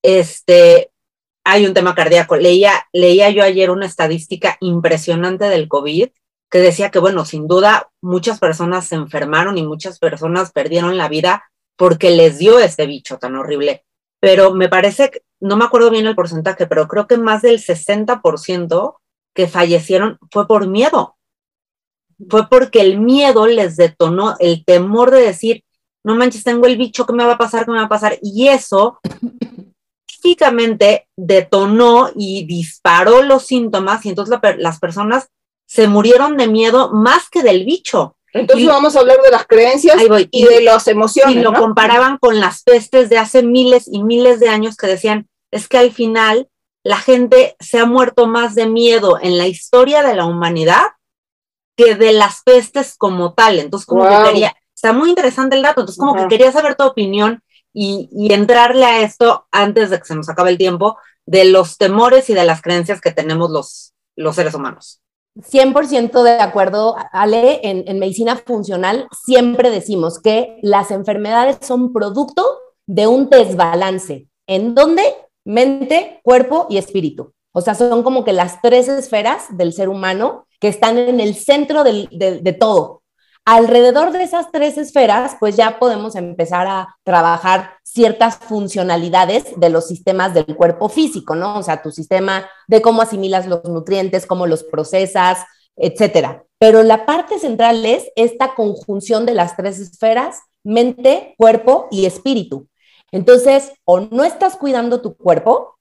este, 0.00 0.92
hay 1.44 1.66
un 1.66 1.74
tema 1.74 1.96
cardíaco. 1.96 2.36
Leía, 2.36 2.86
leía 2.92 3.30
yo 3.30 3.42
ayer 3.42 3.70
una 3.70 3.86
estadística 3.86 4.56
impresionante 4.60 5.46
del 5.46 5.66
COVID 5.66 6.10
que 6.48 6.58
decía 6.58 6.92
que, 6.92 7.00
bueno, 7.00 7.24
sin 7.24 7.48
duda 7.48 7.90
muchas 8.00 8.38
personas 8.38 8.86
se 8.86 8.94
enfermaron 8.94 9.58
y 9.58 9.66
muchas 9.66 9.98
personas 9.98 10.52
perdieron 10.52 10.96
la 10.96 11.08
vida 11.08 11.50
porque 11.76 12.10
les 12.10 12.38
dio 12.38 12.60
este 12.60 12.86
bicho 12.86 13.18
tan 13.18 13.34
horrible. 13.34 13.84
Pero 14.20 14.54
me 14.54 14.68
parece, 14.68 15.10
no 15.40 15.56
me 15.56 15.64
acuerdo 15.64 15.90
bien 15.90 16.06
el 16.06 16.14
porcentaje, 16.14 16.68
pero 16.68 16.86
creo 16.86 17.08
que 17.08 17.16
más 17.16 17.42
del 17.42 17.58
60% 17.58 19.01
que 19.34 19.48
fallecieron 19.48 20.18
fue 20.30 20.46
por 20.46 20.66
miedo. 20.66 21.16
Fue 22.28 22.48
porque 22.48 22.80
el 22.80 23.00
miedo 23.00 23.46
les 23.46 23.76
detonó 23.76 24.36
el 24.38 24.64
temor 24.64 25.10
de 25.10 25.22
decir, 25.22 25.64
no 26.04 26.14
manches, 26.14 26.44
tengo 26.44 26.66
el 26.66 26.76
bicho, 26.76 27.06
¿qué 27.06 27.12
me 27.12 27.24
va 27.24 27.34
a 27.34 27.38
pasar? 27.38 27.64
¿Qué 27.64 27.70
me 27.70 27.78
va 27.78 27.84
a 27.84 27.88
pasar? 27.88 28.18
Y 28.22 28.48
eso 28.48 29.00
físicamente 30.22 31.08
detonó 31.16 32.10
y 32.14 32.44
disparó 32.46 33.22
los 33.22 33.44
síntomas 33.44 34.06
y 34.06 34.10
entonces 34.10 34.38
las 34.58 34.78
personas 34.78 35.28
se 35.66 35.88
murieron 35.88 36.36
de 36.36 36.46
miedo 36.46 36.92
más 36.92 37.28
que 37.28 37.42
del 37.42 37.64
bicho. 37.64 38.16
Entonces 38.32 38.66
vamos 38.66 38.96
a 38.96 39.00
hablar 39.00 39.18
de 39.22 39.30
las 39.30 39.46
creencias 39.46 39.96
y, 40.30 40.44
de 40.44 40.62
las 40.62 40.86
emociones. 40.86 41.36
Y 41.36 41.40
lo 41.40 41.52
comparaban 41.52 42.18
con 42.18 42.40
las 42.40 42.62
pestes 42.62 43.10
de 43.10 43.18
hace 43.18 43.42
miles 43.42 43.88
y 43.90 44.02
miles 44.02 44.40
de 44.40 44.48
años 44.48 44.76
que 44.76 44.86
decían, 44.86 45.28
es 45.50 45.68
que 45.68 45.78
al 45.78 45.92
final 45.92 46.48
la 46.84 46.96
gente 46.96 47.56
se 47.60 47.78
ha 47.78 47.86
muerto 47.86 48.26
más 48.26 48.54
de 48.54 48.66
miedo 48.66 49.18
en 49.20 49.38
la 49.38 49.46
historia 49.46 50.02
de 50.02 50.14
la 50.14 50.24
humanidad 50.24 50.82
que 51.76 51.94
de 51.94 52.12
las 52.12 52.42
pestes 52.42 52.96
como 52.96 53.34
tal. 53.34 53.58
Entonces, 53.58 53.86
como 53.86 54.08
que 54.08 54.30
quería, 54.30 54.54
está 54.74 54.92
muy 54.92 55.10
interesante 55.10 55.56
el 55.56 55.62
dato, 55.62 55.80
entonces 55.82 55.98
como 55.98 56.16
que 56.16 56.28
quería 56.28 56.52
saber 56.52 56.74
tu 56.74 56.84
opinión 56.84 57.42
y, 57.72 58.08
y, 58.12 58.32
entrarle 58.32 58.84
a 58.84 59.00
esto 59.00 59.46
antes 59.50 59.90
de 59.90 59.98
que 59.98 60.04
se 60.04 60.14
nos 60.14 60.28
acabe 60.28 60.50
el 60.50 60.58
tiempo, 60.58 60.98
de 61.24 61.46
los 61.46 61.78
temores 61.78 62.28
y 62.28 62.34
de 62.34 62.44
las 62.44 62.60
creencias 62.60 63.00
que 63.00 63.12
tenemos 63.12 63.50
los, 63.50 63.94
los 64.16 64.34
seres 64.34 64.54
humanos. 64.54 65.00
100% 65.36 66.22
de 66.22 66.32
acuerdo, 66.32 66.96
Ale, 67.12 67.60
en, 67.66 67.84
en 67.86 67.98
medicina 67.98 68.36
funcional 68.36 69.08
siempre 69.24 69.70
decimos 69.70 70.20
que 70.20 70.58
las 70.60 70.90
enfermedades 70.90 71.56
son 71.62 71.94
producto 71.94 72.44
de 72.86 73.06
un 73.06 73.30
desbalance. 73.30 74.28
¿En 74.46 74.74
dónde? 74.74 75.02
Mente, 75.44 76.20
cuerpo 76.22 76.66
y 76.70 76.78
espíritu. 76.78 77.32
O 77.52 77.60
sea, 77.60 77.74
son 77.74 78.02
como 78.02 78.24
que 78.24 78.32
las 78.32 78.60
tres 78.62 78.88
esferas 78.88 79.56
del 79.56 79.72
ser 79.72 79.88
humano 79.88 80.46
que 80.58 80.68
están 80.68 80.96
en 80.98 81.20
el 81.20 81.34
centro 81.34 81.84
de, 81.84 82.56
todo. 82.58 83.02
Alrededor 83.44 84.12
de 84.12 84.22
esas 84.22 84.52
tres 84.52 84.78
esferas, 84.78 85.36
pues 85.40 85.56
ya 85.56 85.78
podemos 85.78 86.14
empezar 86.14 86.66
a 86.68 86.96
trabajar 87.02 87.72
ciertas 87.82 88.36
funcionalidades 88.36 89.44
de 89.56 89.68
los 89.68 89.88
sistemas 89.88 90.32
del 90.32 90.56
cuerpo 90.56 90.88
físico, 90.88 91.34
¿no? 91.34 91.58
O 91.58 91.62
sea, 91.62 91.82
tu 91.82 91.90
sistema 91.90 92.48
de 92.68 92.80
cómo 92.80 93.02
asimilas 93.02 93.46
los 93.48 93.64
nutrientes, 93.64 94.26
cómo 94.26 94.46
los 94.46 94.62
procesas, 94.62 95.44
etcétera. 95.76 96.44
Pero 96.58 96.84
la 96.84 97.04
parte 97.04 97.40
central 97.40 97.84
es 97.84 98.04
esta 98.14 98.54
conjunción 98.54 99.26
de 99.26 99.34
las 99.34 99.56
tres 99.56 99.80
esferas, 99.80 100.42
mente, 100.62 101.34
cuerpo 101.36 101.88
y 101.90 102.06
espíritu. 102.06 102.68
Entonces, 103.12 103.72
o 103.84 104.00
no 104.00 104.24
estás 104.24 104.56
cuidando 104.56 105.00
tu 105.00 105.16
cuerpo, 105.16 105.78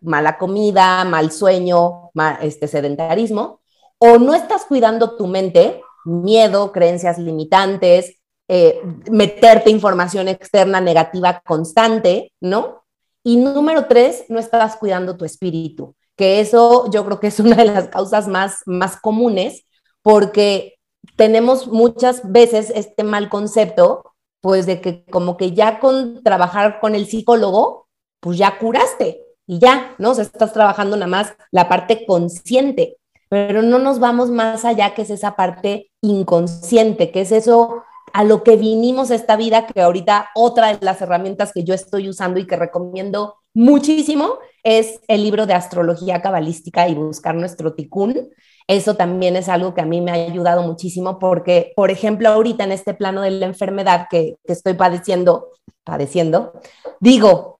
mala 0.00 0.36
comida, 0.36 1.04
mal 1.04 1.32
sueño, 1.32 2.10
este 2.42 2.68
sedentarismo, 2.68 3.60
o 3.98 4.18
no 4.18 4.34
estás 4.34 4.64
cuidando 4.64 5.16
tu 5.16 5.26
mente, 5.26 5.80
miedo, 6.04 6.72
creencias 6.72 7.18
limitantes, 7.18 8.16
eh, 8.48 8.80
meterte 9.10 9.70
información 9.70 10.28
externa 10.28 10.80
negativa 10.80 11.40
constante, 11.46 12.32
¿no? 12.40 12.82
Y 13.22 13.36
número 13.36 13.86
tres, 13.86 14.24
no 14.28 14.40
estás 14.40 14.76
cuidando 14.76 15.16
tu 15.16 15.24
espíritu, 15.24 15.94
que 16.16 16.40
eso 16.40 16.90
yo 16.90 17.04
creo 17.04 17.20
que 17.20 17.28
es 17.28 17.38
una 17.38 17.56
de 17.56 17.66
las 17.66 17.88
causas 17.88 18.26
más, 18.26 18.62
más 18.66 18.96
comunes, 19.00 19.64
porque 20.02 20.74
tenemos 21.16 21.68
muchas 21.68 22.30
veces 22.30 22.72
este 22.74 23.04
mal 23.04 23.28
concepto 23.28 24.11
pues 24.42 24.66
de 24.66 24.80
que 24.82 25.04
como 25.06 25.38
que 25.38 25.52
ya 25.52 25.80
con 25.80 26.22
trabajar 26.22 26.80
con 26.80 26.94
el 26.94 27.06
psicólogo, 27.06 27.88
pues 28.20 28.36
ya 28.36 28.58
curaste 28.58 29.24
y 29.46 29.58
ya, 29.60 29.94
¿no? 29.98 30.10
O 30.10 30.14
sea, 30.14 30.24
estás 30.24 30.52
trabajando 30.52 30.96
nada 30.96 31.06
más 31.06 31.32
la 31.50 31.68
parte 31.68 32.04
consciente, 32.04 32.98
pero 33.28 33.62
no 33.62 33.78
nos 33.78 33.98
vamos 34.00 34.30
más 34.30 34.64
allá, 34.64 34.94
que 34.94 35.02
es 35.02 35.10
esa 35.10 35.36
parte 35.36 35.90
inconsciente, 36.02 37.10
que 37.10 37.22
es 37.22 37.32
eso 37.32 37.84
a 38.12 38.24
lo 38.24 38.42
que 38.42 38.56
vinimos 38.56 39.10
esta 39.10 39.36
vida, 39.36 39.66
que 39.66 39.80
ahorita 39.80 40.30
otra 40.34 40.76
de 40.76 40.84
las 40.84 41.00
herramientas 41.00 41.52
que 41.52 41.64
yo 41.64 41.72
estoy 41.72 42.08
usando 42.08 42.40
y 42.40 42.46
que 42.46 42.56
recomiendo 42.56 43.36
muchísimo 43.54 44.38
es 44.64 45.00
el 45.08 45.22
libro 45.22 45.46
de 45.46 45.54
astrología 45.54 46.20
cabalística 46.20 46.88
y 46.88 46.94
buscar 46.94 47.34
nuestro 47.36 47.74
ticún, 47.74 48.30
eso 48.72 48.94
también 48.94 49.36
es 49.36 49.48
algo 49.48 49.74
que 49.74 49.80
a 49.80 49.86
mí 49.86 50.00
me 50.00 50.10
ha 50.10 50.14
ayudado 50.14 50.62
muchísimo 50.62 51.18
porque, 51.18 51.72
por 51.76 51.90
ejemplo, 51.90 52.28
ahorita 52.28 52.64
en 52.64 52.72
este 52.72 52.94
plano 52.94 53.22
de 53.22 53.30
la 53.30 53.46
enfermedad 53.46 54.06
que, 54.10 54.36
estoy 54.44 54.74
padeciendo, 54.74 55.48
padeciendo, 55.84 56.52
digo, 57.00 57.58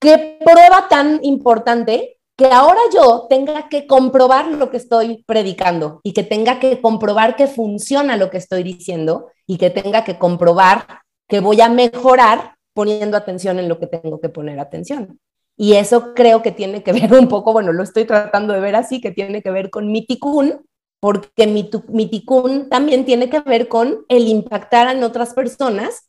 qué 0.00 0.38
prueba 0.44 0.88
tan 0.88 1.20
importante 1.22 2.18
que 2.36 2.46
ahora 2.46 2.80
yo 2.94 3.26
tenga 3.28 3.68
que 3.68 3.86
comprobar 3.86 4.46
lo 4.46 4.70
que 4.70 4.76
estoy 4.76 5.24
predicando 5.26 6.00
y 6.04 6.12
que 6.12 6.22
tenga 6.22 6.60
que 6.60 6.80
comprobar 6.80 7.34
que 7.34 7.48
funciona 7.48 8.16
lo 8.16 8.30
que 8.30 8.38
estoy 8.38 8.62
diciendo 8.62 9.26
y 9.46 9.58
que 9.58 9.70
tenga 9.70 10.04
que 10.04 10.18
comprobar 10.18 10.86
que 11.28 11.40
voy 11.40 11.60
a 11.60 11.68
mejorar 11.68 12.54
poniendo 12.74 13.16
atención 13.16 13.58
en 13.58 13.68
lo 13.68 13.80
que 13.80 13.88
tengo 13.88 14.20
que 14.20 14.28
poner 14.28 14.60
atención. 14.60 15.18
Y 15.60 15.74
eso 15.74 16.14
creo 16.14 16.40
que 16.40 16.52
tiene 16.52 16.84
que 16.84 16.92
ver 16.92 17.12
un 17.20 17.28
poco, 17.28 17.52
bueno, 17.52 17.72
lo 17.72 17.82
estoy 17.82 18.06
tratando 18.06 18.54
de 18.54 18.60
ver 18.60 18.76
así, 18.76 19.00
que 19.00 19.10
tiene 19.10 19.42
que 19.42 19.50
ver 19.50 19.68
con 19.68 19.90
mi 19.92 20.06
ticún, 20.06 20.64
porque 21.00 21.46
mi, 21.46 22.08
ticún 22.08 22.68
también 22.68 23.04
tiene 23.04 23.28
que 23.28 23.40
ver 23.40 23.68
con 23.68 24.04
el 24.08 24.28
impactar 24.28 24.94
en 24.94 25.02
otras 25.02 25.34
personas, 25.34 26.08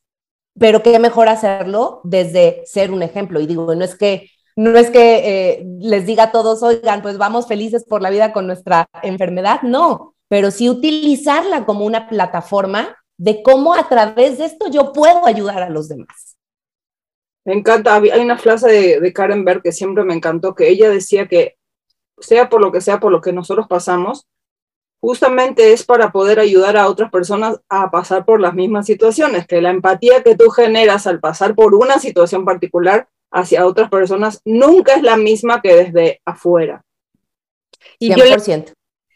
pero 0.57 0.83
qué 0.83 0.97
mejor 0.99 1.29
hacerlo 1.29 2.01
desde 2.03 2.61
ser 2.65 2.91
un 2.91 3.01
ejemplo. 3.01 3.39
Y 3.39 3.47
digo, 3.47 3.73
no 3.75 3.83
es 3.83 3.95
que 3.95 4.29
no 4.55 4.77
es 4.77 4.89
que 4.89 5.51
eh, 5.51 5.65
les 5.79 6.05
diga 6.05 6.23
a 6.23 6.31
todos, 6.31 6.61
oigan, 6.63 7.01
pues 7.01 7.17
vamos 7.17 7.47
felices 7.47 7.85
por 7.85 8.01
la 8.01 8.09
vida 8.09 8.33
con 8.33 8.45
nuestra 8.45 8.87
enfermedad, 9.03 9.61
no, 9.61 10.15
pero 10.27 10.51
sí 10.51 10.69
utilizarla 10.69 11.65
como 11.65 11.85
una 11.85 12.09
plataforma 12.09 12.97
de 13.17 13.41
cómo 13.41 13.73
a 13.73 13.87
través 13.87 14.37
de 14.37 14.45
esto 14.45 14.67
yo 14.69 14.91
puedo 14.91 15.25
ayudar 15.25 15.63
a 15.63 15.69
los 15.69 15.87
demás. 15.87 16.38
Me 17.45 17.53
encanta, 17.53 17.95
hay 17.95 18.19
una 18.19 18.37
frase 18.37 18.69
de, 18.69 18.99
de 18.99 19.13
Karen 19.13 19.45
Berg 19.45 19.63
que 19.63 19.71
siempre 19.71 20.03
me 20.03 20.13
encantó, 20.13 20.55
que 20.55 20.69
ella 20.69 20.89
decía 20.89 21.27
que 21.27 21.57
sea 22.19 22.49
por 22.49 22.61
lo 22.61 22.71
que 22.71 22.81
sea, 22.81 22.99
por 22.99 23.11
lo 23.11 23.21
que 23.21 23.33
nosotros 23.33 23.67
pasamos, 23.67 24.27
justamente 25.01 25.71
es 25.71 25.85
para 25.85 26.11
poder 26.11 26.39
ayudar 26.39 26.77
a 26.77 26.87
otras 26.87 27.09
personas 27.11 27.59
a 27.69 27.89
pasar 27.89 28.25
por 28.25 28.41
las 28.41 28.53
mismas 28.53 28.85
situaciones, 28.85 29.47
que 29.47 29.61
la 29.61 29.69
empatía 29.69 30.23
que 30.23 30.35
tú 30.35 30.49
generas 30.49 31.07
al 31.07 31.19
pasar 31.19 31.55
por 31.55 31.73
una 31.73 31.99
situación 31.99 32.45
particular 32.45 33.07
hacia 33.31 33.65
otras 33.65 33.89
personas 33.89 34.41
nunca 34.43 34.95
es 34.95 35.03
la 35.03 35.17
misma 35.17 35.61
que 35.61 35.75
desde 35.75 36.21
afuera. 36.25 36.83
Y 37.97 38.11
100%. 38.11 38.65
yo 38.67 38.73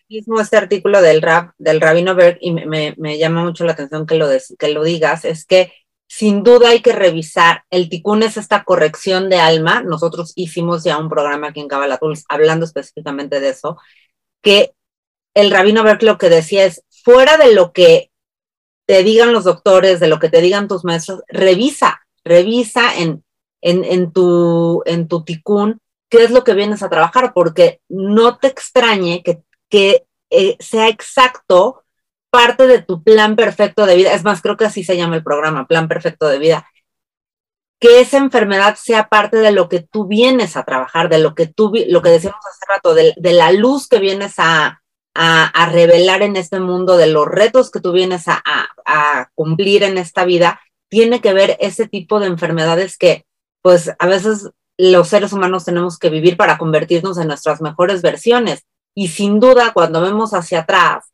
mismo 0.08 0.40
este 0.40 0.58
artículo 0.58 1.02
del 1.02 1.22
rap 1.22 1.52
del 1.58 1.82
Rabino 1.82 2.16
Berg 2.16 2.38
y 2.40 2.52
me, 2.52 2.94
me, 2.98 3.18
llama 3.18 3.44
mucho 3.44 3.66
la 3.66 3.74
atención 3.74 4.06
que 4.06 4.16
lo, 4.16 4.28
que 4.58 4.68
lo 4.70 4.84
digas, 4.84 5.26
es 5.26 5.46
que 5.46 5.74
sin 6.16 6.43
duda 6.43 6.70
hay 6.70 6.82
que 6.84 6.91
revisar. 6.91 7.64
El 7.72 7.89
ticún 7.89 8.22
es 8.22 8.38
esta 8.38 8.64
corrección 8.64 9.32
de 9.32 9.39
alma. 9.39 9.82
Nosotros 9.82 10.32
hicimos 10.36 10.84
ya 10.84 10.99
un 10.99 11.09
programa 11.09 11.47
aquí 11.47 11.59
en 11.59 11.68
Kabbalah 11.68 11.99
hablando 12.30 12.66
específicamente 12.66 13.39
de 13.39 13.49
eso, 13.49 13.80
que 14.43 14.76
el 15.34 15.49
rabino 15.49 15.84
Berk 15.84 16.03
lo 16.03 16.20
que 16.20 16.30
decía 16.30 16.66
es, 16.66 16.84
fuera 17.03 17.38
de 17.38 17.55
lo 17.55 17.74
que 17.74 18.11
te 18.86 19.01
digan 19.01 19.34
los 19.34 19.45
doctores, 19.45 19.99
de 19.99 20.07
lo 20.07 20.20
que 20.20 20.30
te 20.30 20.39
digan 20.39 20.68
tus 20.68 20.86
maestros, 20.86 21.24
revisa, 21.30 22.01
revisa 22.24 22.95
en, 22.95 23.24
en, 23.61 23.84
en 23.84 24.14
tu, 24.14 24.84
en 24.86 25.07
tu 25.07 25.24
ticún 25.24 25.80
qué 26.09 26.24
es 26.24 26.30
lo 26.30 26.43
que 26.43 26.53
vienes 26.53 26.84
a 26.84 26.91
trabajar, 26.91 27.34
porque 27.34 27.82
no 27.89 28.38
te 28.38 28.49
extrañe 28.49 29.24
que, 29.24 29.41
que 29.68 30.05
eh, 30.30 30.57
sea 30.59 30.89
exacto 30.89 31.83
parte 32.34 32.66
de 32.66 32.82
tu 32.82 33.04
plan 33.04 33.36
perfecto 33.36 33.86
de 33.86 33.96
vida. 33.96 34.12
Es 34.12 34.24
más, 34.24 34.42
creo 34.42 34.58
que 34.58 34.66
así 34.66 34.84
se 34.84 34.98
llama 34.98 35.16
el 35.16 35.24
programa, 35.24 35.68
plan 35.68 35.88
perfecto 35.88 36.28
de 36.28 36.40
vida. 36.40 36.68
Que 37.80 38.02
esa 38.02 38.18
enfermedad 38.18 38.76
sea 38.76 39.08
parte 39.08 39.38
de 39.38 39.52
lo 39.52 39.70
que 39.70 39.82
tú 39.82 40.08
vienes 40.08 40.58
a 40.58 40.64
trabajar, 40.64 41.10
de 41.10 41.20
lo 41.20 41.36
que 41.36 41.46
tú, 41.46 41.72
lo 41.90 42.02
que 42.02 42.10
decíamos 42.10 42.40
hace 42.44 42.66
rato, 42.68 42.96
de, 42.96 43.14
de 43.18 43.34
la 43.34 43.52
luz 43.52 43.88
que 43.88 44.00
vienes 44.00 44.34
a, 44.40 44.82
a, 45.14 45.70
revelar 45.72 46.24
en 46.24 46.36
este 46.36 46.60
mundo, 46.60 46.98
de 46.98 47.06
los 47.06 47.28
retos 47.28 47.70
que 47.70 47.80
tú 47.80 47.92
vienes 47.92 48.28
a, 48.28 48.42
a, 48.44 49.30
cumplir 49.36 49.84
en 49.84 50.00
esta 50.00 50.26
vida, 50.26 50.60
tiene 50.90 51.22
que 51.22 51.34
ver 51.34 51.56
ese 51.60 51.88
tipo 51.88 52.20
de 52.20 52.26
enfermedades 52.26 52.98
que 52.98 53.28
pues 53.62 53.92
a 54.00 54.08
veces 54.08 54.50
los 54.80 55.08
seres 55.08 55.34
humanos 55.34 55.66
tenemos 55.66 56.00
que 56.00 56.10
vivir 56.10 56.36
para 56.36 56.58
convertirnos 56.58 57.20
en 57.20 57.28
nuestras 57.28 57.62
mejores 57.62 58.02
versiones. 58.02 58.66
Y 58.96 59.10
sin 59.10 59.40
duda, 59.40 59.72
cuando 59.72 60.02
vemos 60.02 60.34
hacia 60.34 60.62
atrás, 60.62 61.12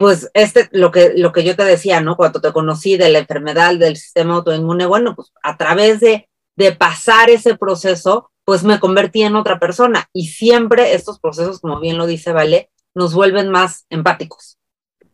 pues 0.00 0.30
este, 0.32 0.66
lo 0.72 0.90
que, 0.90 1.12
lo 1.14 1.30
que 1.30 1.44
yo 1.44 1.54
te 1.54 1.62
decía, 1.62 2.00
¿no? 2.00 2.16
Cuando 2.16 2.40
te 2.40 2.54
conocí 2.54 2.96
de 2.96 3.10
la 3.10 3.18
enfermedad 3.18 3.76
del 3.76 3.98
sistema 3.98 4.36
autoinmune, 4.36 4.86
bueno, 4.86 5.14
pues 5.14 5.30
a 5.42 5.58
través 5.58 6.00
de, 6.00 6.26
de 6.56 6.72
pasar 6.72 7.28
ese 7.28 7.54
proceso, 7.58 8.30
pues 8.46 8.64
me 8.64 8.80
convertí 8.80 9.20
en 9.24 9.36
otra 9.36 9.58
persona. 9.58 10.08
Y 10.14 10.28
siempre 10.28 10.94
estos 10.94 11.20
procesos, 11.20 11.60
como 11.60 11.80
bien 11.80 11.98
lo 11.98 12.06
dice 12.06 12.32
Vale, 12.32 12.70
nos 12.94 13.12
vuelven 13.12 13.50
más 13.50 13.84
empáticos. 13.90 14.56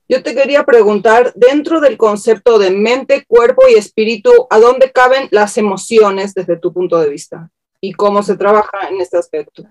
Yo 0.08 0.22
te 0.22 0.36
quería 0.36 0.62
preguntar, 0.62 1.32
dentro 1.34 1.80
del 1.80 1.96
concepto 1.96 2.60
de 2.60 2.70
mente, 2.70 3.24
cuerpo 3.26 3.62
y 3.68 3.74
espíritu, 3.74 4.30
¿a 4.50 4.60
dónde 4.60 4.92
caben 4.92 5.26
las 5.32 5.58
emociones 5.58 6.32
desde 6.32 6.58
tu 6.58 6.72
punto 6.72 7.00
de 7.00 7.10
vista? 7.10 7.50
¿Y 7.80 7.92
cómo 7.92 8.22
se 8.22 8.36
trabaja 8.36 8.88
en 8.88 9.00
este 9.00 9.18
aspecto? 9.18 9.64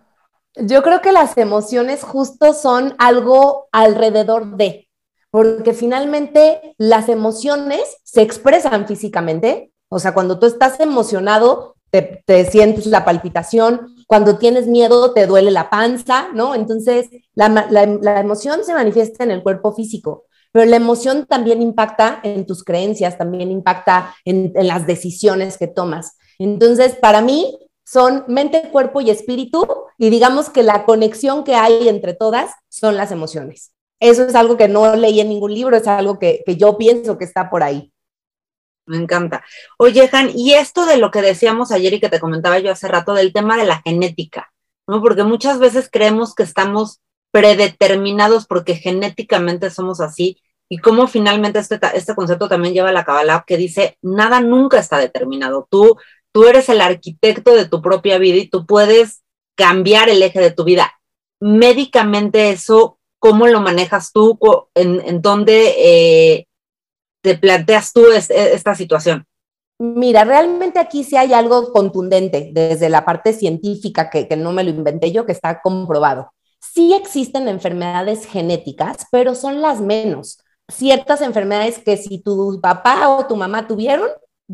Yo 0.57 0.84
creo 0.84 0.99
que 0.99 1.13
las 1.13 1.38
emociones 1.38 2.03
justo 2.03 2.53
son 2.53 2.95
algo 2.97 3.70
alrededor 3.72 4.57
de, 4.57 4.85
porque 5.36 5.74
finalmente 5.74 6.76
las 6.78 7.10
emociones 7.10 7.82
se 8.06 8.22
expresan 8.22 8.88
físicamente, 8.88 9.74
o 9.90 10.00
sea, 10.00 10.14
cuando 10.14 10.40
tú 10.40 10.46
estás 10.46 10.80
emocionado, 10.80 11.76
te, 11.92 12.24
sientes 12.50 12.86
la 12.86 13.04
palpitación, 13.04 13.98
cuando 14.08 14.38
tienes 14.38 14.66
miedo 14.66 15.12
te 15.12 15.28
duele 15.28 15.52
la 15.52 15.70
panza, 15.70 16.30
¿no? 16.34 16.56
Entonces, 16.56 17.10
la, 17.34 17.50
emoción 18.18 18.64
se 18.64 18.74
manifiesta 18.74 19.26
en 19.26 19.32
el 19.32 19.44
cuerpo 19.44 19.74
físico, 19.74 20.24
pero 20.54 20.70
la 20.70 20.78
emoción 20.78 21.26
también 21.26 21.62
impacta 21.62 22.22
en 22.24 22.46
tus 22.46 22.64
creencias, 22.64 23.18
también 23.18 23.52
impacta 23.52 24.16
en, 24.24 24.54
las 24.56 24.88
decisiones 24.88 25.58
que 25.58 25.68
tomas. 25.68 26.16
Entonces, 26.40 26.96
para 26.96 27.20
mí, 27.20 27.60
son 27.84 28.24
mente, 28.30 28.70
cuerpo 28.72 29.02
y 29.02 29.10
espíritu, 29.10 29.68
y 29.98 30.10
digamos 30.10 30.50
que 30.50 30.64
la 30.64 30.86
conexión 30.86 31.44
que 31.44 31.56
hay 31.56 31.90
entre 31.90 32.14
todas 32.14 32.52
son 32.70 32.96
las 32.96 33.12
emociones. 33.12 33.74
Eso 34.00 34.26
es 34.26 34.36
algo 34.36 34.58
que 34.58 34.68
no 34.68 34.96
leí 34.96 35.20
en 35.20 35.30
ningún 35.30 35.54
libro, 35.54 35.78
es 35.78 35.88
algo 35.88 36.20
que, 36.20 36.43
que 36.46 36.56
yo 36.58 36.78
pienso 36.78 37.18
que 37.18 37.26
está 37.26 37.50
por 37.50 37.64
ahí. 37.64 37.91
Me 38.88 38.98
encanta. 38.98 39.43
Oye, 39.78 40.10
Han, 40.12 40.32
y 40.36 40.54
esto 40.54 40.86
de 40.86 40.98
lo 40.98 41.10
que 41.10 41.22
decíamos 41.22 41.72
ayer 41.72 41.93
y 41.93 42.00
que 42.00 42.10
te 42.10 42.20
comentaba 42.20 42.60
yo 42.60 42.72
hace 42.72 42.88
rato 42.88 43.14
del 43.14 43.34
tema 43.34 43.58
de 43.58 43.66
la 43.66 43.82
genética, 43.82 44.54
¿no? 44.88 45.02
Porque 45.02 45.24
muchas 45.24 45.58
veces 45.60 45.89
creemos 45.91 46.36
que 46.36 46.43
estamos 46.43 47.00
predeterminados 47.32 48.46
porque 48.46 48.76
genéticamente 48.76 49.70
somos 49.70 50.00
así 50.02 50.38
y 50.70 50.78
cómo 50.78 51.08
finalmente 51.08 51.60
este, 51.60 51.80
este 51.93 52.16
concepto 52.16 52.48
también 52.48 52.74
lleva 52.74 52.89
a 52.89 52.93
la 52.93 53.06
Kabbalah 53.06 53.43
que 53.46 53.58
dice, 53.58 53.98
nada 54.02 54.39
nunca 54.39 54.80
está 54.80 54.98
determinado. 55.00 55.68
Tú, 55.70 55.98
tú 56.32 56.46
eres 56.46 56.70
el 56.70 56.82
arquitecto 56.82 57.54
de 57.54 57.66
tu 57.66 57.82
propia 57.82 58.20
vida 58.20 58.38
y 58.38 58.50
tú 58.50 58.66
puedes 58.66 59.24
cambiar 59.56 60.10
el 60.10 60.22
eje 60.22 60.39
de 60.39 60.52
tu 60.52 60.64
vida. 60.64 60.93
Médicamente 61.39 62.52
eso, 62.52 63.00
¿cómo 63.26 63.47
lo 63.47 63.59
manejas 63.59 64.11
tú? 64.11 64.38
¿En, 64.76 65.21
dónde... 65.21 65.73
Eh, 65.78 66.47
te 67.21 67.36
planteas 67.36 67.91
tú 67.91 68.05
esta 68.11 68.76
situación? 68.76 69.26
Mira, 69.80 70.23
realmente 70.26 70.78
aquí 70.78 71.03
sí 71.03 71.17
hay 71.17 71.34
algo 71.34 71.71
contundente 71.73 72.51
desde 72.53 72.88
la 72.88 73.03
parte 73.03 73.34
científica, 73.34 74.11
que, 74.11 74.28
que 74.28 74.38
no 74.38 74.51
me 74.51 74.63
lo 74.63 74.69
inventé 74.69 75.11
yo, 75.11 75.26
que 75.26 75.32
está 75.32 75.59
comprobado. 75.59 76.32
Sí 76.59 76.93
existen 76.93 77.47
enfermedades 77.47 78.28
genéticas, 78.28 79.07
pero 79.11 79.34
son 79.34 79.59
las 79.59 79.82
menos. 79.82 80.38
Ciertas 80.71 81.21
enfermedades 81.21 81.80
que 81.80 81.97
si 81.97 82.19
tu 82.19 82.59
papá 82.61 83.09
o 83.09 83.26
tu 83.26 83.36
mamá 83.36 83.67
tuvieron, 83.67 84.09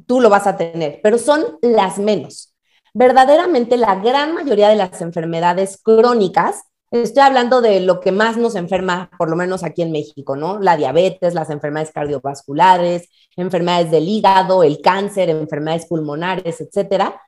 tú 0.08 0.22
lo 0.22 0.30
vas 0.30 0.48
a 0.48 0.56
tener, 0.56 1.02
pero 1.04 1.18
son 1.18 1.58
las 1.62 2.00
menos. 2.00 2.56
Verdaderamente 2.94 3.76
la 3.76 3.96
gran 3.96 4.34
mayoría 4.34 4.70
de 4.70 4.78
las 4.78 5.02
enfermedades 5.02 5.78
crónicas 5.84 6.64
Estoy 6.92 7.24
hablando 7.24 7.62
de 7.62 7.80
lo 7.80 8.02
que 8.02 8.12
más 8.12 8.36
nos 8.36 8.56
enferma, 8.56 9.10
por 9.18 9.30
lo 9.30 9.38
menos 9.38 9.64
aquí 9.64 9.82
en 9.82 9.94
México, 9.94 10.36
¿no? 10.36 10.60
La 10.60 10.76
diabetes, 10.76 11.34
las 11.34 11.50
enfermedades 11.50 11.94
cardiovasculares, 11.94 13.08
enfermedades 13.38 13.92
del 13.92 14.10
hígado, 14.10 14.62
el 14.62 14.82
cáncer, 14.82 15.30
enfermedades 15.30 15.86
pulmonares, 15.86 16.60
etcétera. 16.60 17.22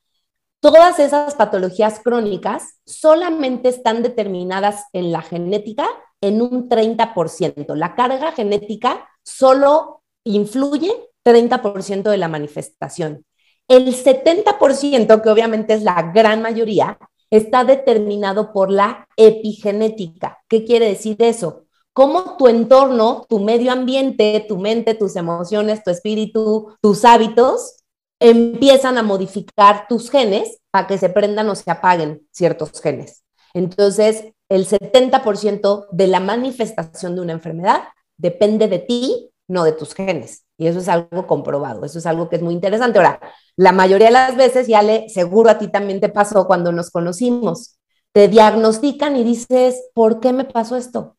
Todas 0.59 0.99
esas 0.99 1.36
patologías 1.36 2.01
crónicas 2.03 2.80
solamente 2.86 3.70
están 3.70 4.03
determinadas 4.03 4.84
en 4.91 5.14
la 5.14 5.22
genética 5.22 5.88
en 6.20 6.41
un 6.41 6.68
30%. 6.68 7.76
La 7.76 7.95
carga 7.95 8.34
genética 8.34 9.07
solo 9.24 10.03
influye 10.26 10.91
30% 11.24 12.09
de 12.09 12.18
la 12.18 12.28
manifestación. 12.28 13.26
El 13.70 13.93
70%, 13.93 15.22
que 15.22 15.30
obviamente 15.30 15.74
es 15.74 15.84
la 15.84 16.11
gran 16.14 16.41
mayoría, 16.41 16.97
está 17.38 17.63
determinado 17.63 18.53
por 18.53 18.71
la 18.71 19.07
epigenética. 19.17 20.39
¿Qué 20.47 20.63
quiere 20.63 20.88
decir 20.88 21.15
eso? 21.19 21.63
Cómo 21.91 22.38
tu 22.38 22.47
entorno, 22.47 23.25
tu 23.27 23.39
medio 23.39 23.71
ambiente, 23.71 24.45
tu 24.47 24.57
mente, 24.57 24.93
tus 24.93 25.15
emociones, 25.15 25.84
tu 25.84 25.89
espíritu, 25.89 26.75
tus 26.79 27.03
hábitos 27.05 27.77
empiezan 28.19 28.99
a 28.99 29.03
modificar 29.03 29.88
tus 29.89 30.11
genes 30.11 30.59
para 30.71 30.88
que 30.88 30.97
se 30.97 31.09
prendan 31.09 31.49
o 31.49 31.55
se 31.55 31.69
apaguen 31.71 32.27
ciertos 32.31 32.79
genes. 32.79 33.23
Entonces, 33.55 34.25
el 34.47 34.67
70% 34.67 35.88
de 35.91 36.07
la 36.07 36.19
manifestación 36.19 37.15
de 37.15 37.21
una 37.21 37.34
enfermedad 37.34 37.84
depende 38.17 38.67
de 38.67 38.79
ti, 38.79 39.31
no 39.47 39.63
de 39.63 39.71
tus 39.71 39.95
genes. 39.95 40.45
Y 40.58 40.68
eso 40.68 40.80
es 40.80 40.88
algo 40.88 41.26
comprobado, 41.28 41.84
eso 41.84 41.97
es 41.97 42.06
algo 42.06 42.30
que 42.30 42.36
es 42.36 42.41
muy 42.41 42.54
interesante. 42.54 42.99
Ahora, 42.99 43.20
la 43.56 43.72
mayoría 43.72 44.08
de 44.08 44.14
las 44.14 44.36
veces, 44.36 44.68
ya 44.68 44.82
le, 44.82 45.10
seguro 45.10 45.49
a 45.49 45.58
ti 45.58 45.68
también 45.68 45.99
te 45.99 46.10
pasó 46.10 46.45
cuando 46.47 46.72
nos 46.72 46.91
conocimos, 46.91 47.80
te 48.12 48.28
diagnostican 48.28 49.16
y 49.16 49.24
dices, 49.24 49.89
¿por 49.93 50.20
qué 50.20 50.32
me 50.32 50.45
pasó 50.45 50.76
esto? 50.76 51.18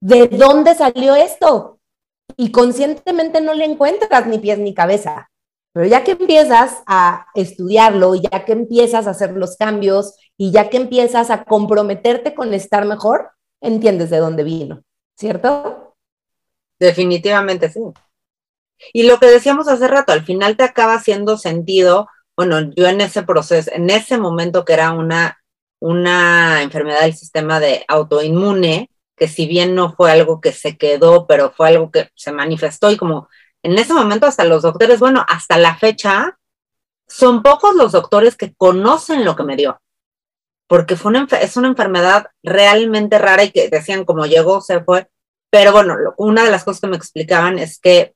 ¿De 0.00 0.28
dónde 0.28 0.74
salió 0.74 1.14
esto? 1.14 1.78
Y 2.36 2.52
conscientemente 2.52 3.40
no 3.40 3.54
le 3.54 3.64
encuentras 3.64 4.26
ni 4.26 4.38
pies 4.38 4.58
ni 4.58 4.74
cabeza. 4.74 5.30
Pero 5.72 5.86
ya 5.86 6.04
que 6.04 6.12
empiezas 6.12 6.82
a 6.86 7.26
estudiarlo, 7.34 8.14
ya 8.14 8.44
que 8.44 8.52
empiezas 8.52 9.06
a 9.06 9.10
hacer 9.10 9.32
los 9.32 9.56
cambios 9.56 10.14
y 10.36 10.52
ya 10.52 10.70
que 10.70 10.76
empiezas 10.76 11.30
a 11.30 11.44
comprometerte 11.44 12.34
con 12.34 12.54
estar 12.54 12.84
mejor, 12.84 13.30
entiendes 13.60 14.10
de 14.10 14.18
dónde 14.18 14.44
vino, 14.44 14.84
¿cierto? 15.16 15.96
Definitivamente 16.78 17.70
sí. 17.70 17.80
Y 18.92 19.04
lo 19.04 19.18
que 19.18 19.26
decíamos 19.26 19.68
hace 19.68 19.88
rato, 19.88 20.12
al 20.12 20.24
final 20.24 20.56
te 20.56 20.64
acaba 20.64 20.94
haciendo 20.94 21.36
sentido 21.36 22.08
bueno, 22.36 22.60
yo 22.76 22.86
en 22.86 23.00
ese 23.00 23.22
proceso, 23.22 23.70
en 23.72 23.90
ese 23.90 24.18
momento 24.18 24.64
que 24.64 24.72
era 24.72 24.92
una, 24.92 25.38
una 25.80 26.62
enfermedad 26.62 27.02
del 27.02 27.14
sistema 27.14 27.60
de 27.60 27.84
autoinmune, 27.88 28.90
que 29.16 29.28
si 29.28 29.46
bien 29.46 29.74
no 29.74 29.94
fue 29.94 30.10
algo 30.10 30.40
que 30.40 30.52
se 30.52 30.76
quedó, 30.76 31.26
pero 31.26 31.52
fue 31.52 31.68
algo 31.68 31.90
que 31.90 32.10
se 32.16 32.32
manifestó 32.32 32.90
y 32.90 32.96
como 32.96 33.28
en 33.62 33.78
ese 33.78 33.94
momento 33.94 34.26
hasta 34.26 34.44
los 34.44 34.62
doctores, 34.62 34.98
bueno, 34.98 35.24
hasta 35.28 35.56
la 35.56 35.76
fecha, 35.76 36.38
son 37.06 37.42
pocos 37.42 37.74
los 37.76 37.92
doctores 37.92 38.36
que 38.36 38.54
conocen 38.54 39.24
lo 39.24 39.36
que 39.36 39.44
me 39.44 39.56
dio, 39.56 39.80
porque 40.66 40.96
fue 40.96 41.10
una, 41.10 41.28
es 41.40 41.56
una 41.56 41.68
enfermedad 41.68 42.26
realmente 42.42 43.18
rara 43.18 43.44
y 43.44 43.52
que 43.52 43.68
decían 43.68 44.04
como 44.04 44.26
llegó, 44.26 44.60
se 44.60 44.82
fue, 44.82 45.08
pero 45.50 45.70
bueno, 45.70 45.96
una 46.18 46.44
de 46.44 46.50
las 46.50 46.64
cosas 46.64 46.80
que 46.80 46.88
me 46.88 46.96
explicaban 46.96 47.58
es 47.58 47.78
que 47.78 48.14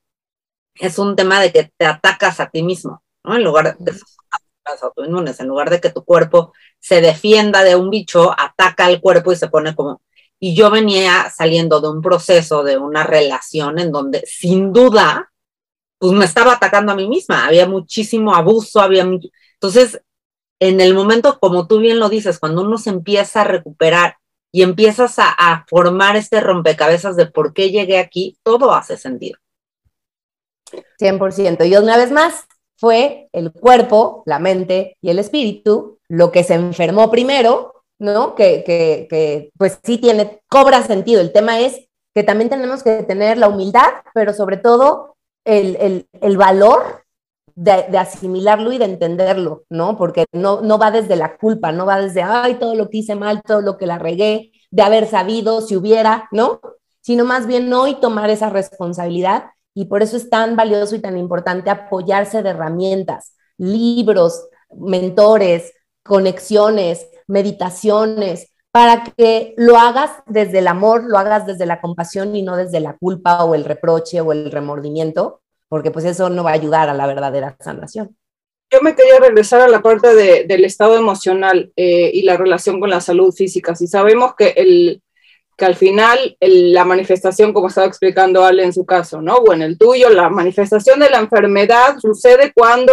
es 0.79 0.99
un 0.99 1.17
tema 1.17 1.41
de 1.41 1.53
que 1.53 1.73
te 1.77 1.87
atacas 1.87 2.41
a 2.41 2.51
ti 2.51 2.63
mismo, 2.63 3.03
¿no? 3.25 3.37
En 3.37 3.45
lugar 3.45 3.77
de 3.79 3.93
las 4.65 4.83
autoinmunes, 4.83 5.41
en 5.41 5.49
lugar 5.49 5.71
de 5.71 5.81
que 5.81 5.91
tu 5.91 6.05
cuerpo 6.05 6.53
se 6.79 7.01
defienda 7.01 7.65
de 7.65 7.77
un 7.77 7.91
bicho, 7.91 8.35
ataca 8.39 8.87
al 8.87 9.01
cuerpo 9.01 9.33
y 9.33 9.37
se 9.37 9.49
pone 9.49 9.75
como... 9.75 10.03
Y 10.41 10.55
yo 10.55 10.71
venía 10.71 11.31
saliendo 11.35 11.81
de 11.81 11.89
un 11.89 12.01
proceso, 12.01 12.63
de 12.63 12.79
una 12.79 13.03
relación 13.03 13.79
en 13.79 13.91
donde 13.91 14.23
sin 14.27 14.73
duda, 14.73 15.33
pues 15.99 16.13
me 16.13 16.25
estaba 16.25 16.53
atacando 16.53 16.93
a 16.93 16.97
mí 16.97 17.09
misma, 17.09 17.47
había 17.47 17.67
muchísimo 17.67 18.35
abuso, 18.35 18.81
había... 18.81 19.03
Entonces, 19.03 20.01
en 20.61 20.81
el 20.81 20.95
momento, 20.95 21.39
como 21.41 21.67
tú 21.67 21.79
bien 21.81 21.99
lo 21.99 22.09
dices, 22.09 22.39
cuando 22.39 22.63
uno 22.63 22.79
se 22.79 22.91
empieza 22.91 23.41
a 23.41 23.45
recuperar 23.45 24.17
y 24.53 24.63
empiezas 24.63 25.19
a, 25.19 25.29
a 25.31 25.67
formar 25.69 26.17
este 26.17 26.41
rompecabezas 26.41 27.17
de 27.17 27.27
por 27.27 27.53
qué 27.53 27.71
llegué 27.71 27.99
aquí, 27.99 28.39
todo 28.43 28.73
hace 28.75 28.97
sentido. 28.97 29.39
100%. 30.99 31.65
Y 31.69 31.77
una 31.77 31.97
vez 31.97 32.11
más, 32.11 32.47
fue 32.79 33.29
el 33.33 33.53
cuerpo, 33.53 34.23
la 34.25 34.39
mente 34.39 34.97
y 35.01 35.11
el 35.11 35.19
espíritu 35.19 35.99
lo 36.09 36.31
que 36.33 36.45
se 36.45 36.55
enfermó 36.55 37.11
primero, 37.11 37.75
¿no? 37.99 38.35
Que, 38.35 38.65
que, 38.65 39.07
que, 39.11 39.51
pues 39.59 39.79
sí 39.83 39.99
tiene, 39.99 40.41
cobra 40.49 40.83
sentido. 40.83 41.21
El 41.21 41.33
tema 41.33 41.61
es 41.61 41.89
que 42.15 42.23
también 42.23 42.49
tenemos 42.49 42.83
que 42.83 43.03
tener 43.03 43.37
la 43.37 43.49
humildad, 43.49 43.89
pero 44.15 44.33
sobre 44.33 44.57
todo 44.57 45.17
el, 45.45 45.77
el, 45.77 46.09
el 46.21 46.37
valor 46.37 47.05
de, 47.55 47.87
de, 47.91 47.99
asimilarlo 47.99 48.73
y 48.73 48.79
de 48.79 48.85
entenderlo, 48.85 49.65
¿no? 49.69 49.97
Porque 49.97 50.27
no, 50.33 50.61
no 50.63 50.79
va 50.79 50.93
desde 50.93 51.17
la 51.17 51.37
culpa, 51.37 51.73
no 51.73 51.85
va 51.85 52.01
desde, 52.01 52.23
ay, 52.23 52.55
todo 52.55 52.77
lo 52.77 52.89
que 52.89 52.99
hice 52.99 53.17
mal, 53.17 53.43
todo 53.43 53.61
lo 53.61 53.77
que 53.77 53.87
la 53.87 53.99
regué, 53.99 54.53
de 54.71 54.83
haber 54.83 55.07
sabido, 55.07 55.61
si 55.61 55.77
hubiera, 55.77 56.29
¿no? 56.31 56.61
Sino 57.01 57.25
más 57.25 57.47
bien 57.47 57.73
hoy 57.73 57.97
tomar 57.97 58.31
esa 58.31 58.51
responsabilidad 58.51 59.51
y 59.79 59.85
por 59.85 60.03
eso 60.03 60.17
es 60.17 60.29
tan 60.29 60.57
valioso 60.57 60.97
y 60.97 60.99
tan 60.99 61.17
importante 61.17 61.71
apoyarse 61.71 62.43
de 62.43 62.51
herramientas, 62.51 63.37
libros, 63.59 64.49
mentores, 64.77 65.73
conexiones, 66.03 67.07
meditaciones, 67.29 68.51
para 68.73 69.05
que 69.05 69.55
lo 69.57 69.79
hagas 69.79 70.11
desde 70.27 70.59
el 70.59 70.67
amor, 70.67 71.05
lo 71.05 71.17
hagas 71.17 71.47
desde 71.47 71.65
la 71.65 71.81
compasión 71.81 72.35
y 72.35 72.43
no 72.43 72.57
desde 72.57 72.81
la 72.81 72.97
culpa 72.97 73.45
o 73.45 73.55
el 73.55 73.65
reproche 73.65 74.21
o 74.21 74.33
el 74.33 74.51
remordimiento, 74.51 75.43
porque 75.69 75.93
pues 75.93 76.07
eso 76.07 76.29
no 76.29 76.43
va 76.43 76.51
a 76.51 76.55
ayudar 76.55 76.89
a 76.89 76.95
la 76.95 77.07
verdadera 77.07 77.57
sanación. 77.61 78.17
Yo 78.73 78.81
me 78.83 78.97
quería 78.97 79.21
regresar 79.21 79.61
a 79.61 79.69
la 79.69 79.81
parte 79.81 80.13
de, 80.13 80.45
del 80.49 80.65
estado 80.65 80.97
emocional 80.97 81.73
eh, 81.77 82.11
y 82.13 82.23
la 82.23 82.37
relación 82.37 82.81
con 82.81 82.91
la 82.91 83.01
salud 83.01 83.33
física. 83.33 83.77
Si 83.77 83.87
sabemos 83.87 84.35
que 84.37 84.49
el, 84.57 85.03
que 85.59 85.65
al 85.65 85.75
final 85.75 86.37
la 86.41 86.85
manifestación, 86.85 87.53
como 87.53 87.67
estaba 87.67 87.89
explicando 87.89 88.45
Ale 88.45 88.63
en 88.63 88.73
su 88.73 88.87
caso, 88.87 89.21
¿no? 89.21 89.35
O 89.35 89.53
en 89.53 89.63
el 89.63 89.77
tuyo, 89.77 90.09
la 90.09 90.29
manifestación 90.31 91.01
de 91.01 91.11
la 91.11 91.19
enfermedad 91.19 91.99
sucede 91.99 92.53
cuando 92.55 92.93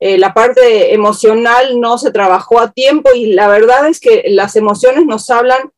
eh, 0.00 0.18
la 0.18 0.34
parte 0.34 0.92
emocional 0.92 1.80
no 1.80 1.98
se 1.98 2.10
trabajó 2.10 2.58
a 2.58 2.72
tiempo 2.72 3.10
y 3.14 3.34
la 3.34 3.46
verdad 3.46 3.86
es 3.86 4.00
que 4.00 4.24
las 4.26 4.56
emociones 4.56 5.06
nos 5.06 5.30
hablan 5.30 5.70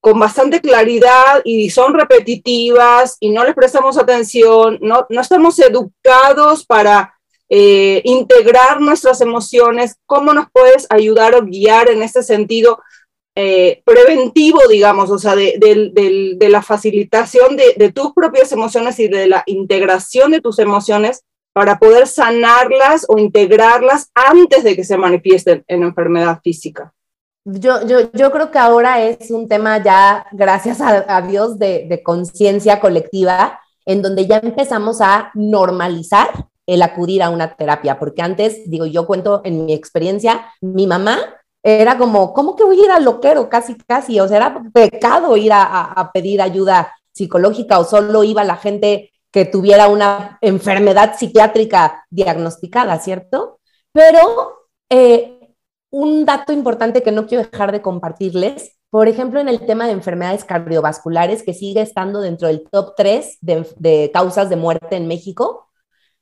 con 0.00 0.20
bastante 0.20 0.60
claridad 0.60 1.40
y 1.44 1.70
son 1.70 1.94
repetitivas 1.94 3.16
y 3.18 3.30
no 3.30 3.42
les 3.44 3.54
prestamos 3.54 3.96
atención, 3.96 4.78
no, 4.82 5.06
no 5.08 5.20
estamos 5.22 5.58
educados 5.58 6.66
para 6.66 7.14
eh, 7.48 8.02
integrar 8.04 8.82
nuestras 8.82 9.22
emociones. 9.22 9.96
¿Cómo 10.04 10.34
nos 10.34 10.48
puedes 10.52 10.86
ayudar 10.90 11.34
o 11.34 11.46
guiar 11.46 11.88
en 11.88 12.02
este 12.02 12.22
sentido? 12.22 12.80
Eh, 13.36 13.82
preventivo, 13.84 14.58
digamos, 14.68 15.08
o 15.10 15.18
sea, 15.18 15.36
de, 15.36 15.56
de, 15.58 16.34
de 16.36 16.48
la 16.48 16.62
facilitación 16.62 17.56
de, 17.56 17.92
tus 17.92 18.12
propias 18.12 18.50
emociones 18.50 18.98
y 18.98 19.06
de 19.06 19.28
la 19.28 19.44
integración 19.46 20.32
de 20.32 20.40
tus 20.40 20.58
emociones 20.58 21.22
para 21.52 21.78
poder 21.78 22.08
sanarlas 22.08 23.06
o 23.08 23.18
integrarlas 23.18 24.10
antes 24.14 24.64
de 24.64 24.74
que 24.74 24.84
se 24.84 24.96
manifiesten 24.96 25.64
en 25.68 25.84
enfermedad 25.84 26.40
física. 26.42 26.92
Yo, 27.44 27.86
yo, 27.86 28.10
yo 28.12 28.30
creo 28.32 28.50
que 28.50 28.58
ahora 28.58 29.02
es 29.02 29.30
un 29.30 29.48
tema 29.48 29.82
ya, 29.82 30.26
gracias 30.32 30.80
a, 30.80 31.04
a 31.16 31.22
Dios, 31.22 31.58
de, 31.58 31.86
de 31.88 32.02
conciencia 32.02 32.80
colectiva, 32.80 33.60
en 33.86 34.02
donde 34.02 34.26
ya 34.26 34.38
empezamos 34.38 35.00
a 35.00 35.30
normalizar 35.34 36.48
el 36.66 36.82
acudir 36.82 37.22
a 37.22 37.30
una 37.30 37.54
terapia, 37.54 37.98
porque 37.98 38.22
antes, 38.22 38.68
digo, 38.68 38.86
yo 38.86 39.06
cuento 39.06 39.40
en 39.44 39.64
mi 39.64 39.72
experiencia, 39.72 40.52
mi 40.60 40.86
mamá 40.86 41.18
era 41.62 41.98
como, 41.98 42.32
¿cómo 42.32 42.56
que 42.56 42.64
voy 42.64 42.80
a 42.80 42.84
ir 42.84 42.90
al 42.90 43.04
loquero? 43.04 43.48
Casi, 43.48 43.76
casi, 43.76 44.18
o 44.20 44.28
sea, 44.28 44.38
era 44.38 44.62
pecado 44.72 45.36
ir 45.36 45.52
a, 45.52 45.84
a, 45.84 46.12
pedir 46.12 46.40
ayuda 46.40 46.94
psicológica 47.12 47.78
o 47.78 47.84
solo 47.84 48.24
iba 48.24 48.44
la 48.44 48.56
gente 48.56 49.10
que 49.30 49.44
tuviera 49.44 49.88
una 49.88 50.38
enfermedad 50.40 51.14
psiquiátrica 51.16 52.04
diagnosticada, 52.10 52.98
¿cierto? 52.98 53.60
Pero 53.92 54.68
eh, 54.90 55.54
un 55.90 56.24
dato 56.24 56.52
importante 56.52 57.02
que 57.02 57.12
no 57.12 57.26
quiero 57.26 57.48
dejar 57.50 57.72
de 57.72 57.82
compartirles, 57.82 58.76
por 58.90 59.06
ejemplo, 59.06 59.38
en 59.38 59.48
el 59.48 59.66
tema 59.66 59.86
de 59.86 59.92
enfermedades 59.92 60.44
cardiovasculares, 60.44 61.42
que 61.42 61.54
sigue 61.54 61.80
estando 61.80 62.20
dentro 62.20 62.48
del 62.48 62.68
top 62.70 62.94
3 62.96 63.38
de, 63.40 63.66
de 63.76 64.10
causas 64.12 64.48
de 64.48 64.56
muerte 64.56 64.96
en 64.96 65.06
México, 65.06 65.69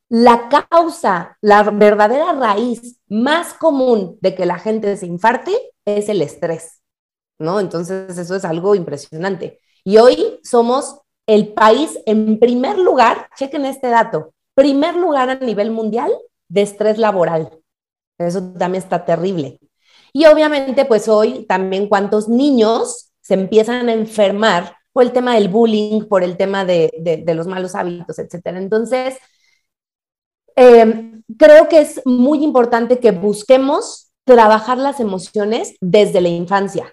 la 0.09 0.48
causa, 0.48 1.36
la 1.40 1.62
verdadera 1.64 2.32
raíz 2.32 3.00
más 3.09 3.54
común 3.54 4.18
de 4.20 4.34
que 4.34 4.46
la 4.46 4.59
gente 4.59 4.96
se 4.96 5.06
infarte 5.06 5.52
es 5.84 6.09
el 6.09 6.22
estrés, 6.22 6.82
¿no? 7.38 7.61
Entonces 7.61 8.16
eso 8.16 8.36
es 8.36 8.44
algo 8.44 8.74
impresionante. 8.74 9.61
Y 9.84 9.98
hoy 9.98 10.40
somos 10.42 11.00
el 11.26 11.52
país 11.52 11.98
en 12.06 12.38
primer 12.38 12.78
lugar, 12.78 13.28
chequen 13.36 13.66
este 13.66 13.88
dato, 13.88 14.32
primer 14.54 14.96
lugar 14.96 15.28
a 15.30 15.34
nivel 15.36 15.70
mundial 15.70 16.11
de 16.48 16.62
estrés 16.62 16.98
laboral. 16.98 17.61
Eso 18.18 18.42
también 18.54 18.82
está 18.82 19.04
terrible. 19.04 19.61
Y 20.12 20.24
obviamente, 20.24 20.84
pues 20.84 21.09
hoy 21.09 21.44
también 21.46 21.88
cuántos 21.88 22.28
niños 22.28 23.12
se 23.20 23.34
empiezan 23.34 23.88
a 23.88 23.92
enfermar 23.92 24.76
por 24.92 25.04
el 25.04 25.12
tema 25.12 25.34
del 25.34 25.48
bullying, 25.48 26.09
por 26.09 26.24
el 26.24 26.36
tema 26.36 26.64
de, 26.64 26.90
de, 26.98 27.34
los 27.34 27.46
malos 27.46 27.74
hábitos, 27.74 28.18
etcétera. 28.18 28.59
Entonces, 28.59 29.16
eh, 30.59 31.22
creo 31.38 31.68
que 31.68 31.80
es 31.80 32.02
muy 32.04 32.42
importante 32.42 32.98
que 32.98 33.12
busquemos 33.12 34.11
trabajar 34.24 34.76
las 34.76 35.00
emociones 35.00 35.76
desde 35.80 36.20
la 36.20 36.28
infancia. 36.28 36.92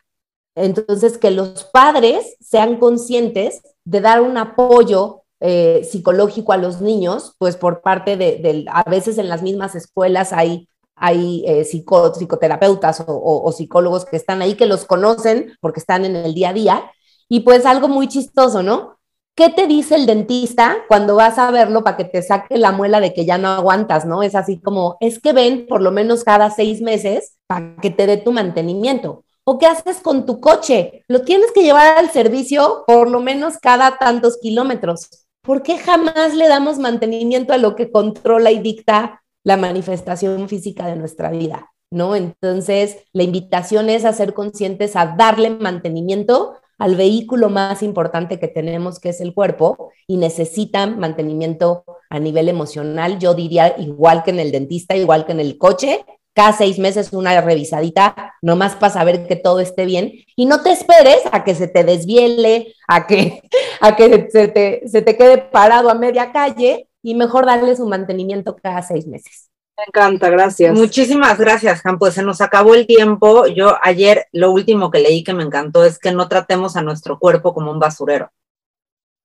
Entonces, 0.55 1.17
que 1.17 1.31
los 1.31 1.65
padres 1.65 2.37
sean 2.39 2.77
conscientes 2.77 3.61
de 3.83 4.01
dar 4.01 4.21
un 4.21 4.37
apoyo 4.37 5.23
eh, 5.41 5.83
psicológico 5.83 6.53
a 6.53 6.57
los 6.57 6.79
niños, 6.79 7.35
pues 7.39 7.57
por 7.57 7.81
parte 7.81 8.15
de, 8.15 8.65
a 8.71 8.89
veces 8.89 9.17
en 9.17 9.27
las 9.27 9.41
mismas 9.41 9.75
escuelas 9.75 10.31
hay, 10.31 10.69
hay 10.95 11.43
eh, 11.45 11.65
psico, 11.65 12.13
psicoterapeutas 12.13 13.03
o, 13.05 13.51
psicólogos 13.51 14.05
que 14.05 14.15
están 14.15 14.41
ahí, 14.41 14.55
que 14.55 14.65
los 14.65 14.85
conocen 14.85 15.57
porque 15.59 15.81
están 15.81 16.05
en 16.05 16.15
el 16.15 16.33
día 16.33 16.49
a 16.49 16.53
día. 16.53 16.91
Y 17.27 17.41
pues 17.41 17.65
algo 17.65 17.87
muy 17.87 18.07
chistoso, 18.07 18.61
¿no? 18.63 18.94
¿Qué 19.37 19.49
te 19.49 19.67
dice 19.67 19.95
el 19.95 20.05
dentista 20.05 20.77
cuando 20.87 21.17
vas 21.17 21.37
a 21.37 21.51
verlo 21.51 21.83
para 21.83 21.97
que 21.97 22.05
te 22.05 22.21
saque 22.21 22.57
la 22.57 22.71
muela 22.71 23.01
de 23.01 23.13
que 23.13 23.25
ya 23.25 23.37
no 23.37 23.49
aguantas, 23.49 24.05
no? 24.05 24.23
Es 24.23 24.33
así 24.33 24.61
como, 24.61 24.95
es 25.01 25.19
que 25.19 25.33
ven 25.33 25.65
por 25.67 25.81
lo 25.81 25.91
menos 25.91 26.23
cada 26.23 26.49
seis 26.51 26.81
meses 26.81 27.35
para 27.45 27.75
que 27.81 27.89
te 27.89 28.07
dé 28.07 28.15
tu 28.15 28.31
mantenimiento. 28.31 29.25
¿O 29.43 29.59
qué 29.59 29.65
haces 29.65 29.97
con 29.97 30.25
tu 30.25 30.39
coche? 30.39 31.03
Lo 31.09 31.23
tienes 31.23 31.51
que 31.51 31.63
llevar 31.63 31.97
al 31.97 32.11
servicio 32.11 32.85
por 32.87 33.09
lo 33.09 33.19
menos 33.19 33.57
cada 33.57 33.97
tantos 33.97 34.37
kilómetros. 34.41 35.27
¿Por 35.41 35.63
qué 35.63 35.79
jamás 35.79 36.33
le 36.33 36.47
damos 36.47 36.79
mantenimiento 36.79 37.51
a 37.51 37.57
lo 37.57 37.75
que 37.75 37.91
controla 37.91 38.51
y 38.51 38.59
dicta 38.59 39.21
la 39.43 39.57
manifestación 39.57 40.47
física 40.47 40.87
de 40.87 40.95
nuestra 40.95 41.29
vida? 41.29 41.73
¿No? 41.91 42.15
Entonces, 42.15 42.99
la 43.11 43.23
invitación 43.23 43.89
es 43.89 44.05
a 44.05 44.13
ser 44.13 44.33
conscientes, 44.33 44.95
a 44.95 45.07
darle 45.17 45.49
mantenimiento 45.49 46.55
al 46.77 46.95
vehículo 46.95 47.49
más 47.49 47.83
importante 47.83 48.39
que 48.39 48.47
tenemos, 48.47 48.99
que 48.99 49.09
es 49.09 49.21
el 49.21 49.33
cuerpo, 49.33 49.91
y 50.07 50.17
necesitan 50.17 50.99
mantenimiento 50.99 51.83
a 52.09 52.19
nivel 52.19 52.49
emocional. 52.49 53.19
Yo 53.19 53.33
diría 53.33 53.75
igual 53.77 54.23
que 54.23 54.31
en 54.31 54.39
el 54.39 54.51
dentista, 54.51 54.95
igual 54.95 55.25
que 55.25 55.31
en 55.31 55.39
el 55.39 55.57
coche, 55.57 56.05
cada 56.33 56.51
seis 56.51 56.79
meses 56.79 57.13
una 57.13 57.39
revisadita, 57.39 58.33
nomás 58.41 58.75
para 58.75 58.93
saber 58.93 59.25
que 59.25 59.37
todo 59.37 59.61
esté 59.61 59.85
bien. 59.85 60.11
Y 60.35 60.45
no 60.45 60.61
te 60.61 60.71
esperes 60.71 61.21
a 61.31 61.43
que 61.43 61.55
se 61.55 61.67
te 61.67 61.83
desviele, 61.83 62.73
a 62.87 63.07
que, 63.07 63.41
a 63.81 63.95
que 63.95 64.27
se, 64.29 64.47
te, 64.49 64.81
se 64.87 65.01
te 65.01 65.15
quede 65.17 65.37
parado 65.37 65.89
a 65.89 65.95
media 65.95 66.31
calle, 66.31 66.89
y 67.05 67.13
mejor 67.13 67.45
darle 67.45 67.75
su 67.75 67.85
mantenimiento 67.85 68.55
cada 68.55 68.81
seis 68.81 69.05
meses. 69.05 69.51
Me 69.77 69.83
encanta, 69.87 70.29
gracias. 70.29 70.73
Muchísimas 70.73 71.37
gracias, 71.37 71.81
Jan. 71.81 71.99
Pues 71.99 72.13
se 72.13 72.23
nos 72.23 72.39
acabó 72.39 72.75
el 72.75 72.87
tiempo. 72.87 73.45
Yo 73.47 73.77
ayer 73.81 74.27
lo 74.31 74.51
último 74.51 74.89
que 74.89 74.99
leí 74.99 75.23
que 75.23 75.33
me 75.33 75.43
encantó 75.43 75.83
es 75.83 75.99
que 75.99 76.13
no 76.13 76.29
tratemos 76.29 76.77
a 76.77 76.81
nuestro 76.81 77.19
cuerpo 77.19 77.53
como 77.53 77.71
un 77.71 77.79
basurero. 77.79 78.31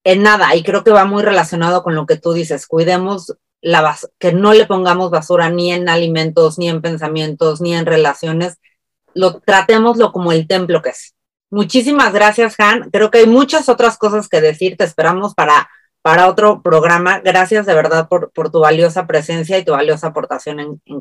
En 0.03 0.23
nada, 0.23 0.57
y 0.57 0.65
creo 0.65 0.83
que 0.83 0.91
va 0.91 1.05
muy 1.05 1.23
relacionado 1.23 1.83
con 1.85 1.95
lo 1.95 2.05
que 2.07 2.17
tú 2.17 2.33
dices. 2.33 2.67
Cuidemos 2.67 3.37
la 3.61 3.97
que 4.19 4.33
no 4.33 4.53
le 4.53 4.67
pongamos 4.67 5.11
basura 5.11 5.51
ni 5.51 5.73
en 5.73 5.89
alimentos, 5.89 6.59
ni 6.59 6.69
en 6.69 6.81
pensamientos, 6.81 7.61
ni 7.61 7.75
en 7.75 7.87
relaciones. 7.87 8.59
Lo 9.15 9.39
tratémoslo 9.41 10.11
como 10.11 10.33
el 10.33 10.49
templo 10.49 10.83
que 10.83 10.91
es. 10.91 11.15
Muchísimas 11.51 12.13
gracias, 12.13 12.57
Han. 12.59 12.91
Creo 12.91 13.11
que 13.11 13.19
hay 13.19 13.27
muchas 13.27 13.69
otras 13.69 13.99
cosas 13.99 14.29
que 14.29 14.41
decir. 14.41 14.77
Te 14.77 14.85
esperamos 14.85 15.35
para 15.35 15.69
para 16.03 16.29
otro 16.29 16.63
programa. 16.63 17.21
Gracias 17.21 17.67
de 17.67 17.75
verdad 17.75 18.09
por, 18.09 18.31
tu 18.51 18.61
valiosa 18.61 19.07
presencia 19.07 19.59
y 19.59 19.65
tu 19.65 19.73
valiosa 19.73 20.09
aportación 20.09 20.61
en, 20.61 20.83
en 20.87 21.01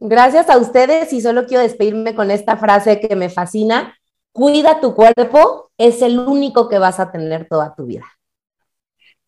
Gracias 0.00 0.50
a 0.50 0.58
ustedes 0.58 1.12
y 1.12 1.20
solo 1.20 1.46
quiero 1.46 1.62
despedirme 1.62 2.14
con 2.14 2.30
esta 2.30 2.56
frase 2.56 3.00
que 3.00 3.16
me 3.16 3.30
fascina. 3.30 3.96
Cuida 4.32 4.80
tu 4.80 4.94
cuerpo, 4.94 5.70
es 5.78 6.02
el 6.02 6.18
único 6.18 6.68
que 6.68 6.78
vas 6.78 6.98
a 7.00 7.12
tener 7.12 7.46
toda 7.48 7.74
tu 7.74 7.86
vida. 7.86 8.04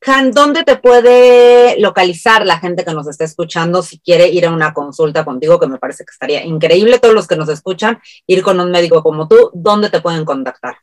Han, 0.04 0.30
¿dónde 0.30 0.62
te 0.62 0.76
puede 0.76 1.80
localizar 1.80 2.44
la 2.44 2.58
gente 2.58 2.84
que 2.84 2.92
nos 2.92 3.08
está 3.08 3.24
escuchando 3.24 3.82
si 3.82 3.98
quiere 3.98 4.28
ir 4.28 4.46
a 4.46 4.50
una 4.50 4.74
consulta 4.74 5.24
contigo? 5.24 5.58
Que 5.58 5.66
me 5.66 5.78
parece 5.78 6.04
que 6.04 6.12
estaría 6.12 6.44
increíble 6.44 6.98
todos 6.98 7.14
los 7.14 7.26
que 7.26 7.36
nos 7.36 7.48
escuchan, 7.48 7.98
ir 8.26 8.42
con 8.42 8.60
un 8.60 8.70
médico 8.70 9.02
como 9.02 9.26
tú. 9.26 9.50
¿Dónde 9.54 9.90
te 9.90 10.00
pueden 10.00 10.24
contactar? 10.24 10.76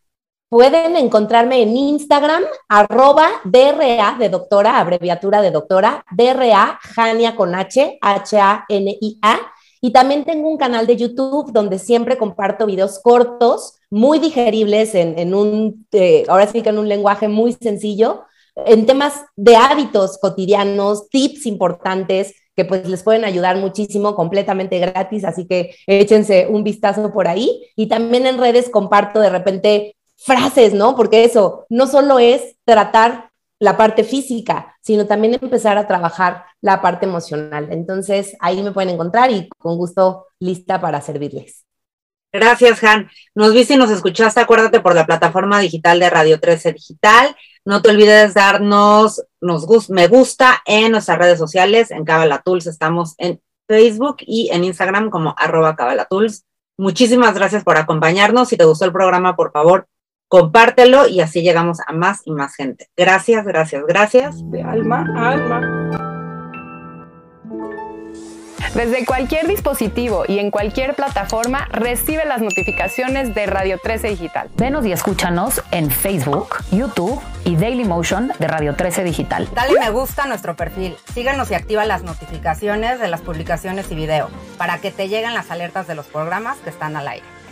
Pueden 0.50 0.96
encontrarme 0.98 1.64
en 1.64 1.76
Instagram, 1.76 2.44
arroba 2.70 3.28
DRA 3.44 4.18
de 4.20 4.30
doctora, 4.30 4.80
abreviatura 4.80 5.42
de 5.42 5.50
doctora, 5.50 6.06
DRA, 6.12 6.80
Jania 6.82 7.36
con 7.36 7.56
H, 7.56 7.98
H-A-N-I-A. 8.00 9.40
Y 9.82 9.92
también 9.92 10.24
tengo 10.24 10.50
un 10.50 10.58
canal 10.58 10.88
de 10.88 10.96
YouTube 10.96 11.52
donde 11.52 11.80
siempre 11.80 12.18
comparto 12.18 12.66
videos 12.66 13.00
cortos, 13.00 13.80
muy 13.90 14.20
digeribles, 14.20 14.96
en, 14.96 15.34
un, 15.34 15.88
eh, 15.92 16.24
ahora 16.28 16.48
sí 16.48 16.62
que 16.62 16.70
en 16.70 16.78
un 16.78 16.88
lenguaje 16.88 17.28
muy 17.28 17.54
sencillo, 17.54 18.24
en 18.56 18.86
temas 18.86 19.26
de 19.36 19.56
hábitos 19.56 20.18
cotidianos, 20.20 21.10
tips 21.10 21.48
importantes 21.48 22.36
que 22.56 22.66
pues 22.66 22.88
les 22.88 23.04
pueden 23.04 23.26
ayudar 23.26 23.58
muchísimo 23.58 24.16
completamente 24.16 24.78
gratis, 24.80 25.24
así 25.26 25.48
que 25.48 25.76
échense 25.88 26.48
un 26.48 26.64
vistazo 26.64 27.12
por 27.12 27.28
ahí. 27.28 27.66
Y 27.76 27.88
también 27.88 28.28
en 28.28 28.38
redes 28.38 28.70
comparto 28.70 29.20
de 29.20 29.30
repente 29.30 29.93
frases, 30.26 30.74
¿no? 30.74 30.96
Porque 30.96 31.24
eso 31.24 31.66
no 31.70 31.88
solo 31.88 32.20
es 32.20 32.56
tratar 32.66 33.32
la 33.60 33.78
parte 33.78 34.04
física, 34.04 34.76
sino 34.82 35.06
también 35.06 35.36
empezar 35.36 35.78
a 35.78 35.88
trabajar 35.88 36.46
la 36.62 36.82
parte 36.82 37.06
emocional. 37.06 37.70
Entonces, 37.72 38.36
ahí 38.40 38.62
me 38.62 38.72
pueden 38.72 38.90
encontrar 38.92 39.32
y 39.32 39.48
con 39.58 39.78
gusto 39.78 40.28
lista 40.40 40.82
para 40.82 41.02
servirles. 41.02 41.66
Gracias, 42.34 42.84
Han. 42.84 43.10
Nos 43.36 43.54
viste 43.54 43.76
y 43.76 43.78
nos 43.78 43.92
escuchaste. 43.92 44.40
Acuérdate 44.40 44.80
por 44.80 44.96
la 44.96 45.06
plataforma 45.06 45.60
digital 45.60 46.00
de 46.00 46.10
Radio 46.10 46.40
13 46.40 46.74
Digital. 46.74 47.36
No 47.64 47.82
te 47.82 47.92
olvides 47.92 48.34
darnos 48.34 49.24
nos 49.40 49.90
me 49.90 50.08
gusta 50.08 50.62
en 50.66 50.92
nuestras 50.92 51.20
redes 51.20 51.38
sociales. 51.38 51.92
En 51.92 52.06
Cabalatools 52.06 52.66
estamos 52.66 53.14
en 53.18 53.40
Facebook 53.68 54.18
y 54.22 54.50
en 54.52 54.64
Instagram 54.64 55.10
como 55.10 55.36
arroba 55.38 55.76
Cabalatools. 55.76 56.44
Muchísimas 56.78 57.36
gracias 57.36 57.64
por 57.64 57.78
acompañarnos. 57.78 58.50
Si 58.50 58.58
te 58.58 58.66
gustó 58.66 58.86
el 58.86 58.92
programa, 58.92 59.36
por 59.36 59.52
favor, 59.52 59.88
compártelo 60.34 61.08
y 61.08 61.22
así 61.22 61.44
llegamos 61.44 61.78
a 61.86 61.94
más 61.94 62.24
y 62.26 62.32
más 62.32 62.56
gente. 62.56 62.90
Gracias, 62.98 63.46
gracias, 63.46 63.84
gracias. 63.88 64.50
De 64.50 64.64
alma 64.64 65.06
a 65.16 65.30
alma. 65.30 65.62
Desde 68.74 69.06
cualquier 69.06 69.48
dispositivo 69.48 70.24
y 70.28 70.40
en 70.40 70.50
cualquier 70.50 70.96
plataforma, 70.96 71.68
recibe 71.72 72.26
las 72.26 72.42
notificaciones 72.42 73.36
de 73.36 73.46
Radio 73.46 73.78
13 73.78 74.08
Digital. 74.08 74.50
Venos 74.58 74.88
y 74.88 74.92
escúchanos 74.92 75.62
en 75.70 75.92
Facebook, 75.92 76.56
YouTube 76.72 77.22
y 77.46 77.56
Daily 77.56 77.86
Motion 77.86 78.32
de 78.40 78.48
Radio 78.48 78.76
13 78.76 79.04
Digital. 79.04 79.48
Dale 79.54 79.80
me 79.80 79.92
gusta 79.92 80.24
a 80.24 80.28
nuestro 80.28 80.56
perfil, 80.56 80.96
síguenos 81.14 81.52
y 81.52 81.54
activa 81.54 81.86
las 81.86 82.02
notificaciones 82.02 83.00
de 83.00 83.08
las 83.08 83.22
publicaciones 83.22 83.92
y 83.92 83.96
video 83.96 84.30
para 84.58 84.80
que 84.80 84.90
te 84.90 85.10
lleguen 85.10 85.36
las 85.36 85.52
alertas 85.52 85.86
de 85.86 85.94
los 85.94 86.08
programas 86.08 86.58
que 86.58 86.72
están 86.72 86.96
al 86.96 87.08
aire. 87.08 87.43